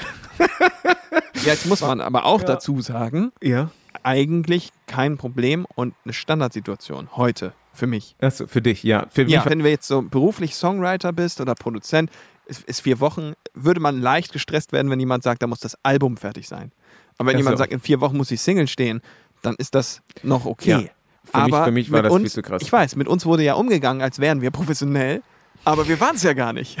Jetzt 1.43 1.65
muss 1.65 1.81
man 1.81 2.01
aber 2.01 2.25
auch 2.25 2.43
dazu 2.43 2.81
sagen, 2.81 3.31
Ja. 3.41 3.69
Eigentlich 4.03 4.71
kein 4.87 5.17
Problem 5.17 5.65
und 5.75 5.93
eine 6.03 6.13
Standardsituation 6.13 7.09
heute 7.15 7.53
für 7.73 7.87
mich. 7.87 8.15
Achso, 8.21 8.47
für 8.47 8.61
dich, 8.61 8.83
ja. 8.83 9.07
Für 9.09 9.23
Ja, 9.23 9.45
wenn 9.45 9.59
du 9.59 9.69
jetzt 9.69 9.87
so 9.87 10.01
beruflich 10.01 10.55
Songwriter 10.55 11.11
bist 11.13 11.41
oder 11.41 11.55
Produzent, 11.55 12.09
ist, 12.45 12.63
ist 12.63 12.81
vier 12.81 12.99
Wochen, 12.99 13.33
würde 13.53 13.79
man 13.81 13.99
leicht 13.99 14.31
gestresst 14.33 14.71
werden, 14.71 14.89
wenn 14.91 14.99
jemand 14.99 15.23
sagt, 15.23 15.41
da 15.41 15.47
muss 15.47 15.59
das 15.59 15.77
Album 15.83 16.15
fertig 16.17 16.47
sein. 16.47 16.71
Aber 17.17 17.27
wenn 17.29 17.35
Ach 17.35 17.39
so. 17.39 17.43
jemand 17.43 17.57
sagt, 17.57 17.71
in 17.73 17.79
vier 17.79 18.01
Wochen 18.01 18.17
muss 18.17 18.27
die 18.29 18.37
Single 18.37 18.67
stehen, 18.67 19.01
dann 19.41 19.55
ist 19.57 19.75
das 19.75 20.01
noch 20.23 20.45
okay. 20.45 20.69
Ja. 20.69 20.77
Für 20.77 21.37
mich- 21.45 21.53
aber 21.53 21.65
für 21.65 21.71
mich 21.71 21.91
war 21.91 22.03
das 22.03 22.13
viel 22.13 22.21
uns, 22.21 22.33
zu 22.33 22.41
krass. 22.43 22.61
Ich 22.61 22.71
weiß, 22.71 22.95
mit 22.97 23.07
uns 23.07 23.25
wurde 23.25 23.43
ja 23.43 23.55
umgegangen, 23.55 24.01
als 24.01 24.19
wären 24.19 24.41
wir 24.41 24.51
professionell, 24.51 25.21
aber 25.63 25.87
wir 25.87 25.99
waren 25.99 26.15
es 26.15 26.23
ja 26.23 26.33
gar 26.33 26.53
nicht. 26.53 26.77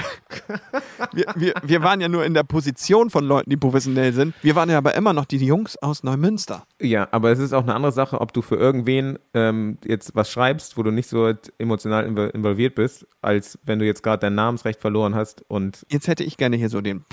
Wir, 1.13 1.25
wir, 1.35 1.53
wir 1.63 1.81
waren 1.83 2.01
ja 2.01 2.07
nur 2.07 2.25
in 2.25 2.33
der 2.33 2.43
Position 2.43 3.09
von 3.09 3.25
Leuten, 3.25 3.49
die 3.49 3.57
professionell 3.57 4.13
sind. 4.13 4.33
Wir 4.41 4.55
waren 4.55 4.69
ja 4.69 4.77
aber 4.77 4.93
immer 4.95 5.13
noch 5.13 5.25
die 5.25 5.37
Jungs 5.37 5.77
aus 5.77 6.03
Neumünster. 6.03 6.63
Ja, 6.81 7.07
aber 7.11 7.31
es 7.31 7.39
ist 7.39 7.53
auch 7.53 7.63
eine 7.63 7.73
andere 7.73 7.91
Sache, 7.91 8.19
ob 8.21 8.33
du 8.33 8.41
für 8.41 8.55
irgendwen 8.55 9.17
ähm, 9.33 9.77
jetzt 9.85 10.15
was 10.15 10.29
schreibst, 10.29 10.77
wo 10.77 10.83
du 10.83 10.91
nicht 10.91 11.09
so 11.09 11.33
emotional 11.57 12.05
invo- 12.07 12.29
involviert 12.31 12.75
bist, 12.75 13.07
als 13.21 13.57
wenn 13.63 13.79
du 13.79 13.85
jetzt 13.85 14.03
gerade 14.03 14.19
dein 14.19 14.35
Namensrecht 14.35 14.79
verloren 14.81 15.15
hast 15.15 15.43
und 15.47 15.85
Jetzt 15.89 16.07
hätte 16.07 16.23
ich 16.23 16.37
gerne 16.37 16.55
hier 16.57 16.69
so 16.69 16.81
den. 16.81 17.05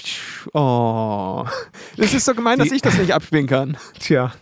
Oh. 0.53 1.45
Das 1.97 2.13
ist 2.15 2.25
so 2.25 2.35
gemein, 2.35 2.59
dass 2.59 2.71
ich 2.73 2.83
das 2.83 2.99
nicht 2.99 3.15
abspielen 3.15 3.47
kann. 3.47 3.77
tja. 3.99 4.33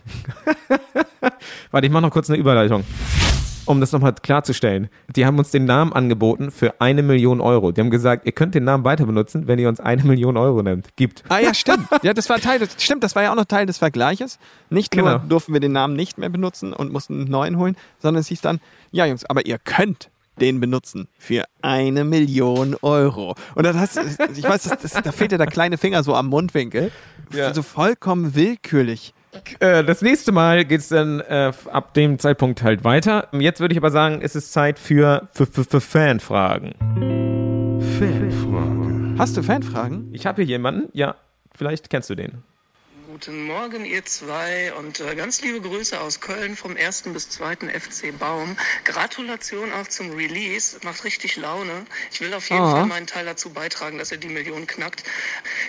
Warte, 1.71 1.87
ich 1.87 1.93
mache 1.93 2.01
noch 2.03 2.11
kurz 2.11 2.29
eine 2.29 2.39
Überleitung. 2.39 2.83
Um 3.65 3.79
das 3.79 3.91
nochmal 3.91 4.13
klarzustellen. 4.21 4.89
Die 5.15 5.25
haben 5.25 5.37
uns 5.37 5.51
den 5.51 5.65
Namen 5.65 5.93
angeboten 5.93 6.51
für 6.51 6.81
eine 6.81 7.03
Million 7.03 7.39
Euro. 7.41 7.71
Die 7.71 7.79
haben 7.79 7.91
gesagt, 7.91 8.25
ihr 8.25 8.31
könnt 8.31 8.55
den 8.55 8.63
Namen 8.63 8.83
weiter 8.83 9.05
benutzen, 9.05 9.47
wenn 9.47 9.59
ihr 9.59 9.69
uns 9.69 9.79
eine 9.79 10.03
Million 10.03 10.35
Euro 10.35 10.63
nennt. 10.63 10.95
Gibt. 10.95 11.23
Ah 11.29 11.39
ja, 11.39 11.53
stimmt. 11.53 11.87
Ja, 12.01 12.13
das 12.13 12.27
war 12.29 12.39
Teil 12.39 12.59
des, 12.59 12.69
stimmt, 12.79 13.03
das 13.03 13.15
war 13.15 13.23
ja 13.23 13.31
auch 13.31 13.35
noch 13.35 13.45
Teil 13.45 13.65
des 13.67 13.77
Vergleiches. 13.77 14.39
Nicht 14.69 14.95
nur 14.95 15.05
Genau. 15.05 15.23
durften 15.29 15.53
wir 15.53 15.59
den 15.59 15.71
Namen 15.73 15.95
nicht 15.95 16.17
mehr 16.17 16.29
benutzen 16.29 16.73
und 16.73 16.91
mussten 16.91 17.21
einen 17.21 17.29
neuen 17.31 17.57
holen, 17.57 17.77
sondern 17.99 18.21
es 18.21 18.27
hieß 18.27 18.41
dann, 18.41 18.59
ja 18.91 19.05
Jungs, 19.05 19.25
aber 19.25 19.45
ihr 19.45 19.57
könnt 19.59 20.09
den 20.39 20.59
benutzen 20.59 21.07
für 21.19 21.43
eine 21.61 22.03
Million 22.03 22.75
Euro. 22.81 23.35
Und 23.53 23.63
das 23.63 23.75
heißt, 23.77 23.99
ich 24.35 24.43
weiß, 24.43 24.63
das, 24.63 24.79
das, 24.79 25.03
da 25.03 25.11
fehlt 25.11 25.31
ja 25.33 25.37
der 25.37 25.47
kleine 25.47 25.77
Finger 25.77 26.01
so 26.03 26.15
am 26.15 26.27
Mundwinkel. 26.27 26.91
Ja. 27.33 27.53
So 27.53 27.61
vollkommen 27.61 28.33
willkürlich. 28.33 29.13
Äh, 29.59 29.83
das 29.83 30.01
nächste 30.01 30.31
Mal 30.31 30.65
geht's 30.65 30.89
dann 30.89 31.19
äh, 31.21 31.51
ab 31.71 31.93
dem 31.93 32.19
Zeitpunkt 32.19 32.63
halt 32.63 32.83
weiter. 32.83 33.27
Jetzt 33.33 33.59
würde 33.59 33.73
ich 33.73 33.77
aber 33.77 33.91
sagen, 33.91 34.19
es 34.21 34.35
ist 34.35 34.51
Zeit 34.51 34.79
für, 34.79 35.27
für, 35.31 35.45
für, 35.45 35.63
für 35.63 35.81
Fanfragen. 35.81 36.73
Fanfrage. 37.99 39.15
Hast 39.17 39.37
du 39.37 39.43
Fanfragen? 39.43 40.09
Ich 40.13 40.25
habe 40.25 40.41
hier 40.41 40.49
jemanden, 40.49 40.89
ja, 40.93 41.15
vielleicht 41.55 41.89
kennst 41.89 42.09
du 42.09 42.15
den. 42.15 42.43
Guten 43.11 43.43
Morgen, 43.43 43.83
ihr 43.83 44.05
zwei, 44.05 44.71
und 44.73 45.01
äh, 45.01 45.15
ganz 45.15 45.41
liebe 45.41 45.59
Grüße 45.59 45.99
aus 45.99 46.21
Köln 46.21 46.55
vom 46.55 46.77
1. 46.77 47.03
bis 47.07 47.29
2. 47.29 47.57
FC 47.57 48.17
Baum. 48.17 48.55
Gratulation 48.85 49.73
auch 49.73 49.87
zum 49.87 50.11
Release, 50.15 50.77
macht 50.83 51.03
richtig 51.03 51.35
Laune. 51.35 51.85
Ich 52.13 52.21
will 52.21 52.33
auf 52.33 52.49
jeden 52.49 52.61
Ah. 52.61 52.71
Fall 52.71 52.85
meinen 52.85 53.07
Teil 53.07 53.25
dazu 53.25 53.49
beitragen, 53.49 53.97
dass 53.97 54.13
ihr 54.13 54.17
die 54.17 54.29
Million 54.29 54.65
knackt. 54.65 55.03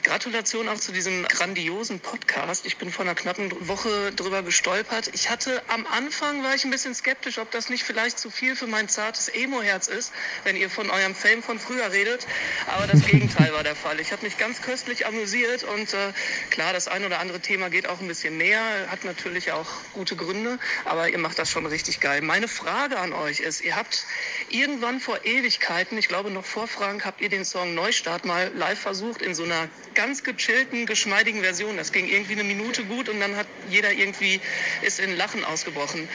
Gratulation 0.04 0.68
auch 0.68 0.76
zu 0.78 0.92
diesem 0.92 1.24
grandiosen 1.24 1.98
Podcast. 1.98 2.64
Ich 2.64 2.76
bin 2.76 2.92
vor 2.92 3.04
einer 3.04 3.16
knappen 3.16 3.50
Woche 3.66 4.12
drüber 4.12 4.42
gestolpert. 4.44 5.10
Ich 5.12 5.28
hatte 5.28 5.62
am 5.66 5.84
Anfang 5.86 6.44
war 6.44 6.54
ich 6.54 6.64
ein 6.64 6.70
bisschen 6.70 6.94
skeptisch, 6.94 7.38
ob 7.38 7.50
das 7.50 7.70
nicht 7.70 7.82
vielleicht 7.82 8.20
zu 8.20 8.30
viel 8.30 8.54
für 8.54 8.68
mein 8.68 8.88
zartes 8.88 9.28
Emo-Herz 9.28 9.88
ist, 9.88 10.12
wenn 10.44 10.54
ihr 10.54 10.70
von 10.70 10.90
eurem 10.90 11.16
Fame 11.16 11.42
von 11.42 11.58
früher 11.58 11.90
redet. 11.90 12.24
Aber 12.68 12.86
das 12.86 13.00
Gegenteil 13.06 13.52
war 13.52 13.64
der 13.64 13.74
Fall. 13.74 13.98
Ich 13.98 14.12
habe 14.12 14.22
mich 14.22 14.38
ganz 14.38 14.62
köstlich 14.62 15.06
amüsiert 15.06 15.64
und 15.64 15.92
äh, 15.92 16.12
klar, 16.50 16.72
das 16.72 16.86
ein 16.86 17.04
oder 17.04 17.18
andere 17.18 17.31
Thema 17.40 17.70
geht 17.70 17.88
auch 17.88 18.00
ein 18.00 18.08
bisschen 18.08 18.36
näher, 18.36 18.60
hat 18.88 19.04
natürlich 19.04 19.52
auch 19.52 19.66
gute 19.92 20.16
Gründe, 20.16 20.58
aber 20.84 21.08
ihr 21.08 21.18
macht 21.18 21.38
das 21.38 21.50
schon 21.50 21.64
richtig 21.66 22.00
geil. 22.00 22.20
Meine 22.20 22.48
Frage 22.48 22.98
an 22.98 23.12
euch 23.12 23.40
ist, 23.40 23.62
ihr 23.62 23.76
habt 23.76 24.04
irgendwann 24.50 25.00
vor 25.00 25.24
Ewigkeiten, 25.24 25.96
ich 25.96 26.08
glaube 26.08 26.30
noch 26.30 26.44
vor 26.44 26.66
Frank, 26.68 27.04
habt 27.04 27.20
ihr 27.20 27.28
den 27.28 27.44
Song 27.44 27.74
Neustart 27.74 28.24
mal 28.24 28.50
live 28.54 28.78
versucht 28.78 29.22
in 29.22 29.34
so 29.34 29.44
einer 29.44 29.68
ganz 29.94 30.22
gechillten, 30.24 30.86
geschmeidigen 30.86 31.42
Version. 31.42 31.76
Das 31.76 31.92
ging 31.92 32.08
irgendwie 32.08 32.32
eine 32.32 32.44
Minute 32.44 32.84
gut 32.84 33.08
und 33.08 33.20
dann 33.20 33.36
hat 33.36 33.46
jeder 33.70 33.92
irgendwie, 33.92 34.40
ist 34.82 35.00
in 35.00 35.16
Lachen 35.16 35.44
ausgebrochen. 35.44 36.08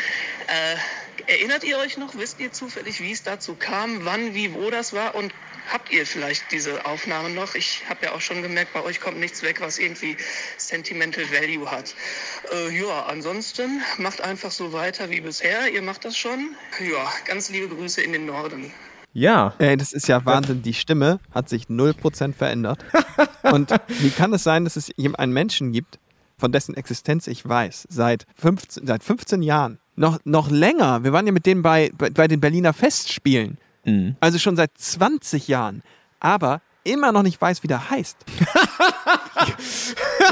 Äh, 0.47 1.31
erinnert 1.31 1.63
ihr 1.63 1.77
euch 1.77 1.97
noch, 1.97 2.15
wisst 2.15 2.39
ihr 2.39 2.51
zufällig, 2.51 3.01
wie 3.01 3.11
es 3.11 3.23
dazu 3.23 3.55
kam, 3.55 4.05
wann, 4.05 4.33
wie, 4.33 4.53
wo 4.53 4.69
das 4.69 4.93
war 4.93 5.15
und 5.15 5.33
Habt 5.71 5.91
ihr 5.91 6.05
vielleicht 6.05 6.51
diese 6.51 6.85
Aufnahmen 6.85 7.35
noch? 7.35 7.55
Ich 7.55 7.83
habe 7.89 8.05
ja 8.05 8.11
auch 8.13 8.21
schon 8.21 8.41
gemerkt, 8.41 8.73
bei 8.73 8.83
euch 8.83 9.01
kommt 9.01 9.19
nichts 9.19 9.43
weg, 9.43 9.59
was 9.59 9.79
irgendwie 9.79 10.15
Sentimental 10.57 11.25
Value 11.31 11.69
hat. 11.69 11.93
Äh, 12.53 12.79
ja, 12.79 13.05
ansonsten 13.07 13.81
macht 13.97 14.21
einfach 14.21 14.51
so 14.51 14.71
weiter 14.71 15.09
wie 15.09 15.21
bisher. 15.21 15.69
Ihr 15.71 15.81
macht 15.81 16.05
das 16.05 16.17
schon. 16.17 16.55
Ja, 16.79 17.11
ganz 17.25 17.49
liebe 17.49 17.67
Grüße 17.67 18.01
in 18.01 18.13
den 18.13 18.25
Norden. 18.25 18.71
Ja, 19.13 19.55
Ey, 19.57 19.75
das 19.75 19.93
ist 19.93 20.07
ja 20.07 20.23
Wahnsinn. 20.25 20.61
Die 20.61 20.73
Stimme 20.73 21.19
hat 21.33 21.49
sich 21.49 21.65
0% 21.65 22.33
verändert. 22.33 22.85
Und 23.41 23.71
wie 23.87 24.11
kann 24.11 24.31
es 24.33 24.43
sein, 24.43 24.63
dass 24.63 24.75
es 24.75 24.91
einen 25.15 25.33
Menschen 25.33 25.71
gibt, 25.71 25.99
von 26.37 26.51
dessen 26.51 26.75
Existenz 26.75 27.27
ich 27.27 27.47
weiß, 27.47 27.87
seit 27.89 28.25
15, 28.35 28.85
seit 28.85 29.03
15 29.03 29.41
Jahren, 29.41 29.79
noch, 29.95 30.19
noch 30.23 30.51
länger. 30.51 31.03
Wir 31.03 31.11
waren 31.11 31.25
ja 31.25 31.33
mit 31.33 31.45
denen 31.45 31.63
bei, 31.63 31.91
bei, 31.97 32.11
bei 32.11 32.27
den 32.27 32.39
Berliner 32.39 32.73
Festspielen. 32.73 33.57
Also 34.19 34.39
schon 34.39 34.55
seit 34.55 34.71
20 34.77 35.47
Jahren. 35.47 35.81
Aber 36.19 36.61
immer 36.83 37.11
noch 37.11 37.23
nicht 37.23 37.39
weiß, 37.39 37.63
wie 37.63 37.67
der 37.67 37.89
heißt. 37.89 38.17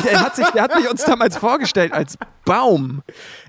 der, 0.03 0.21
hat 0.21 0.35
sich, 0.35 0.47
der 0.47 0.63
hat 0.63 0.75
mich 0.75 0.89
uns 0.89 1.03
damals 1.03 1.37
vorgestellt 1.37 1.93
als 1.93 2.17
Baum. 2.45 3.01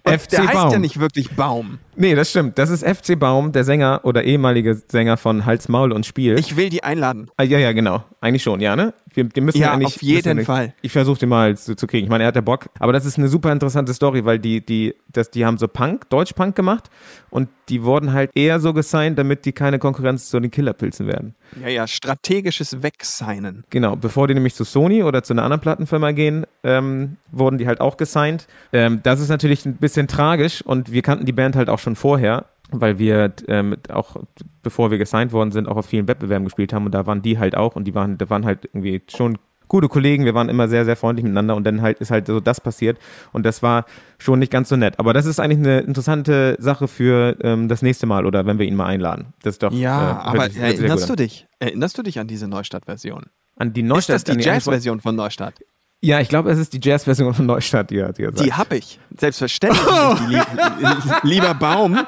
Und 0.04 0.12
FC 0.20 0.28
der 0.30 0.40
heißt 0.46 0.54
ja 0.54 0.68
Baum. 0.68 0.80
nicht 0.80 0.98
wirklich 1.00 1.30
Baum. 1.32 1.78
nee, 1.96 2.14
das 2.14 2.30
stimmt. 2.30 2.58
Das 2.58 2.70
ist 2.70 2.84
FC 2.86 3.18
Baum, 3.18 3.52
der 3.52 3.64
Sänger 3.64 4.00
oder 4.04 4.24
ehemalige 4.24 4.80
Sänger 4.88 5.16
von 5.16 5.44
Hals, 5.46 5.68
Maul 5.68 5.92
und 5.92 6.06
Spiel. 6.06 6.38
Ich 6.38 6.56
will 6.56 6.68
die 6.70 6.82
einladen. 6.84 7.30
ah, 7.36 7.42
ja, 7.42 7.58
ja, 7.58 7.72
genau. 7.72 8.04
Eigentlich 8.20 8.42
schon, 8.42 8.60
ja, 8.60 8.74
ne? 8.76 8.94
Wir, 9.14 9.24
die 9.24 9.40
müssen 9.40 9.58
Ja, 9.58 9.72
eigentlich, 9.72 9.96
auf 9.96 10.02
jeden 10.02 10.36
müssen 10.36 10.46
Fall. 10.46 10.74
Ich 10.82 10.92
versuche 10.92 11.18
den 11.20 11.28
mal 11.28 11.56
zu, 11.56 11.74
zu 11.76 11.86
kriegen. 11.86 12.04
Ich 12.04 12.10
meine, 12.10 12.24
er 12.24 12.28
hat 12.28 12.34
ja 12.36 12.40
Bock. 12.40 12.66
Aber 12.78 12.92
das 12.92 13.04
ist 13.06 13.18
eine 13.18 13.28
super 13.28 13.52
interessante 13.52 13.94
Story, 13.94 14.24
weil 14.24 14.38
die, 14.38 14.64
die, 14.64 14.94
das, 15.12 15.30
die 15.30 15.44
haben 15.46 15.58
so 15.58 15.68
Punk, 15.68 16.08
Deutsch-Punk 16.10 16.54
gemacht 16.56 16.90
und 17.30 17.48
die 17.68 17.82
wurden 17.82 18.12
halt 18.12 18.30
eher 18.34 18.60
so 18.60 18.72
gesigned, 18.72 19.18
damit 19.18 19.44
die 19.44 19.52
keine 19.52 19.78
Konkurrenz 19.78 20.28
zu 20.28 20.38
den 20.38 20.50
Killerpilzen 20.50 21.06
werden. 21.06 21.34
Ja, 21.60 21.68
ja, 21.68 21.86
strategisches 21.86 22.82
Wegseinen. 22.82 23.64
Genau, 23.70 23.96
bevor 23.96 24.28
die 24.28 24.34
nämlich 24.34 24.54
zu 24.54 24.64
Sony 24.64 25.02
oder 25.02 25.22
zu 25.22 25.32
einer 25.32 25.42
anderen 25.42 25.60
Plattenfirma 25.60 26.12
gehen, 26.12 26.46
ähm, 26.62 27.16
wurden 27.32 27.58
die 27.58 27.66
halt 27.66 27.80
auch 27.80 27.96
gesigned. 27.96 28.46
Ähm, 28.72 28.85
Ähm, 28.86 29.00
das 29.02 29.20
ist 29.20 29.28
natürlich 29.28 29.66
ein 29.66 29.76
bisschen 29.76 30.08
tragisch 30.08 30.62
und 30.62 30.92
wir 30.92 31.02
kannten 31.02 31.26
die 31.26 31.32
Band 31.32 31.56
halt 31.56 31.68
auch 31.68 31.78
schon 31.78 31.96
vorher, 31.96 32.46
weil 32.70 32.98
wir 32.98 33.32
ähm, 33.48 33.76
auch, 33.92 34.16
bevor 34.62 34.90
wir 34.90 34.98
gesigned 34.98 35.32
worden 35.32 35.52
sind, 35.52 35.68
auch 35.68 35.76
auf 35.76 35.86
vielen 35.86 36.08
Wettbewerben 36.08 36.44
gespielt 36.44 36.72
haben 36.72 36.86
und 36.86 36.92
da 36.92 37.06
waren 37.06 37.22
die 37.22 37.38
halt 37.38 37.56
auch 37.56 37.76
und 37.76 37.84
die 37.84 37.94
waren, 37.94 38.18
da 38.18 38.28
waren 38.30 38.44
halt 38.44 38.64
irgendwie 38.64 39.02
schon 39.08 39.38
gute 39.68 39.88
Kollegen, 39.88 40.24
wir 40.24 40.34
waren 40.34 40.48
immer 40.48 40.68
sehr, 40.68 40.84
sehr 40.84 40.94
freundlich 40.96 41.24
miteinander 41.24 41.56
und 41.56 41.64
dann 41.64 41.82
halt 41.82 41.98
ist 41.98 42.10
halt 42.12 42.26
so 42.28 42.38
das 42.38 42.60
passiert 42.60 42.98
und 43.32 43.44
das 43.44 43.62
war 43.62 43.84
schon 44.18 44.38
nicht 44.38 44.52
ganz 44.52 44.68
so 44.68 44.76
nett. 44.76 44.98
Aber 45.00 45.12
das 45.12 45.26
ist 45.26 45.40
eigentlich 45.40 45.58
eine 45.58 45.80
interessante 45.80 46.56
Sache 46.60 46.86
für 46.86 47.36
ähm, 47.42 47.68
das 47.68 47.82
nächste 47.82 48.06
Mal 48.06 48.26
oder 48.26 48.46
wenn 48.46 48.58
wir 48.60 48.66
ihn 48.66 48.76
mal 48.76 48.86
einladen. 48.86 49.32
Das 49.42 49.54
ist 49.54 49.62
doch. 49.64 49.72
Ja, 49.72 50.12
äh, 50.12 50.14
aber 50.36 50.50
sich- 50.50 50.58
erinnerst 50.62 51.08
du 51.10 51.16
dich? 51.16 51.46
Erinnerst 51.58 51.98
du 51.98 52.02
dich 52.02 52.20
an 52.20 52.28
diese 52.28 52.46
Neustadt-Version? 52.46 53.24
An 53.56 53.72
die 53.72 53.80
Ist 53.80 53.86
Neustadt. 53.88 54.28
das 54.28 54.36
die 54.36 54.42
Jazz-Version 54.44 55.00
von 55.00 55.16
Neustadt? 55.16 55.54
Ja, 56.02 56.20
ich 56.20 56.28
glaube, 56.28 56.50
es 56.50 56.58
ist 56.58 56.72
die 56.72 56.80
Jazz-Version 56.80 57.32
von 57.34 57.46
Neustadt, 57.46 57.90
die 57.90 57.96
er, 57.98 58.12
die 58.12 58.24
er 58.24 58.32
sagt. 58.32 58.44
Die 58.46 58.52
hab 58.52 58.72
ich. 58.72 59.00
Selbstverständlich. 59.18 59.82
hab 59.86 60.20
ich 60.20 60.26
die, 60.28 60.34
lieb- 60.86 61.22
lieber 61.22 61.54
Baum, 61.54 61.98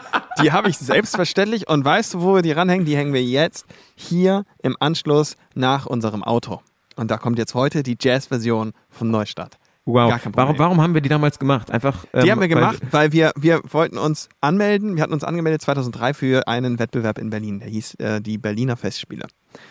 die 0.43 0.53
habe 0.53 0.69
ich 0.69 0.79
selbstverständlich. 0.79 1.69
Und 1.69 1.85
weißt 1.85 2.15
du, 2.15 2.21
wo 2.21 2.35
wir 2.35 2.43
die 2.43 2.53
ranhängen? 2.53 2.85
Die 2.85 2.97
hängen 2.97 3.13
wir 3.15 3.25
jetzt 3.25 3.65
hier 3.97 4.45
im 4.63 4.77
Anschluss 4.79 5.37
nach 5.55 5.87
unserem 5.87 6.23
Auto. 6.23 6.61
Und 6.97 7.11
da 7.11 7.17
kommt 7.17 7.39
jetzt 7.39 7.55
heute 7.55 7.83
die 7.83 7.97
Jazz-Version 7.99 8.73
von 8.91 9.11
Neustadt. 9.11 9.57
wow. 9.87 10.11
Gar 10.11 10.19
kein 10.19 10.33
Problem. 10.33 10.47
Warum, 10.47 10.59
warum 10.59 10.81
haben 10.83 10.95
wir 10.95 11.01
die 11.01 11.09
damals 11.09 11.39
gemacht? 11.39 11.71
Einfach. 11.71 12.05
Die 12.13 12.19
ähm, 12.19 12.31
haben 12.31 12.41
wir 12.41 12.41
weil- 12.41 12.49
gemacht, 12.49 12.79
weil 12.91 13.13
wir, 13.13 13.33
wir 13.37 13.63
wollten 13.71 13.97
uns 13.97 14.29
anmelden. 14.43 14.97
Wir 14.97 15.03
hatten 15.03 15.15
uns 15.15 15.25
angemeldet 15.25 15.63
2003 15.63 16.13
für 16.15 16.47
einen 16.47 16.79
Wettbewerb 16.79 17.19
in 17.19 17.31
Berlin. 17.31 17.61
Der 17.61 17.69
hieß 17.69 17.95
äh, 17.95 18.21
die 18.21 18.37
Berliner 18.37 18.77
Festspiele. 18.77 19.27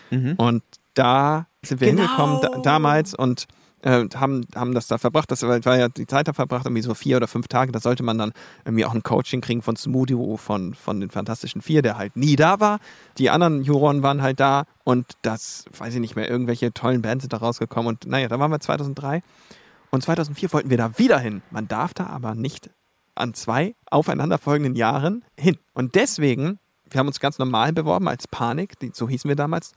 Mhm. 0.09 0.34
Und 0.38 0.63
da 0.95 1.45
sind 1.63 1.82
wir 1.82 1.89
Genau. 1.91 2.01
hingekommen 2.01 2.39
da, 2.41 2.49
damals 2.61 3.13
und 3.13 3.45
äh, 3.82 4.05
haben, 4.15 4.45
haben 4.55 4.73
das 4.73 4.88
da 4.88 4.97
verbracht. 4.97 5.32
Das 5.32 5.43
war, 5.43 5.78
ja 5.78 5.89
die 5.89 6.07
Zeit 6.07 6.28
da 6.28 6.34
verbracht, 6.34 6.65
irgendwie 6.65 6.82
so 6.82 6.93
vier 6.93 7.17
oder 7.17 7.28
fünf 7.28 7.47
Tage. 7.47 7.71
Da 7.71 7.80
sollte 7.80 8.03
man 8.03 8.17
dann 8.17 8.34
irgendwie 8.65 8.86
auch 8.86 8.93
ein 8.93 9.03
Coaching 9.03 9.41
kriegen 9.41 9.61
von 9.61 9.75
Smoothie, 9.75 10.38
von, 10.38 10.73
von 10.73 10.99
den 10.99 11.09
Fantastischen 11.09 11.61
Vier, 11.61 11.82
der 11.82 11.97
halt 11.97 12.15
nie 12.15 12.36
da 12.36 12.59
war. 12.59 12.80
Die 13.17 13.30
anderen 13.30 13.63
Juroren 13.63 14.03
waren 14.03 14.21
halt 14.21 14.39
da 14.39 14.65
und 14.84 15.05
das, 15.21 15.65
weiß 15.78 15.93
ich 15.93 15.99
nicht 15.99 16.15
mehr, 16.15 16.30
irgendwelche 16.30 16.73
tollen 16.73 17.01
Bands 17.01 17.23
sind 17.23 17.34
da 17.34 17.38
rausgekommen. 17.38 17.88
Und 17.88 18.07
naja, 18.07 18.28
da 18.28 18.39
waren 18.39 18.51
wir 18.51 18.59
2003 18.59 19.21
und 19.91 20.01
2004 20.01 20.53
wollten 20.53 20.69
wir 20.69 20.78
da 20.78 20.97
wieder 20.97 21.19
hin. 21.19 21.41
Man 21.51 21.67
darf 21.67 21.93
da 21.93 22.07
aber 22.07 22.36
nicht 22.36 22.69
an 23.15 23.34
zwei 23.34 23.75
aufeinanderfolgenden 23.89 24.75
Jahren 24.75 25.23
hin. 25.38 25.57
Und 25.73 25.95
deswegen, 25.95 26.59
wir 26.89 26.99
haben 26.99 27.07
uns 27.07 27.19
ganz 27.19 27.39
normal 27.39 27.73
beworben 27.73 28.07
als 28.07 28.28
Panik, 28.28 28.80
die, 28.80 28.91
so 28.93 29.09
hießen 29.09 29.28
wir 29.28 29.36
damals, 29.36 29.73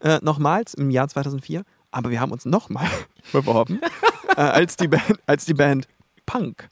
äh, 0.00 0.18
nochmals 0.22 0.74
im 0.74 0.90
Jahr 0.90 1.08
2004. 1.08 1.64
Aber 1.92 2.10
wir 2.10 2.20
haben 2.20 2.32
uns 2.32 2.44
nochmal 2.44 2.88
beworben 3.32 3.80
äh, 4.36 4.40
als, 4.40 4.76
die 4.76 4.88
Band, 4.88 5.20
als 5.26 5.44
die 5.44 5.54
Band 5.54 5.86
Punk. 6.26 6.68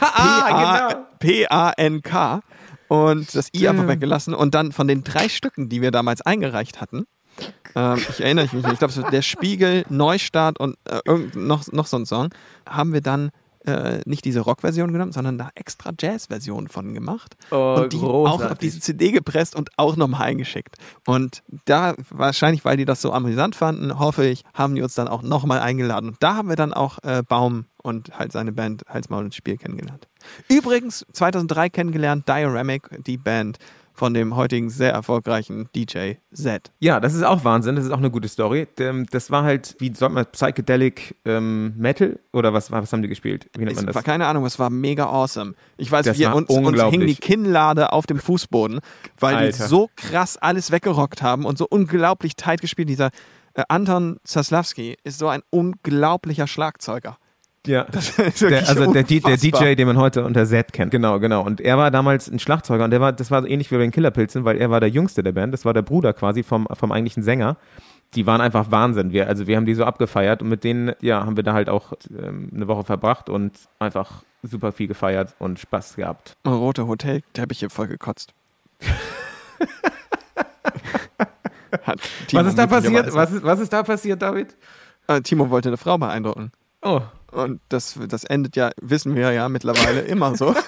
Ah, 0.00 0.88
genau. 0.88 1.06
P-A-N-K. 1.18 2.40
Und 2.88 3.34
das 3.34 3.48
I 3.54 3.68
einfach 3.68 3.88
weggelassen. 3.88 4.34
Und 4.34 4.54
dann 4.54 4.72
von 4.72 4.86
den 4.86 5.02
drei 5.02 5.28
Stücken, 5.28 5.68
die 5.68 5.82
wir 5.82 5.90
damals 5.90 6.22
eingereicht 6.22 6.80
hatten, 6.80 7.06
ähm, 7.74 7.98
ich 8.08 8.20
erinnere 8.20 8.44
mich 8.44 8.52
nicht, 8.52 8.72
ich 8.72 8.78
glaube, 8.78 8.92
so 8.92 9.02
der 9.02 9.22
Spiegel, 9.22 9.84
Neustart 9.88 10.58
und 10.58 10.76
äh, 10.84 11.00
irgend, 11.04 11.36
noch, 11.36 11.70
noch 11.72 11.86
so 11.86 11.96
ein 11.98 12.06
Song, 12.06 12.30
haben 12.68 12.92
wir 12.92 13.00
dann 13.00 13.30
äh, 13.66 14.00
nicht 14.06 14.24
diese 14.24 14.40
Rock-Version 14.40 14.92
genommen, 14.92 15.12
sondern 15.12 15.38
da 15.38 15.50
extra 15.54 15.92
Jazz-Version 15.98 16.68
von 16.68 16.94
gemacht. 16.94 17.36
Oh, 17.50 17.80
und 17.80 17.92
die 17.92 17.98
auch 17.98 18.30
auf 18.30 18.38
großartig. 18.38 18.58
diese 18.58 18.80
CD 18.80 19.12
gepresst 19.12 19.54
und 19.56 19.70
auch 19.76 19.96
nochmal 19.96 20.22
eingeschickt. 20.22 20.76
Und 21.06 21.42
da, 21.64 21.94
wahrscheinlich, 22.10 22.64
weil 22.64 22.76
die 22.76 22.84
das 22.84 23.02
so 23.02 23.12
amüsant 23.12 23.56
fanden, 23.56 23.98
hoffe 23.98 24.24
ich, 24.26 24.44
haben 24.54 24.74
die 24.74 24.82
uns 24.82 24.94
dann 24.94 25.08
auch 25.08 25.22
nochmal 25.22 25.60
eingeladen. 25.60 26.10
Und 26.10 26.16
da 26.20 26.36
haben 26.36 26.48
wir 26.48 26.56
dann 26.56 26.72
auch 26.72 26.98
äh, 27.02 27.22
Baum 27.22 27.66
und 27.82 28.18
halt 28.18 28.32
seine 28.32 28.52
Band 28.52 28.84
Halsmaul 28.88 29.24
und 29.24 29.34
Spiel 29.34 29.56
kennengelernt. 29.56 30.08
Übrigens 30.48 31.06
2003 31.12 31.68
kennengelernt, 31.70 32.28
Dioramic, 32.28 33.04
die 33.04 33.16
Band 33.16 33.58
von 33.96 34.12
dem 34.14 34.36
heutigen 34.36 34.68
sehr 34.70 34.92
erfolgreichen 34.92 35.68
DJ 35.74 36.12
Z. 36.32 36.70
Ja, 36.80 37.00
das 37.00 37.14
ist 37.14 37.22
auch 37.22 37.44
Wahnsinn. 37.44 37.76
Das 37.76 37.84
ist 37.86 37.90
auch 37.90 37.98
eine 37.98 38.10
gute 38.10 38.28
Story. 38.28 38.68
Ähm, 38.78 39.06
Das 39.10 39.30
war 39.30 39.42
halt, 39.42 39.74
wie 39.78 39.92
sagt 39.94 40.12
man, 40.14 40.26
Psychedelic 40.26 41.16
ähm, 41.24 41.72
Metal 41.76 42.18
oder 42.32 42.52
was, 42.52 42.70
was 42.70 42.92
haben 42.92 43.02
die 43.02 43.08
gespielt? 43.08 43.48
Wie 43.54 43.60
nennt 43.60 43.70
Es 43.72 43.76
man 43.78 43.86
das? 43.86 43.94
war 43.94 44.02
keine 44.02 44.26
Ahnung, 44.26 44.44
es 44.44 44.58
war 44.58 44.68
mega 44.70 45.06
awesome. 45.06 45.54
Ich 45.78 45.90
weiß, 45.90 46.04
Das 46.04 46.18
wir, 46.18 46.34
uns, 46.34 46.48
uns 46.50 46.82
hing 46.84 47.00
die. 47.06 47.14
Kinnlade 47.16 47.92
auf 47.92 48.06
dem 48.06 48.18
Fußboden, 48.18 48.80
weil 49.18 49.36
die 49.36 49.42
Alter. 49.44 49.66
so 49.68 49.88
krass 49.96 50.36
alles 50.36 50.70
weggerockt 50.70 51.22
haben 51.22 51.44
und 51.46 51.56
so 51.58 51.66
unglaublich 51.68 52.36
tight 52.36 52.60
gespielt. 52.60 52.88
Dieser 52.90 53.10
äh, 53.54 53.62
Anton 53.68 54.18
Zaslavski 54.24 54.96
ist 55.04 55.18
so 55.18 55.28
ein 55.28 55.40
unglaublicher 55.50 56.46
Schlagzeuger. 56.46 57.16
Ja. 57.66 57.84
Das 57.90 58.18
ist 58.18 58.42
Der, 58.42 58.68
also 58.68 58.92
der, 58.92 59.02
der. 59.02 59.36
DJ, 59.36 59.74
den 59.74 59.86
man 59.86 59.96
heute 59.98 60.24
unter 60.24 60.46
Z 60.46 60.72
kennt. 60.72 60.90
Genau, 60.90 61.18
genau. 61.18 61.42
Und 61.42 61.60
er 61.60 61.78
war 61.78 61.90
damals 61.90 62.28
ein 62.28 62.38
Schlagzeuger 62.38 62.84
und 62.84 62.90
der 62.90 63.00
war, 63.00 63.12
das 63.12 63.30
war 63.30 63.42
so 63.42 63.48
ähnlich 63.48 63.70
wie 63.70 63.76
bei 63.76 63.82
den 63.82 63.90
Killerpilzen, 63.90 64.44
weil 64.44 64.56
er 64.58 64.70
war 64.70 64.80
der 64.80 64.88
Jüngste 64.88 65.22
der 65.22 65.32
Band. 65.32 65.52
Das 65.52 65.64
war 65.64 65.74
der 65.74 65.82
Bruder 65.82 66.12
quasi 66.12 66.42
vom, 66.42 66.66
vom 66.72 66.92
eigentlichen 66.92 67.22
Sänger. 67.22 67.56
Die 68.14 68.26
waren 68.26 68.40
einfach 68.40 68.70
Wahnsinn. 68.70 69.12
Wir, 69.12 69.26
also 69.28 69.46
wir 69.46 69.56
haben 69.56 69.66
die 69.66 69.74
so 69.74 69.84
abgefeiert 69.84 70.40
und 70.42 70.48
mit 70.48 70.64
denen, 70.64 70.92
ja, 71.00 71.26
haben 71.26 71.36
wir 71.36 71.42
da 71.42 71.52
halt 71.52 71.68
auch 71.68 71.92
ähm, 72.10 72.50
eine 72.54 72.68
Woche 72.68 72.84
verbracht 72.84 73.28
und 73.28 73.52
einfach 73.78 74.22
super 74.42 74.72
viel 74.72 74.86
gefeiert 74.86 75.34
und 75.38 75.58
Spaß 75.58 75.96
gehabt. 75.96 76.36
Rote 76.46 76.86
Hotelteppiche 76.86 77.68
voll 77.68 77.88
gekotzt. 77.88 78.32
Hat 81.82 82.00
Timo 82.28 82.42
was 82.42 82.48
ist 82.48 82.58
da 82.58 82.66
passiert? 82.66 83.14
Was 83.14 83.32
ist, 83.32 83.42
was 83.42 83.60
ist 83.60 83.72
da 83.72 83.82
passiert, 83.82 84.22
David? 84.22 84.56
Äh, 85.08 85.20
Timo 85.20 85.50
wollte 85.50 85.68
eine 85.68 85.76
Frau 85.76 85.98
beeindrucken. 85.98 86.52
Oh. 86.82 87.00
Und 87.36 87.60
das, 87.68 87.98
das 88.08 88.24
endet 88.24 88.56
ja, 88.56 88.70
wissen 88.80 89.14
wir 89.14 89.30
ja 89.32 89.48
mittlerweile 89.48 90.00
immer 90.00 90.36
so. 90.36 90.54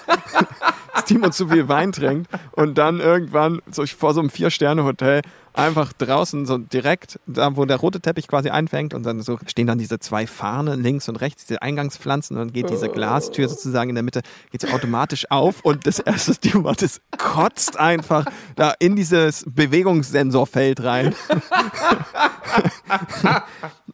dass 0.98 1.04
Timo 1.04 1.30
zu 1.30 1.48
viel 1.48 1.68
Wein 1.68 1.92
trinkt 1.92 2.30
und 2.52 2.76
dann 2.76 3.00
irgendwann 3.00 3.62
so 3.70 3.86
vor 3.86 4.14
so 4.14 4.20
einem 4.20 4.30
Vier-Sterne-Hotel 4.30 5.22
einfach 5.54 5.92
draußen 5.92 6.46
so 6.46 6.58
direkt, 6.58 7.18
da 7.26 7.56
wo 7.56 7.64
der 7.64 7.78
rote 7.78 8.00
Teppich 8.00 8.28
quasi 8.28 8.50
einfängt 8.50 8.94
und 8.94 9.04
dann 9.04 9.22
so 9.22 9.38
stehen 9.46 9.66
dann 9.66 9.78
diese 9.78 9.98
zwei 9.98 10.26
Fahnen 10.26 10.82
links 10.82 11.08
und 11.08 11.16
rechts, 11.16 11.46
diese 11.46 11.62
Eingangspflanzen 11.62 12.36
und 12.36 12.46
dann 12.46 12.52
geht 12.52 12.70
diese 12.70 12.88
Glastür 12.88 13.48
sozusagen 13.48 13.90
in 13.90 13.96
der 13.96 14.04
Mitte, 14.04 14.22
geht 14.50 14.60
so 14.60 14.68
automatisch 14.68 15.30
auf 15.30 15.64
und 15.64 15.86
das 15.86 15.98
erste, 15.98 16.30
was 16.30 16.40
Timo 16.40 16.62
macht, 16.62 16.82
ist 16.82 17.00
kotzt 17.16 17.78
einfach 17.78 18.26
da 18.56 18.72
in 18.78 18.94
dieses 18.94 19.44
Bewegungssensorfeld 19.48 20.82
rein. 20.82 21.14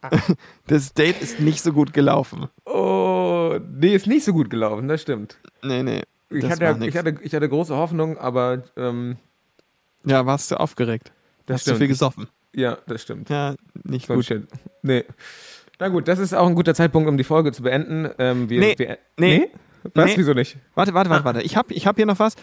das 0.67 0.93
Date 0.93 1.21
ist 1.21 1.39
nicht 1.39 1.61
so 1.61 1.73
gut 1.73 1.93
gelaufen. 1.93 2.47
Nee, 3.59 3.95
ist 3.95 4.07
nicht 4.07 4.23
so 4.25 4.33
gut 4.33 4.49
gelaufen, 4.49 4.87
das 4.87 5.01
stimmt. 5.01 5.37
Nee, 5.63 5.83
nee. 5.83 6.01
Ich, 6.29 6.43
hatte, 6.45 6.63
ja- 6.63 6.77
ich, 6.81 6.97
hatte, 6.97 7.15
ich 7.21 7.33
hatte 7.33 7.47
große 7.49 7.75
Hoffnung, 7.75 8.17
aber 8.17 8.63
ähm, 8.77 9.17
ja, 10.05 10.25
warst 10.25 10.51
du 10.51 10.59
aufgeregt? 10.59 11.11
Das 11.45 11.55
Hast 11.55 11.67
du 11.67 11.69
stimmt. 11.71 11.79
viel 11.79 11.87
gesoffen? 11.89 12.27
ja, 12.53 12.77
das 12.87 13.01
stimmt. 13.03 13.29
Ja, 13.29 13.55
nicht 13.83 14.07
So 14.07 14.15
gut. 14.15 14.25
Shit. 14.25 14.47
Nee. 14.81 15.03
Na 15.79 15.89
gut, 15.89 16.07
das 16.07 16.19
ist 16.19 16.33
auch 16.33 16.47
ein 16.47 16.55
guter 16.55 16.73
Zeitpunkt, 16.73 17.07
um 17.09 17.17
die 17.17 17.23
Folge 17.23 17.51
zu 17.51 17.63
beenden. 17.63 18.09
Ähm, 18.17 18.49
wir, 18.49 18.59
Nee, 18.59 18.75
wir, 18.77 18.97
nee, 19.17 19.49
Was? 19.93 20.05
nee. 20.05 20.13
Wieso 20.17 20.33
nicht? 20.33 20.57
Warte, 20.73 20.93
warte, 20.93 21.09
Ah. 21.09 21.13
warte, 21.13 21.25
warte. 21.25 21.41
Ich 21.41 21.55
habe 21.57 21.73
ich 21.73 21.85
hab 21.85 21.95
hier 21.97 22.05
noch 22.05 22.19
was, 22.19 22.35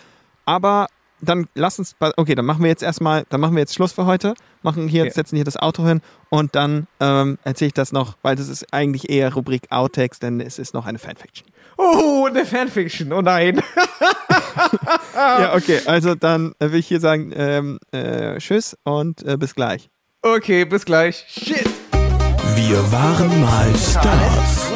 aber 0.44 0.86
dann 1.22 1.46
lass 1.54 1.78
uns, 1.78 1.94
okay, 2.16 2.34
dann 2.34 2.44
machen 2.44 2.62
wir 2.62 2.68
jetzt 2.68 2.82
erstmal, 2.82 3.24
dann 3.30 3.40
machen 3.40 3.54
wir 3.54 3.60
jetzt 3.60 3.74
Schluss 3.74 3.92
für 3.92 4.06
heute, 4.06 4.34
machen 4.62 4.88
hier, 4.88 5.04
Ja. 5.06 5.10
setzen 5.12 5.36
hier 5.36 5.44
das 5.44 5.56
Auto 5.56 5.86
hin 5.86 6.00
und 6.30 6.54
dann 6.54 6.86
ähm, 7.00 7.38
erzähle 7.44 7.68
ich 7.68 7.74
das 7.74 7.92
noch, 7.92 8.16
weil 8.22 8.36
das 8.36 8.48
ist 8.48 8.72
eigentlich 8.74 9.08
eher 9.08 9.32
Rubrik 9.32 9.70
Outtakes, 9.70 10.18
denn 10.18 10.40
es 10.40 10.58
ist 10.58 10.74
noch 10.74 10.84
eine 10.86 10.98
Fanfiction. 10.98 11.48
Oh, 11.78 12.26
eine 12.28 12.44
Fanfiction. 12.44 13.12
Oh 13.12 13.22
nein. 13.22 13.60
Ja, 15.14 15.54
okay, 15.54 15.80
also 15.86 16.14
dann 16.14 16.54
äh, 16.58 16.70
will 16.72 16.78
ich 16.80 16.86
hier 16.88 17.00
sagen, 17.00 17.32
ähm, 17.34 17.78
äh, 17.92 18.36
tschüss 18.38 18.76
und 18.84 19.22
äh, 19.24 19.36
bis 19.36 19.54
gleich. 19.54 19.88
Okay, 20.22 20.64
bis 20.64 20.84
gleich. 20.84 21.24
Shit. 21.28 21.68
Wir 22.54 22.92
waren 22.92 23.40
mal 23.40 23.74
Stars. 23.76 24.71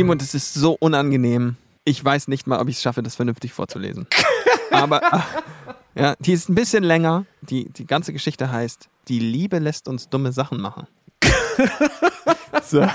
Timo, 0.00 0.14
das 0.14 0.34
ist 0.34 0.54
so 0.54 0.78
unangenehm. 0.80 1.56
Ich 1.84 2.02
weiß 2.02 2.28
nicht 2.28 2.46
mal, 2.46 2.58
ob 2.58 2.68
ich 2.68 2.76
es 2.76 2.82
schaffe, 2.82 3.02
das 3.02 3.16
vernünftig 3.16 3.52
vorzulesen. 3.52 4.06
Aber 4.70 5.02
ach, 5.04 5.26
ja, 5.94 6.14
die 6.20 6.32
ist 6.32 6.48
ein 6.48 6.54
bisschen 6.54 6.84
länger. 6.84 7.26
Die, 7.42 7.68
die 7.68 7.86
ganze 7.86 8.14
Geschichte 8.14 8.50
heißt, 8.50 8.88
die 9.08 9.18
Liebe 9.18 9.58
lässt 9.58 9.88
uns 9.88 10.08
dumme 10.08 10.32
Sachen 10.32 10.58
machen. 10.58 10.86
so. 12.64 12.88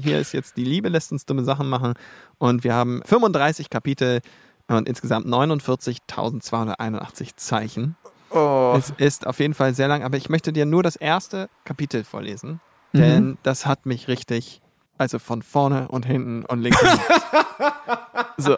Hier 0.00 0.20
ist 0.20 0.32
jetzt, 0.32 0.56
die 0.56 0.62
Liebe 0.62 0.90
lässt 0.90 1.10
uns 1.10 1.26
dumme 1.26 1.42
Sachen 1.42 1.68
machen. 1.68 1.94
Und 2.38 2.62
wir 2.62 2.72
haben 2.72 3.02
35 3.04 3.68
Kapitel 3.68 4.20
und 4.68 4.88
insgesamt 4.88 5.26
49.281 5.26 7.30
Zeichen. 7.34 7.96
Oh. 8.30 8.76
Es 8.78 8.92
ist 8.98 9.26
auf 9.26 9.40
jeden 9.40 9.54
Fall 9.54 9.74
sehr 9.74 9.88
lang, 9.88 10.04
aber 10.04 10.16
ich 10.16 10.28
möchte 10.28 10.52
dir 10.52 10.66
nur 10.66 10.84
das 10.84 10.94
erste 10.94 11.50
Kapitel 11.64 12.04
vorlesen, 12.04 12.60
denn 12.92 13.38
das 13.42 13.66
hat 13.66 13.86
mich 13.86 14.06
richtig, 14.06 14.62
also 15.00 15.18
von 15.18 15.40
vorne 15.40 15.88
und 15.88 16.04
hinten 16.04 16.44
und 16.44 16.60
links. 16.60 16.78
und 16.82 17.00
so. 18.36 18.56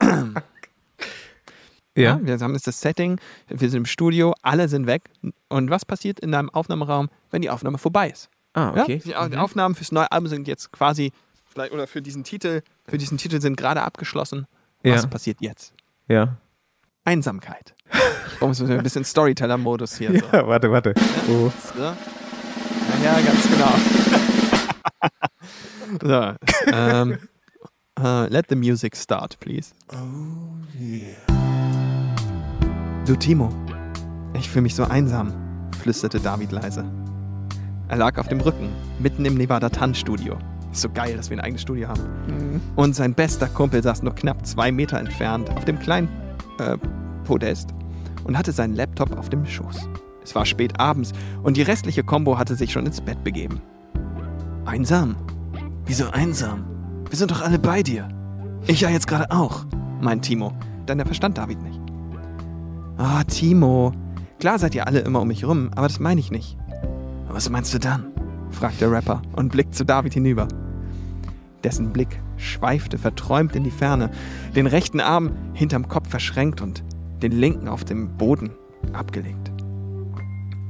Ja. 1.94 2.18
wir 2.22 2.38
haben 2.38 2.54
jetzt 2.54 2.66
das 2.66 2.80
Setting, 2.80 3.20
wir 3.48 3.68
sind 3.68 3.80
im 3.80 3.84
Studio, 3.84 4.32
alle 4.40 4.66
sind 4.68 4.86
weg. 4.86 5.10
Und 5.50 5.68
was 5.68 5.84
passiert 5.84 6.20
in 6.20 6.32
einem 6.34 6.48
Aufnahmeraum, 6.48 7.10
wenn 7.30 7.42
die 7.42 7.50
Aufnahme 7.50 7.76
vorbei 7.76 8.08
ist? 8.08 8.30
Ah, 8.54 8.70
okay. 8.70 9.02
Mhm. 9.04 9.10
Ja, 9.10 9.24
die, 9.24 9.32
die 9.32 9.36
Aufnahmen 9.36 9.74
fürs 9.74 9.92
neue 9.92 10.10
Album 10.10 10.28
sind 10.28 10.48
jetzt 10.48 10.72
quasi, 10.72 11.12
vielleicht, 11.52 11.70
oder 11.72 11.86
für 11.86 12.00
diesen 12.00 12.24
Titel, 12.24 12.62
für 12.88 12.96
diesen 12.96 13.18
Titel 13.18 13.42
sind 13.42 13.56
gerade 13.58 13.82
abgeschlossen. 13.82 14.46
Was 14.82 15.02
Ja. 15.02 15.08
passiert 15.08 15.42
jetzt? 15.42 15.74
Ja. 16.08 16.38
Einsamkeit. 17.04 17.74
Warum 18.38 18.52
ist 18.52 18.62
ein 18.62 18.82
bisschen 18.82 19.04
Storyteller-Modus 19.04 19.98
hier? 19.98 20.12
So. 20.18 20.26
Ja, 20.32 20.46
warte, 20.46 20.70
warte. 20.70 20.94
Oh. 21.28 21.52
So. 21.76 21.82
Ja, 21.82 21.94
ja, 23.04 23.20
ganz 23.20 23.42
genau. 23.50 23.74
so, 26.02 26.32
ähm, 26.72 27.18
äh, 28.00 28.26
let 28.28 28.46
the 28.48 28.56
music 28.56 28.96
start, 28.96 29.38
please. 29.40 29.72
Du 33.06 33.16
Timo, 33.16 33.52
ich 34.34 34.48
fühle 34.48 34.62
mich 34.62 34.74
so 34.74 34.84
einsam, 34.84 35.32
flüsterte 35.80 36.20
David 36.20 36.52
leise. 36.52 36.84
Er 37.88 37.96
lag 37.96 38.16
auf 38.18 38.28
dem 38.28 38.40
Rücken, 38.40 38.70
mitten 39.00 39.24
im 39.24 39.34
Nevada 39.34 39.68
Tan 39.68 39.94
Studio. 39.94 40.38
Ist 40.72 40.80
so 40.80 40.88
geil, 40.88 41.16
dass 41.16 41.28
wir 41.28 41.36
ein 41.36 41.44
eigenes 41.44 41.62
Studio 41.62 41.88
haben. 41.88 42.02
Und 42.76 42.94
sein 42.94 43.12
bester 43.12 43.46
Kumpel 43.48 43.82
saß 43.82 44.02
nur 44.02 44.14
knapp 44.14 44.46
zwei 44.46 44.72
Meter 44.72 44.98
entfernt 44.98 45.50
auf 45.50 45.66
dem 45.66 45.78
kleinen 45.78 46.08
äh, 46.58 46.78
Podest 47.24 47.70
und 48.24 48.38
hatte 48.38 48.52
seinen 48.52 48.74
Laptop 48.74 49.16
auf 49.18 49.28
dem 49.28 49.44
Schoß. 49.44 49.88
Es 50.24 50.34
war 50.34 50.46
spät 50.46 50.80
abends 50.80 51.12
und 51.42 51.56
die 51.56 51.62
restliche 51.62 52.02
Combo 52.04 52.38
hatte 52.38 52.54
sich 52.54 52.72
schon 52.72 52.86
ins 52.86 53.00
Bett 53.00 53.22
begeben. 53.24 53.60
Einsam? 54.64 55.16
Wieso 55.92 56.08
einsam? 56.08 56.64
Wir 57.10 57.18
sind 57.18 57.30
doch 57.30 57.42
alle 57.42 57.58
bei 57.58 57.82
dir. 57.82 58.08
Ich 58.66 58.80
ja 58.80 58.88
jetzt 58.88 59.06
gerade 59.06 59.30
auch, 59.30 59.66
meint 60.00 60.24
Timo, 60.24 60.54
denn 60.88 60.98
er 60.98 61.04
verstand 61.04 61.36
David 61.36 61.62
nicht. 61.62 61.78
Ah, 62.96 63.22
Timo. 63.24 63.92
Klar 64.40 64.58
seid 64.58 64.74
ihr 64.74 64.86
alle 64.86 65.00
immer 65.00 65.20
um 65.20 65.28
mich 65.28 65.44
rum, 65.44 65.70
aber 65.76 65.88
das 65.88 66.00
meine 66.00 66.18
ich 66.18 66.30
nicht. 66.30 66.56
Was 67.28 67.50
meinst 67.50 67.74
du 67.74 67.78
dann? 67.78 68.06
fragt 68.48 68.80
der 68.80 68.90
Rapper 68.90 69.20
und 69.36 69.52
blickt 69.52 69.74
zu 69.74 69.84
David 69.84 70.14
hinüber. 70.14 70.48
Dessen 71.62 71.92
Blick 71.92 72.22
schweifte 72.38 72.96
verträumt 72.96 73.54
in 73.54 73.64
die 73.64 73.70
Ferne, 73.70 74.10
den 74.56 74.68
rechten 74.68 75.00
Arm 75.00 75.32
hinterm 75.52 75.88
Kopf 75.88 76.08
verschränkt 76.08 76.62
und 76.62 76.82
den 77.20 77.32
linken 77.32 77.68
auf 77.68 77.84
dem 77.84 78.16
Boden 78.16 78.52
abgelegt. 78.94 79.52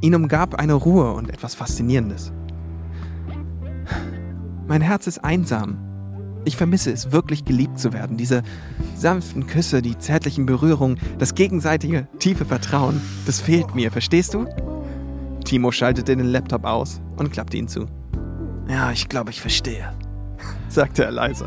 Ihn 0.00 0.16
umgab 0.16 0.56
eine 0.56 0.74
Ruhe 0.74 1.12
und 1.12 1.30
etwas 1.30 1.54
Faszinierendes. 1.54 2.32
Mein 4.72 4.80
Herz 4.80 5.06
ist 5.06 5.22
einsam. 5.22 5.76
Ich 6.46 6.56
vermisse 6.56 6.90
es, 6.90 7.12
wirklich 7.12 7.44
geliebt 7.44 7.78
zu 7.78 7.92
werden. 7.92 8.16
Diese 8.16 8.42
sanften 8.96 9.46
Küsse, 9.46 9.82
die 9.82 9.98
zärtlichen 9.98 10.46
Berührungen, 10.46 10.98
das 11.18 11.34
gegenseitige 11.34 12.08
tiefe 12.18 12.46
Vertrauen, 12.46 12.98
das 13.26 13.38
fehlt 13.38 13.74
mir, 13.74 13.92
verstehst 13.92 14.32
du? 14.32 14.46
Timo 15.44 15.72
schaltete 15.72 16.16
den 16.16 16.24
Laptop 16.24 16.64
aus 16.64 17.02
und 17.18 17.30
klappte 17.30 17.58
ihn 17.58 17.68
zu. 17.68 17.84
Ja, 18.66 18.90
ich 18.92 19.10
glaube, 19.10 19.28
ich 19.28 19.42
verstehe, 19.42 19.92
sagte 20.70 21.04
er 21.04 21.10
leise. 21.10 21.44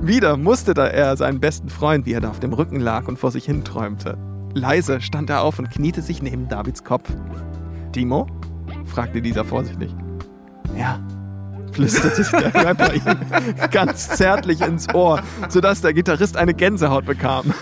Wieder 0.00 0.38
musterte 0.38 0.90
er 0.90 1.18
seinen 1.18 1.38
besten 1.38 1.68
Freund, 1.68 2.06
wie 2.06 2.14
er 2.14 2.22
da 2.22 2.30
auf 2.30 2.40
dem 2.40 2.54
Rücken 2.54 2.80
lag 2.80 3.08
und 3.08 3.18
vor 3.18 3.30
sich 3.30 3.44
hin 3.44 3.62
träumte. 3.62 4.16
Leise 4.54 5.02
stand 5.02 5.28
er 5.28 5.42
auf 5.42 5.58
und 5.58 5.70
kniete 5.70 6.00
sich 6.00 6.22
neben 6.22 6.48
Davids 6.48 6.82
Kopf. 6.82 7.12
Timo? 7.92 8.26
fragte 8.86 9.20
dieser 9.20 9.44
vorsichtig. 9.44 9.94
Ja, 10.74 10.98
flüsterte 11.72 12.26
der 12.32 12.54
Rapper 12.54 12.94
ihm 12.94 13.02
ganz 13.70 14.08
zärtlich 14.08 14.60
ins 14.60 14.92
Ohr, 14.94 15.22
sodass 15.48 15.80
der 15.80 15.92
Gitarrist 15.94 16.36
eine 16.36 16.54
Gänsehaut 16.54 17.06
bekam. 17.06 17.52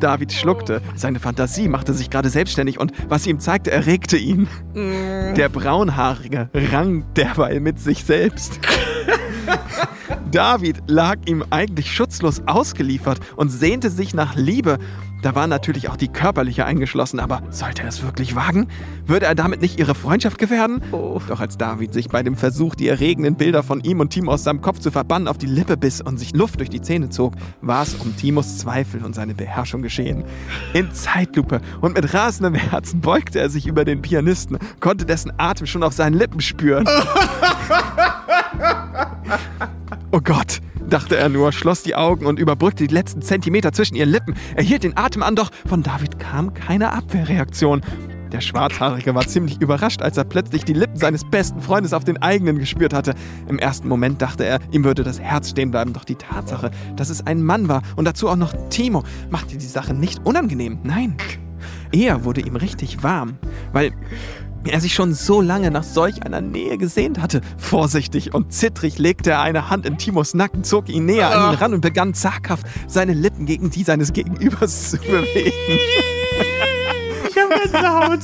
David 0.00 0.32
schluckte. 0.32 0.82
Seine 0.94 1.20
Fantasie 1.20 1.68
machte 1.68 1.94
sich 1.94 2.10
gerade 2.10 2.28
selbstständig 2.28 2.78
und 2.78 2.92
was 3.08 3.24
sie 3.24 3.30
ihm 3.30 3.40
zeigte, 3.40 3.70
erregte 3.70 4.16
ihn. 4.16 4.48
Der 4.74 5.48
Braunhaarige 5.48 6.50
rang 6.54 7.04
derweil 7.14 7.60
mit 7.60 7.78
sich 7.80 8.04
selbst. 8.04 8.60
David 10.30 10.82
lag 10.86 11.16
ihm 11.26 11.44
eigentlich 11.50 11.94
schutzlos 11.94 12.42
ausgeliefert 12.46 13.20
und 13.36 13.48
sehnte 13.48 13.90
sich 13.90 14.12
nach 14.12 14.34
Liebe. 14.34 14.78
Da 15.26 15.34
war 15.34 15.48
natürlich 15.48 15.88
auch 15.88 15.96
die 15.96 16.06
körperliche 16.06 16.64
eingeschlossen, 16.66 17.18
aber 17.18 17.42
sollte 17.50 17.82
er 17.82 17.88
es 17.88 18.04
wirklich 18.04 18.36
wagen? 18.36 18.68
Würde 19.06 19.26
er 19.26 19.34
damit 19.34 19.60
nicht 19.60 19.76
ihre 19.76 19.96
Freundschaft 19.96 20.38
gefährden? 20.38 20.80
Doch 20.92 21.40
als 21.40 21.58
David 21.58 21.92
sich 21.92 22.08
bei 22.08 22.22
dem 22.22 22.36
Versuch, 22.36 22.76
die 22.76 22.86
erregenden 22.86 23.34
Bilder 23.34 23.64
von 23.64 23.80
ihm 23.80 23.98
und 23.98 24.10
Timo 24.10 24.30
aus 24.30 24.44
seinem 24.44 24.60
Kopf 24.60 24.78
zu 24.78 24.92
verbannen, 24.92 25.26
auf 25.26 25.36
die 25.36 25.46
Lippe 25.46 25.76
biss 25.76 26.00
und 26.00 26.18
sich 26.18 26.32
Luft 26.32 26.60
durch 26.60 26.70
die 26.70 26.80
Zähne 26.80 27.08
zog, 27.10 27.34
war 27.60 27.82
es 27.82 27.94
um 27.94 28.16
Timos 28.16 28.58
Zweifel 28.58 29.04
und 29.04 29.16
seine 29.16 29.34
Beherrschung 29.34 29.82
geschehen. 29.82 30.22
In 30.74 30.92
Zeitlupe 30.92 31.60
und 31.80 31.96
mit 31.96 32.14
rasendem 32.14 32.54
Herzen 32.54 33.00
beugte 33.00 33.40
er 33.40 33.50
sich 33.50 33.66
über 33.66 33.84
den 33.84 34.02
Pianisten, 34.02 34.58
konnte 34.78 35.06
dessen 35.06 35.32
Atem 35.38 35.66
schon 35.66 35.82
auf 35.82 35.92
seinen 35.92 36.14
Lippen 36.14 36.40
spüren. 36.40 36.86
Oh 40.12 40.20
Gott, 40.20 40.60
dachte 40.88 41.16
er 41.16 41.28
nur, 41.28 41.52
schloss 41.52 41.82
die 41.82 41.94
Augen 41.94 42.26
und 42.26 42.38
überbrückte 42.38 42.86
die 42.86 42.94
letzten 42.94 43.22
Zentimeter 43.22 43.72
zwischen 43.72 43.96
ihren 43.96 44.10
Lippen. 44.10 44.34
Er 44.54 44.62
hielt 44.62 44.84
den 44.84 44.96
Atem 44.96 45.22
an, 45.22 45.36
doch 45.36 45.50
von 45.66 45.82
David 45.82 46.18
kam 46.18 46.54
keine 46.54 46.92
Abwehrreaktion. 46.92 47.82
Der 48.32 48.40
Schwarzhaarige 48.40 49.14
war 49.14 49.26
ziemlich 49.26 49.60
überrascht, 49.60 50.02
als 50.02 50.16
er 50.16 50.24
plötzlich 50.24 50.64
die 50.64 50.72
Lippen 50.72 50.96
seines 50.96 51.24
besten 51.24 51.60
Freundes 51.60 51.92
auf 51.92 52.04
den 52.04 52.20
eigenen 52.20 52.58
gespürt 52.58 52.92
hatte. 52.92 53.14
Im 53.48 53.58
ersten 53.58 53.88
Moment 53.88 54.20
dachte 54.20 54.44
er, 54.44 54.58
ihm 54.72 54.84
würde 54.84 55.04
das 55.04 55.20
Herz 55.20 55.50
stehen 55.50 55.70
bleiben, 55.70 55.92
doch 55.92 56.04
die 56.04 56.16
Tatsache, 56.16 56.70
dass 56.96 57.08
es 57.08 57.26
ein 57.26 57.42
Mann 57.42 57.68
war 57.68 57.82
und 57.94 58.04
dazu 58.04 58.28
auch 58.28 58.36
noch 58.36 58.52
Timo, 58.68 59.04
machte 59.30 59.56
die 59.56 59.66
Sache 59.66 59.94
nicht 59.94 60.26
unangenehm. 60.26 60.80
Nein, 60.82 61.16
eher 61.92 62.24
wurde 62.24 62.40
ihm 62.40 62.56
richtig 62.56 63.02
warm, 63.02 63.38
weil 63.72 63.92
er 64.68 64.80
sich 64.80 64.94
schon 64.94 65.14
so 65.14 65.40
lange 65.40 65.70
nach 65.70 65.82
solch 65.84 66.22
einer 66.22 66.40
Nähe 66.40 66.78
gesehnt 66.78 67.20
hatte. 67.20 67.40
Vorsichtig 67.58 68.34
und 68.34 68.52
zittrig 68.52 68.98
legte 68.98 69.30
er 69.30 69.40
eine 69.42 69.70
Hand 69.70 69.86
in 69.86 69.98
Timos 69.98 70.34
Nacken, 70.34 70.64
zog 70.64 70.88
ihn 70.88 71.06
näher 71.06 71.30
an 71.30 71.52
ihn 71.52 71.58
ran 71.58 71.74
und 71.74 71.80
begann 71.80 72.14
zaghaft, 72.14 72.66
seine 72.86 73.12
Lippen 73.14 73.46
gegen 73.46 73.70
die 73.70 73.82
seines 73.84 74.12
Gegenübers 74.12 74.90
zu 74.90 74.98
bewegen. 74.98 75.52
Ich 77.28 77.42
hab 77.42 77.50
Gänsehaut. 77.50 78.20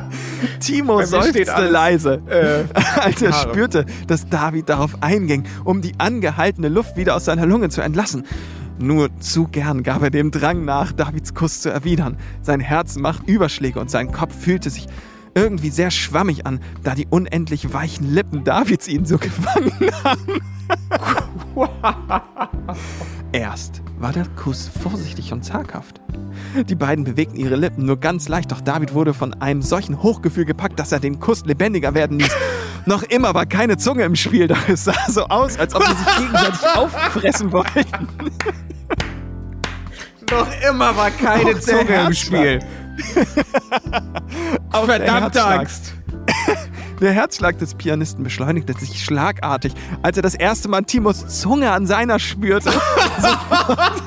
Timo 0.60 1.02
seufzte 1.04 1.68
leise, 1.68 2.22
als 3.00 3.22
er 3.22 3.32
Haare. 3.32 3.48
spürte, 3.50 3.86
dass 4.06 4.28
David 4.28 4.68
darauf 4.68 5.02
einging, 5.02 5.44
um 5.64 5.80
die 5.82 5.92
angehaltene 5.98 6.68
Luft 6.68 6.96
wieder 6.96 7.14
aus 7.14 7.26
seiner 7.26 7.46
Lunge 7.46 7.68
zu 7.68 7.82
entlassen. 7.82 8.24
Nur 8.78 9.08
zu 9.20 9.48
gern 9.48 9.82
gab 9.82 10.02
er 10.02 10.10
dem 10.10 10.30
Drang 10.30 10.64
nach, 10.64 10.92
Davids 10.92 11.32
Kuss 11.34 11.62
zu 11.62 11.70
erwidern. 11.70 12.18
Sein 12.42 12.60
Herz 12.60 12.96
macht 12.96 13.26
Überschläge 13.26 13.80
und 13.80 13.90
sein 13.90 14.12
Kopf 14.12 14.34
fühlte 14.38 14.68
sich 14.68 14.86
irgendwie 15.36 15.70
sehr 15.70 15.90
schwammig 15.90 16.46
an, 16.46 16.60
da 16.82 16.94
die 16.94 17.06
unendlich 17.08 17.72
weichen 17.72 18.12
Lippen 18.12 18.42
Davids 18.42 18.88
ihn 18.88 19.04
so 19.04 19.18
gefangen 19.18 19.72
haben. 20.02 20.40
Erst 23.32 23.82
war 23.98 24.12
der 24.12 24.26
Kuss 24.34 24.70
vorsichtig 24.82 25.32
und 25.32 25.44
zaghaft. 25.44 26.00
Die 26.68 26.74
beiden 26.74 27.04
bewegten 27.04 27.36
ihre 27.36 27.56
Lippen 27.56 27.84
nur 27.84 28.00
ganz 28.00 28.28
leicht, 28.28 28.50
doch 28.50 28.60
David 28.60 28.94
wurde 28.94 29.14
von 29.14 29.34
einem 29.34 29.62
solchen 29.62 30.02
Hochgefühl 30.02 30.46
gepackt, 30.46 30.78
dass 30.78 30.92
er 30.92 31.00
den 31.00 31.20
Kuss 31.20 31.44
lebendiger 31.44 31.94
werden 31.94 32.18
ließ. 32.18 32.34
Noch 32.86 33.02
immer 33.02 33.34
war 33.34 33.46
keine 33.46 33.76
Zunge 33.76 34.04
im 34.04 34.14
Spiel, 34.14 34.46
doch 34.46 34.68
es 34.68 34.84
sah 34.84 34.94
so 35.08 35.24
aus, 35.26 35.58
als 35.58 35.74
ob 35.74 35.82
sie 35.82 35.94
sich 35.94 36.16
gegenseitig 36.18 36.60
auffressen 36.76 37.50
wollten. 37.50 38.08
Noch 40.30 40.48
immer 40.68 40.96
war 40.96 41.10
keine 41.10 41.58
Zunge 41.58 42.06
im. 42.06 42.14
Spiel. 42.14 42.60
Verdammte. 44.86 45.44
Axt. 45.44 45.94
Der 47.00 47.12
Herzschlag 47.12 47.58
des 47.58 47.74
Pianisten 47.74 48.24
beschleunigte 48.24 48.72
sich 48.72 49.04
schlagartig, 49.04 49.72
als 50.02 50.16
er 50.16 50.22
das 50.22 50.34
erste 50.34 50.68
Mal 50.68 50.82
Timos 50.82 51.26
Zunge 51.40 51.70
an 51.70 51.86
seiner 51.86 52.18
spürte. 52.18 52.70
sofort, 53.20 54.02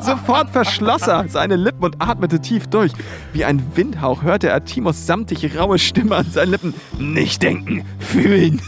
sofort 0.00 0.50
verschloss 0.50 1.06
er 1.06 1.28
seine 1.28 1.54
Lippen 1.56 1.84
und 1.84 2.02
atmete 2.02 2.40
tief 2.40 2.66
durch. 2.66 2.92
Wie 3.32 3.44
ein 3.44 3.62
Windhauch 3.76 4.22
hörte 4.22 4.48
er 4.48 4.64
Timos 4.64 5.06
samtig 5.06 5.56
raue 5.56 5.78
Stimme 5.78 6.16
an 6.16 6.30
seinen 6.30 6.50
Lippen. 6.50 6.74
Nicht 6.98 7.42
denken, 7.42 7.84
fühlen. 8.00 8.60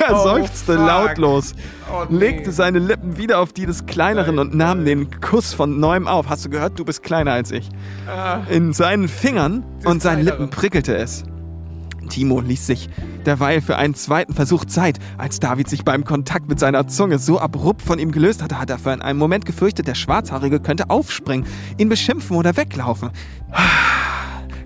Er 0.00 0.16
Oh, 0.20 0.22
seufzte 0.24 0.76
fuck. 0.76 0.86
lautlos, 0.86 1.54
Oh, 1.92 2.04
nee. 2.08 2.18
legte 2.18 2.52
seine 2.52 2.78
Lippen 2.78 3.16
wieder 3.18 3.38
auf 3.40 3.52
die 3.52 3.66
des 3.66 3.86
Kleineren 3.86 4.38
und 4.38 4.54
nahm 4.54 4.84
den 4.84 5.20
Kuss 5.20 5.52
von 5.54 5.80
neuem 5.80 6.06
auf. 6.08 6.28
Hast 6.28 6.44
du 6.44 6.50
gehört? 6.50 6.78
Du 6.78 6.84
bist 6.84 7.02
kleiner 7.02 7.32
als 7.32 7.50
ich. 7.50 7.68
In 8.50 8.72
seinen 8.72 9.08
Fingern 9.08 9.64
und 9.84 10.02
seinen. 10.02 10.24
Lippen 10.24 10.50
prickelte 10.50 10.96
es. 10.96 11.24
Timo 12.08 12.40
ließ 12.40 12.66
sich 12.66 12.88
derweil 13.24 13.60
für 13.60 13.76
einen 13.76 13.94
zweiten 13.94 14.34
Versuch 14.34 14.64
Zeit. 14.64 14.98
Als 15.16 15.38
David 15.38 15.68
sich 15.68 15.84
beim 15.84 16.04
Kontakt 16.04 16.48
mit 16.48 16.58
seiner 16.58 16.88
Zunge 16.88 17.18
so 17.20 17.38
abrupt 17.38 17.82
von 17.82 17.98
ihm 18.00 18.10
gelöst 18.10 18.42
hatte, 18.42 18.58
hat 18.58 18.68
er 18.70 18.78
für 18.78 18.90
einen 19.00 19.18
Moment 19.18 19.46
gefürchtet, 19.46 19.86
der 19.86 19.94
Schwarzhaarige 19.94 20.58
könnte 20.58 20.90
aufspringen, 20.90 21.46
ihn 21.78 21.88
beschimpfen 21.88 22.36
oder 22.36 22.56
weglaufen. 22.56 23.10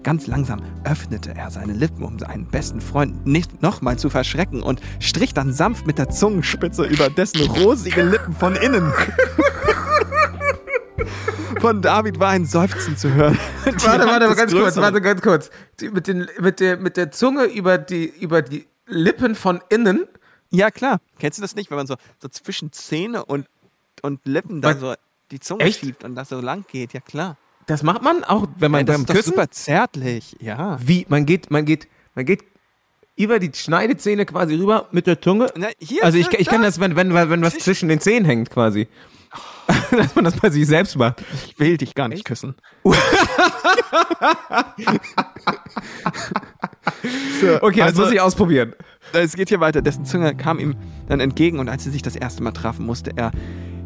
Ganz 0.05 0.26
langsam 0.26 0.61
öffnete 0.84 1.34
er 1.34 1.50
seine 1.50 1.72
Lippen, 1.72 2.05
um 2.05 2.18
seinen 2.18 2.44
besten 2.44 2.82
Freund 2.82 3.26
nicht 3.26 3.62
nochmal 3.62 3.98
zu 3.98 4.11
verschrecken 4.11 4.62
und 4.62 4.80
strich 5.00 5.32
dann 5.32 5.50
sanft 5.52 5.86
mit 5.86 5.96
der 5.96 6.11
Zungenspitze 6.11 6.84
über 6.84 7.09
dessen 7.09 7.40
rosige 7.50 8.02
Lippen 8.02 8.34
von 8.34 8.55
innen. 8.55 8.92
Von 11.59 11.80
David 11.80 12.20
war 12.20 12.28
ein 12.28 12.44
Seufzen 12.44 12.98
zu 12.98 13.14
hören. 13.14 13.38
Die 13.64 13.86
Warte, 13.86 14.07
warte, 14.07 14.28
des 14.28 14.36
ganz 14.36 14.52
kurz, 14.52 14.76
warte, 14.76 15.00
ganz 15.00 15.22
kurz. 15.22 15.50
Die, 15.80 15.88
mit, 15.88 16.07
den, 16.07 16.28
mit, 16.38 16.61
der, 16.61 16.76
mit 16.76 16.98
der 16.98 17.11
Zunge 17.11 17.44
über 17.44 17.78
die, 17.78 18.05
über 18.05 18.42
die 18.42 18.66
Lippen 18.86 19.34
von 19.34 19.62
innen. 19.70 20.05
Ja, 20.50 20.70
klar. 20.70 21.00
Kennst 21.18 21.38
du 21.38 21.42
das 21.42 21.55
nicht, 21.55 21.70
wenn 21.70 21.78
man 21.78 21.86
so, 21.86 21.96
so 22.20 22.28
zwischen 22.28 22.70
Zähne 22.72 23.24
und, 23.24 23.46
und 24.02 24.20
Lippen 24.26 24.61
da 24.61 24.76
so 24.76 24.92
die 25.30 25.40
Zunge 25.40 25.64
Echt? 25.64 25.80
schiebt 25.80 26.05
und 26.05 26.14
das 26.14 26.28
so 26.28 26.40
lang 26.42 26.66
geht? 26.68 26.92
Ja, 26.92 27.00
klar. 27.00 27.38
Das 27.66 27.82
macht 27.82 28.02
man 28.02 28.24
auch, 28.24 28.46
wenn 28.58 28.70
man 28.70 28.80
Ja, 28.80 28.84
das 28.84 28.94
beim 28.96 29.00
ist 29.02 29.08
doch 29.10 29.14
Küssen. 29.14 29.30
super 29.30 29.50
zärtlich. 29.50 30.36
Ja. 30.40 30.78
Wie? 30.84 31.06
Man 31.08 31.24
geht, 31.26 31.50
man 31.50 31.64
geht, 31.64 31.88
man 32.14 32.24
geht 32.26 32.42
über 33.16 33.38
die 33.38 33.50
Schneidezähne 33.54 34.26
quasi 34.26 34.54
rüber 34.56 34.88
mit 34.92 35.06
der 35.06 35.20
Zunge. 35.20 35.46
Na, 35.56 35.68
also 36.02 36.18
ich, 36.18 36.28
da, 36.28 36.38
ich 36.38 36.48
kann 36.48 36.60
da. 36.62 36.66
das, 36.66 36.80
wenn, 36.80 36.96
wenn, 36.96 37.14
wenn 37.14 37.42
was 37.42 37.56
zwischen 37.58 37.88
den 37.88 38.00
Zähnen 38.00 38.24
hängt 38.26 38.50
quasi. 38.50 38.88
Dass 39.90 40.14
man 40.14 40.24
das 40.24 40.36
bei 40.36 40.50
sich 40.50 40.66
selbst 40.66 40.96
macht. 40.96 41.22
Ich 41.46 41.58
will 41.58 41.76
dich 41.78 41.94
gar 41.94 42.08
nicht 42.08 42.24
küssen. 42.24 42.54
so, 47.40 47.62
Okay, 47.62 47.78
das 47.80 47.88
also, 47.88 48.02
muss 48.02 48.12
ich 48.12 48.20
ausprobieren. 48.20 48.74
es 49.12 49.34
geht 49.34 49.48
hier 49.48 49.60
weiter. 49.60 49.82
Dessen 49.82 50.04
Zunge 50.04 50.34
kam 50.36 50.58
ihm 50.58 50.74
dann 51.08 51.20
entgegen 51.20 51.58
und 51.58 51.68
als 51.68 51.84
sie 51.84 51.90
sich 51.90 52.02
das 52.02 52.16
erste 52.16 52.42
Mal 52.42 52.52
trafen, 52.52 52.84
musste 52.86 53.12
er 53.16 53.30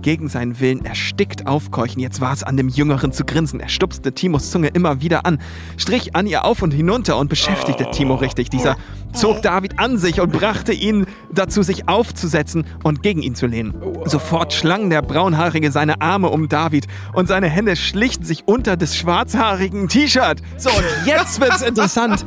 gegen 0.02 0.28
seinen 0.28 0.60
Willen 0.60 0.84
erstickt 0.84 1.46
aufkeuchen. 1.46 2.00
Jetzt 2.00 2.20
war 2.20 2.32
es 2.32 2.42
an 2.42 2.56
dem 2.56 2.68
Jüngeren 2.68 3.12
zu 3.12 3.24
grinsen. 3.24 3.60
Er 3.60 3.68
stupste 3.68 4.12
Timos 4.12 4.50
Zunge 4.50 4.68
immer 4.68 5.00
wieder 5.00 5.26
an, 5.26 5.38
strich 5.76 6.14
an 6.14 6.26
ihr 6.26 6.44
auf 6.44 6.62
und 6.62 6.72
hinunter 6.72 7.16
und 7.16 7.28
beschäftigte 7.28 7.90
Timo 7.90 8.14
richtig. 8.14 8.50
Dieser 8.50 8.76
zog 9.12 9.42
David 9.42 9.78
an 9.78 9.98
sich 9.98 10.20
und 10.20 10.32
brachte 10.32 10.72
ihn 10.72 11.06
dazu, 11.32 11.62
sich 11.62 11.88
aufzusetzen 11.88 12.64
und 12.82 13.02
gegen 13.02 13.22
ihn 13.22 13.34
zu 13.34 13.46
lehnen. 13.46 13.74
Sofort 14.04 14.52
schlang 14.52 14.90
der 14.90 15.02
Braunhaarige 15.02 15.70
seine 15.70 16.00
Arme 16.00 16.28
um 16.28 16.48
David 16.48 16.86
und 17.14 17.28
seine 17.28 17.48
Hände 17.48 17.76
schlichten 17.76 18.24
sich 18.24 18.46
unter 18.46 18.76
des 18.76 18.96
schwarzhaarigen 18.96 19.88
T-Shirt. 19.88 20.42
So, 20.56 20.70
und 20.70 20.84
jetzt 21.06 21.40
wird's 21.40 21.62
interessant. 21.66 22.24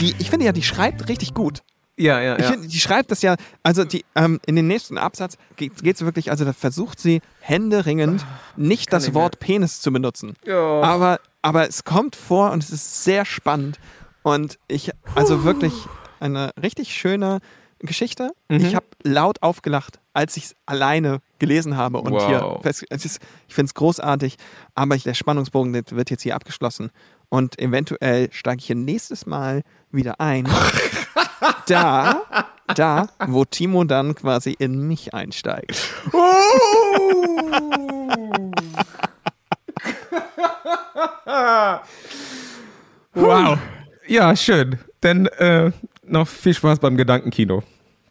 Die, 0.00 0.14
ich 0.18 0.30
finde 0.30 0.46
ja, 0.46 0.52
die 0.52 0.62
schreibt 0.62 1.08
richtig 1.08 1.34
gut. 1.34 1.62
Ja, 2.00 2.20
ja, 2.20 2.38
ja. 2.38 2.50
finde, 2.52 2.68
die 2.68 2.80
schreibt 2.80 3.10
das 3.10 3.20
ja, 3.22 3.36
also 3.62 3.84
die, 3.84 4.04
ähm, 4.14 4.40
in 4.46 4.56
den 4.56 4.66
nächsten 4.66 4.96
Absatz 4.96 5.36
geht 5.56 5.82
es 5.84 6.04
wirklich, 6.04 6.30
also 6.30 6.44
da 6.44 6.52
versucht 6.52 6.98
sie 6.98 7.20
händeringend 7.40 8.24
nicht 8.56 8.92
das 8.92 9.04
nicht 9.04 9.14
Wort 9.14 9.38
Penis 9.38 9.80
zu 9.80 9.92
benutzen. 9.92 10.34
Ja. 10.46 10.80
Aber, 10.80 11.20
aber 11.42 11.68
es 11.68 11.84
kommt 11.84 12.16
vor 12.16 12.52
und 12.52 12.62
es 12.62 12.70
ist 12.70 13.04
sehr 13.04 13.24
spannend. 13.24 13.78
Und 14.22 14.58
ich, 14.68 14.90
also 15.14 15.44
wirklich 15.44 15.74
eine 16.20 16.52
richtig 16.60 16.94
schöne 16.94 17.40
Geschichte. 17.80 18.32
Mhm. 18.48 18.64
Ich 18.64 18.74
habe 18.74 18.86
laut 19.02 19.42
aufgelacht, 19.42 20.00
als 20.12 20.36
ich 20.36 20.44
es 20.44 20.56
alleine 20.66 21.20
gelesen 21.38 21.76
habe. 21.76 21.98
Und 22.00 22.12
Wow. 22.12 22.60
hier, 22.62 22.70
ist, 22.70 23.20
ich 23.48 23.54
finde 23.54 23.68
es 23.68 23.74
großartig, 23.74 24.36
aber 24.74 24.94
ich, 24.96 25.02
der 25.02 25.14
Spannungsbogen 25.14 25.74
wird 25.74 26.10
jetzt 26.10 26.22
hier 26.22 26.34
abgeschlossen. 26.34 26.90
Und 27.30 27.58
eventuell 27.58 28.30
steige 28.32 28.58
ich 28.58 28.66
hier 28.66 28.76
nächstes 28.76 29.24
Mal 29.24 29.62
wieder 29.90 30.20
ein. 30.20 30.46
da, 31.66 32.22
da, 32.74 33.08
wo 33.26 33.44
Timo 33.44 33.84
dann 33.84 34.14
quasi 34.14 34.54
in 34.58 34.86
mich 34.86 35.14
einsteigt. 35.14 35.94
Wow. 43.14 43.58
Ja, 44.06 44.34
schön. 44.36 44.78
Dann 45.00 45.26
äh, 45.26 45.70
noch 46.02 46.26
viel 46.26 46.54
Spaß 46.54 46.80
beim 46.80 46.96
Gedankenkino. 46.96 47.62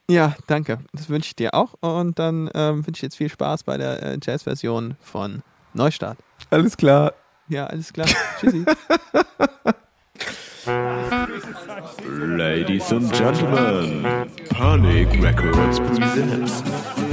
Ja, 0.10 0.36
danke. 0.48 0.80
Das 0.94 1.10
wünsche 1.10 1.28
ich 1.28 1.36
dir 1.36 1.54
auch. 1.54 1.76
Und 1.82 2.18
dann 2.18 2.50
ähm, 2.54 2.88
wünsche 2.88 3.00
ich 3.00 3.02
jetzt 3.02 3.18
viel 3.18 3.30
Spaß 3.30 3.64
bei 3.64 3.78
der 3.78 4.02
äh, 4.02 4.18
Jazz-Version 4.22 4.96
von 5.02 5.44
Neustart. 5.74 6.18
Alles 6.50 6.78
klar. 6.78 7.14
Ja, 7.50 7.66
alles 7.66 7.92
klar. 7.92 8.08
Tschüssi. 8.40 8.64
Ladies 12.38 12.92
and 12.92 13.12
Gentlemen, 13.12 14.06
Panic 14.50 15.08
Records 15.22 15.80
presents 15.80 16.64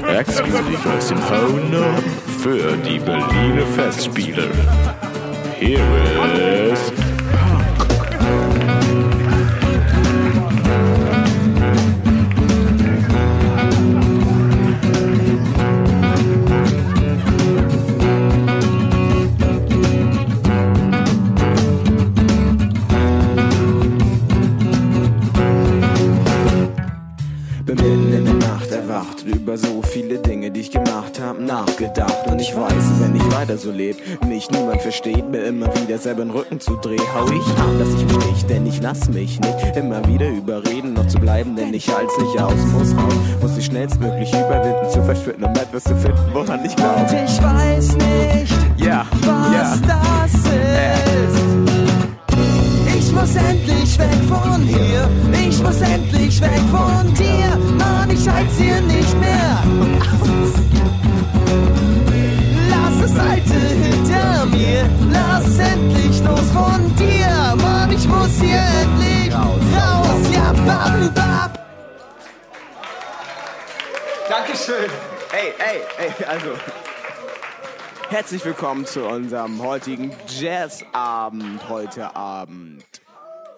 exklusiv 0.07 0.87
aus 0.87 1.09
dem 1.09 1.19
für 2.43 2.77
die 2.77 2.99
Berliner 2.99 3.67
Festspiele. 3.75 4.51
Here 5.59 6.71
is 6.71 6.96
weiter 33.57 33.59
so 33.59 33.71
leb, 33.71 33.97
mich 34.27 34.51
niemand 34.51 34.83
versteht, 34.83 35.29
mir 35.29 35.45
immer 35.45 35.67
wieder 35.77 35.99
selber 35.99 36.23
den 36.25 36.31
Rücken 36.31 36.61
zu 36.61 36.77
drehen, 36.77 37.01
hau 37.15 37.27
ich 37.27 37.47
ab, 37.59 37.69
dass 37.79 37.89
ich 37.89 38.05
mich 38.05 38.27
nicht, 38.31 38.51
denn 38.51 38.67
ich 38.67 38.81
lass 38.81 39.09
mich 39.09 39.41
nicht 39.41 39.77
immer 39.77 40.07
wieder 40.07 40.29
überreden, 40.29 40.95
noch 40.95 41.07
zu 41.07 41.19
bleiben, 41.19 41.57
denn 41.57 41.73
ich 41.75 41.89
halt's 41.89 42.17
nicht 42.19 42.39
aus, 42.41 42.55
muss 42.73 42.95
raus, 42.97 43.15
muss 43.41 43.57
ich 43.57 43.67
schnellstmöglich 43.67 44.29
überwinden, 44.31 44.91
zu 44.91 45.03
verschwinden, 45.03 45.45
um 45.45 45.53
etwas 45.53 45.85
zu 45.85 45.97
finden, 45.97 46.19
woran 46.33 46.65
ich 46.65 46.77
glaube. 46.77 47.07
Ich 47.25 47.43
weiß 47.43 47.97
nicht, 47.97 48.55
Ja, 48.77 49.07
was 49.23 49.53
ja. 49.53 49.77
das 49.87 50.33
ist. 50.35 51.47
Ich 52.99 53.13
muss 53.13 53.35
endlich 53.37 53.99
weg 53.99 54.09
von 54.29 54.63
hier. 54.63 55.09
Ich 55.49 55.63
muss 55.63 55.81
endlich 55.81 56.41
weg 56.41 56.61
von 56.71 57.15
dir. 57.15 57.57
Mann, 57.79 58.11
ich 58.11 58.29
halt's 58.29 58.59
hier 58.59 58.81
nicht 58.83 59.21
mehr. 59.21 60.76
Alte 63.19 63.55
hinter 63.55 64.47
mir. 64.47 64.89
Lass 65.11 65.59
endlich 65.59 66.23
los 66.23 66.51
von 66.53 66.95
dir. 66.97 67.57
Mann, 67.57 67.91
ich 67.91 68.07
muss 68.07 68.41
hier 68.41 68.63
endlich 68.83 69.35
raus. 69.35 70.21
Ja, 70.33 70.53
babubab. 70.53 71.67
Dankeschön. 74.29 74.91
Ey, 75.33 75.53
ey, 75.59 75.81
ey, 75.99 76.25
also. 76.25 76.51
Herzlich 78.09 78.45
willkommen 78.45 78.87
zu 78.87 79.05
unserem 79.07 79.61
heutigen 79.63 80.13
Jazzabend 80.29 81.69
heute 81.69 82.15
Abend. 82.15 82.85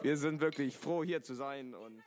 Wir 0.02 0.16
sind 0.16 0.40
wirklich 0.40 0.76
froh, 0.76 1.04
hier 1.04 1.22
zu 1.22 1.34
sein 1.34 1.74
und. 1.74 2.02